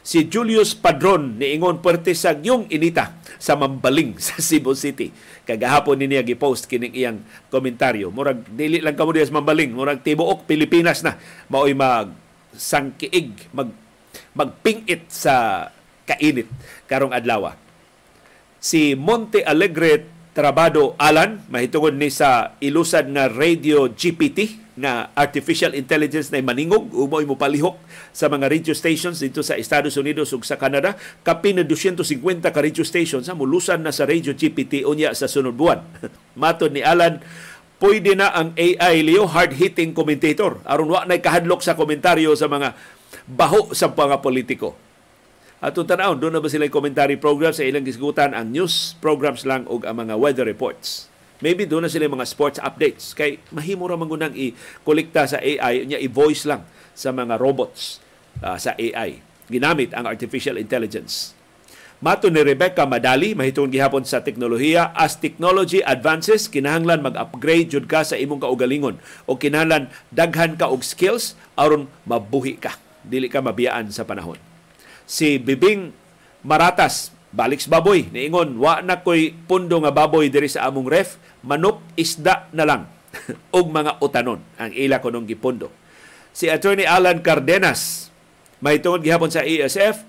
Si 0.04 0.28
Julius 0.28 0.76
Padron 0.76 1.40
niingon 1.40 1.80
puwerte 1.80 2.12
sa 2.12 2.36
yung 2.36 2.68
inita 2.68 3.16
sa 3.40 3.56
Mambaling 3.56 4.20
sa 4.24 4.36
Cebu 4.36 4.76
City. 4.76 5.08
Kagahapon 5.48 5.96
ni 5.96 6.12
niya 6.12 6.20
gipost 6.20 6.68
kining 6.68 6.92
iyang 6.92 7.24
komentaryo. 7.48 8.12
Murag 8.12 8.44
dili 8.52 8.84
lang 8.84 8.94
kamo 8.94 9.16
diya 9.16 9.26
sa 9.26 9.40
Mambaling, 9.40 9.72
murag 9.72 10.04
tibuok 10.04 10.44
Pilipinas 10.44 11.00
na 11.00 11.16
maoy 11.48 11.72
mag 11.72 12.12
sangkiig, 12.52 13.50
mag 13.56 13.72
magpingit 14.36 15.10
sa 15.10 15.66
kainit 16.04 16.46
karong 16.86 17.10
adlaw 17.10 17.50
si 18.64 18.96
Monte 18.96 19.44
Alegre 19.44 20.08
Trabado 20.32 20.96
Alan, 20.96 21.44
mahitungod 21.52 21.94
ni 21.94 22.08
sa 22.08 22.56
ilusad 22.58 23.06
nga 23.12 23.28
radio 23.28 23.92
GPT 23.92 24.63
na 24.74 25.14
artificial 25.14 25.70
intelligence 25.74 26.34
na 26.34 26.42
maningog 26.42 26.90
umoy 26.90 27.22
mo 27.22 27.38
palihok 27.38 27.78
sa 28.10 28.26
mga 28.26 28.50
radio 28.50 28.74
stations 28.74 29.22
dito 29.22 29.38
sa 29.46 29.54
Estados 29.54 29.94
Unidos 29.94 30.34
ug 30.34 30.42
sa 30.42 30.58
Canada. 30.58 30.98
Kapin 31.22 31.62
na 31.62 31.64
250 31.66 32.42
ka 32.42 32.60
radio 32.60 32.82
stations 32.82 33.30
sa 33.30 33.38
mulusan 33.38 33.86
na 33.86 33.94
sa 33.94 34.02
radio 34.02 34.34
GPT 34.34 34.82
unya 34.82 35.14
sa 35.14 35.30
sunod 35.30 35.54
buwan. 35.54 35.82
Matod 36.40 36.74
ni 36.74 36.82
Alan 36.82 37.22
pwede 37.78 38.18
na 38.18 38.34
ang 38.34 38.50
AI 38.58 39.06
Leo 39.06 39.30
hard-hitting 39.30 39.94
commentator. 39.94 40.58
Aron 40.66 40.90
wa 40.90 41.06
nay 41.06 41.22
kahadlok 41.22 41.62
sa 41.62 41.78
komentaryo 41.78 42.34
sa 42.34 42.50
mga 42.50 42.74
baho 43.30 43.70
sa 43.70 43.90
mga 43.90 44.18
politiko. 44.18 44.74
Atong 45.64 45.88
tanawon, 45.88 46.20
doon 46.20 46.36
na 46.36 46.44
ba 46.44 46.50
sila 46.52 46.68
commentary 46.68 47.16
program? 47.16 47.56
Sa 47.56 47.64
ilang 47.64 47.86
gisgutan 47.86 48.36
ang 48.36 48.52
news 48.52 49.00
programs 49.00 49.48
lang 49.48 49.64
o 49.64 49.80
ang 49.80 49.96
mga 49.96 50.20
weather 50.20 50.44
reports. 50.44 51.08
Maybe 51.44 51.68
doon 51.68 51.84
na 51.84 51.92
sila 51.92 52.08
mga 52.08 52.24
sports 52.24 52.56
updates. 52.56 53.12
Kay 53.12 53.36
mahimo 53.52 53.84
ra 53.84 54.00
mangunang 54.00 54.32
i-kolekta 54.32 55.28
sa 55.28 55.36
AI, 55.44 55.84
niya 55.84 56.00
i-voice 56.00 56.48
lang 56.48 56.64
sa 56.96 57.12
mga 57.12 57.36
robots 57.36 58.00
uh, 58.40 58.56
sa 58.56 58.72
AI. 58.80 59.20
Ginamit 59.52 59.92
ang 59.92 60.08
artificial 60.08 60.56
intelligence. 60.56 61.36
Mato 62.00 62.32
ni 62.32 62.40
Rebecca 62.40 62.88
Madali, 62.88 63.36
mahitong 63.36 63.68
gihapon 63.68 64.08
sa 64.08 64.24
teknolohiya, 64.24 64.96
as 64.96 65.20
technology 65.20 65.84
advances, 65.84 66.48
kinahanglan 66.48 67.04
mag-upgrade 67.04 67.76
jud 67.76 67.84
ka 67.84 68.00
sa 68.08 68.16
imong 68.16 68.40
kaugalingon 68.40 68.96
o 69.28 69.36
kinahanglan 69.36 69.92
daghan 70.08 70.56
ka 70.56 70.72
og 70.72 70.80
skills 70.80 71.36
aron 71.60 71.92
mabuhi 72.08 72.56
ka. 72.56 72.80
Dili 73.04 73.28
ka 73.28 73.44
mabiyaan 73.44 73.92
sa 73.92 74.08
panahon 74.08 74.40
si 75.04 75.36
Bibing 75.36 75.92
Maratas 76.44 77.12
balik 77.32 77.60
sa 77.60 77.80
baboy 77.80 78.06
niingon 78.12 78.60
wa 78.60 78.84
na 78.84 79.00
koy 79.00 79.32
pundo 79.48 79.80
nga 79.80 79.90
baboy 79.90 80.28
diri 80.28 80.46
sa 80.46 80.68
among 80.68 80.86
ref 80.86 81.16
manok 81.44 81.84
isda 81.94 82.48
na 82.56 82.64
lang 82.64 82.82
og 83.56 83.66
mga 83.70 84.00
utanon. 84.00 84.40
Ang 84.58 84.72
ila 84.74 84.98
ko 84.98 85.12
nung 85.12 85.28
gipundo. 85.28 85.70
Si 86.34 86.50
attorney 86.50 86.88
Alan 86.88 87.22
Cardenas 87.22 88.10
mahitungod 88.64 89.04
gihapon 89.04 89.30
sa 89.30 89.44
ESF 89.44 90.02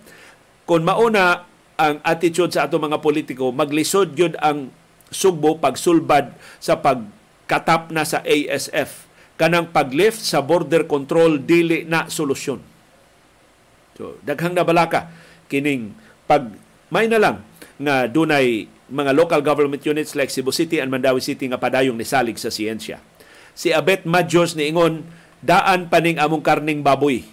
kung 0.65 0.81
mauna 0.81 1.45
ang 1.75 1.99
attitude 2.01 2.55
sa 2.55 2.65
ato 2.65 2.79
mga 2.79 3.03
politiko 3.03 3.51
maglisod 3.51 4.15
gyud 4.15 4.39
ang 4.39 4.71
sugbo 5.11 5.59
pagsulbad 5.59 6.33
sa 6.57 6.79
pagkatap 6.79 7.91
na 7.91 8.07
sa 8.07 8.23
ASF 8.23 9.05
kanang 9.35 9.69
paglift 9.69 10.23
sa 10.23 10.39
border 10.39 10.87
control 10.87 11.43
dili 11.43 11.83
na 11.83 12.07
solusyon. 12.07 12.63
So, 13.95 14.19
daghang 14.23 14.55
nabalaka 14.55 15.11
kining 15.51 15.95
pag 16.23 16.51
may 16.91 17.07
na 17.11 17.19
lang 17.19 17.37
nga 17.75 18.07
dunay 18.07 18.67
mga 18.95 19.11
local 19.11 19.43
government 19.43 19.83
units 19.83 20.15
like 20.15 20.31
Cebu 20.31 20.55
City 20.55 20.79
and 20.79 20.87
Mandawi 20.87 21.19
City 21.19 21.51
nga 21.51 21.59
padayong 21.59 21.99
nisalig 21.99 22.39
sa 22.39 22.47
siyensya. 22.47 23.03
Si 23.51 23.75
Abet 23.75 24.07
Majos 24.07 24.55
ni 24.55 24.71
ingon 24.71 25.03
daan 25.43 25.91
paning 25.91 26.17
among 26.17 26.39
karning 26.39 26.79
baboy. 26.79 27.27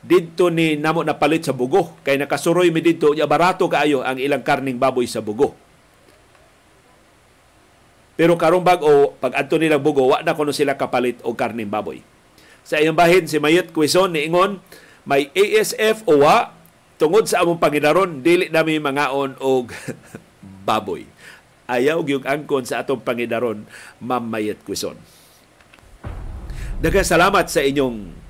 Didto 0.00 0.48
ni 0.48 0.78
namo 0.80 1.04
napalit 1.04 1.44
sa 1.44 1.52
bugo 1.52 1.98
kay 2.00 2.16
nakasuroy 2.16 2.70
mi 2.72 2.80
didto 2.80 3.12
ya 3.12 3.28
barato 3.28 3.66
kaayo 3.68 4.00
ang 4.00 4.16
ilang 4.16 4.40
karning 4.40 4.80
baboy 4.80 5.04
sa 5.04 5.20
bugo. 5.20 5.52
Pero 8.16 8.32
karong 8.40 8.64
bag-o 8.64 9.12
pag 9.20 9.36
adto 9.36 9.60
nilang 9.60 9.84
bugo 9.84 10.08
wa 10.08 10.24
na 10.24 10.32
kuno 10.32 10.54
sila 10.54 10.80
kapalit 10.80 11.20
og 11.20 11.36
karning 11.36 11.68
baboy. 11.68 12.00
Sa 12.64 12.80
iyang 12.80 12.96
bahin 12.96 13.28
si 13.28 13.36
Mayet 13.36 13.76
Quezon 13.76 14.16
ni 14.16 14.24
ingon 14.24 14.64
may 15.04 15.28
ASF 15.36 16.08
o 16.08 16.24
wa 16.24 16.56
tungod 16.96 17.28
sa 17.28 17.44
among 17.44 17.60
panginaron 17.60 18.24
dili 18.24 18.48
nami 18.48 18.80
mangaon 18.80 19.36
og 19.42 19.70
baboy. 20.66 21.06
Ayaw 21.70 22.02
gyud 22.02 22.26
angkon 22.26 22.66
sa 22.66 22.82
atong 22.82 23.02
panginaron 23.02 23.62
mamayet 24.02 24.58
kwison. 24.66 24.98
Daghang 26.82 27.06
salamat 27.06 27.46
sa 27.46 27.62
inyong 27.62 28.26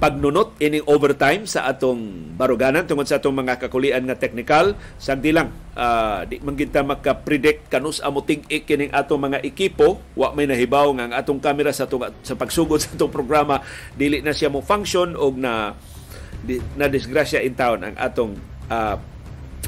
pagnunot 0.00 0.56
ining 0.64 0.82
overtime 0.88 1.44
sa 1.44 1.68
atong 1.68 2.32
baruganan 2.40 2.88
tungod 2.88 3.04
sa 3.04 3.20
atong 3.20 3.36
mga 3.36 3.60
kakulian 3.60 4.00
nga 4.08 4.16
technical 4.16 4.72
sagdi 4.96 5.28
lang 5.28 5.52
uh, 5.76 6.24
di 6.24 6.40
man 6.40 6.56
kita 6.56 6.80
maka-predict 6.80 7.68
kanus 7.68 8.00
amo 8.00 8.24
ting-ik 8.24 8.64
kining 8.64 8.88
atong 8.96 9.20
mga 9.20 9.44
ekipo 9.44 10.00
wa 10.16 10.32
may 10.32 10.48
nahibaw 10.48 10.88
nga 10.96 11.04
ang 11.04 11.12
atong 11.12 11.36
camera 11.36 11.68
sa 11.68 11.84
atong, 11.84 12.08
sa 12.24 12.32
pagsugod 12.32 12.80
sa 12.84 12.96
atong 12.96 13.12
programa 13.12 13.60
dili 13.92 14.24
na 14.24 14.32
siya 14.32 14.48
mo 14.48 14.64
function 14.64 15.12
og 15.12 15.36
na 15.36 15.76
di, 16.40 16.56
na 16.80 16.88
disgrasya 16.88 17.44
in 17.44 17.52
town 17.52 17.84
ang 17.84 17.94
atong 18.00 18.40
uh, 18.72 18.96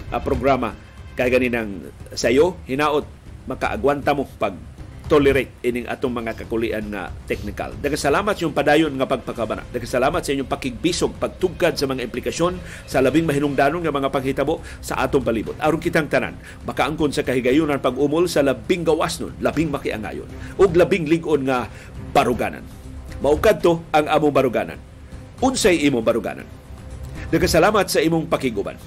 uh, 0.09 0.22
programa 0.24 0.72
kay 1.16 1.28
ganinang 1.28 1.92
sayo 2.16 2.56
hinaot 2.64 3.04
makaagwanta 3.46 4.14
mo 4.14 4.24
pag 4.38 4.54
tolerate 5.12 5.52
ining 5.60 5.84
atong 5.92 6.14
mga 6.14 6.32
kakulian 6.40 6.88
na 6.88 7.12
technical. 7.28 7.76
Daga 7.76 8.00
salamat 8.00 8.32
sa 8.32 8.40
inyong 8.46 8.56
padayon 8.56 8.92
nga 8.96 9.04
pagpakabana. 9.04 9.60
Daga 9.68 9.84
salamat 9.84 10.24
sa 10.24 10.32
inyong 10.32 10.48
pakigbisog, 10.48 11.20
pagtugkad 11.20 11.76
sa 11.76 11.84
mga 11.84 12.08
implikasyon 12.08 12.56
sa 12.88 13.04
labing 13.04 13.28
mahinungdanon 13.28 13.84
nga 13.84 13.92
mga 13.92 14.08
paghitabo 14.08 14.64
sa 14.80 15.04
atong 15.04 15.20
palibot. 15.20 15.52
Aron 15.60 15.84
kitang 15.84 16.08
tanan, 16.08 16.38
makaangkon 16.64 17.12
sa 17.12 17.26
kahigayunan 17.26 17.82
pag-umol 17.82 18.24
sa 18.24 18.40
labing 18.40 18.88
gawas 18.88 19.20
nun, 19.20 19.36
labing 19.44 19.68
makiangayon, 19.68 20.28
ug 20.56 20.72
labing 20.72 21.04
ligon 21.04 21.44
nga 21.44 21.68
baruganan. 22.16 22.64
Maukad 23.20 23.60
to 23.60 23.84
ang 23.92 24.08
among 24.08 24.32
baruganan. 24.32 24.80
Unsay 25.44 25.82
imong 25.92 26.06
baruganan. 26.06 26.48
Daga 27.28 27.44
salamat 27.44 27.84
sa 27.84 28.00
imong 28.00 28.32
pakiguban. 28.32 28.80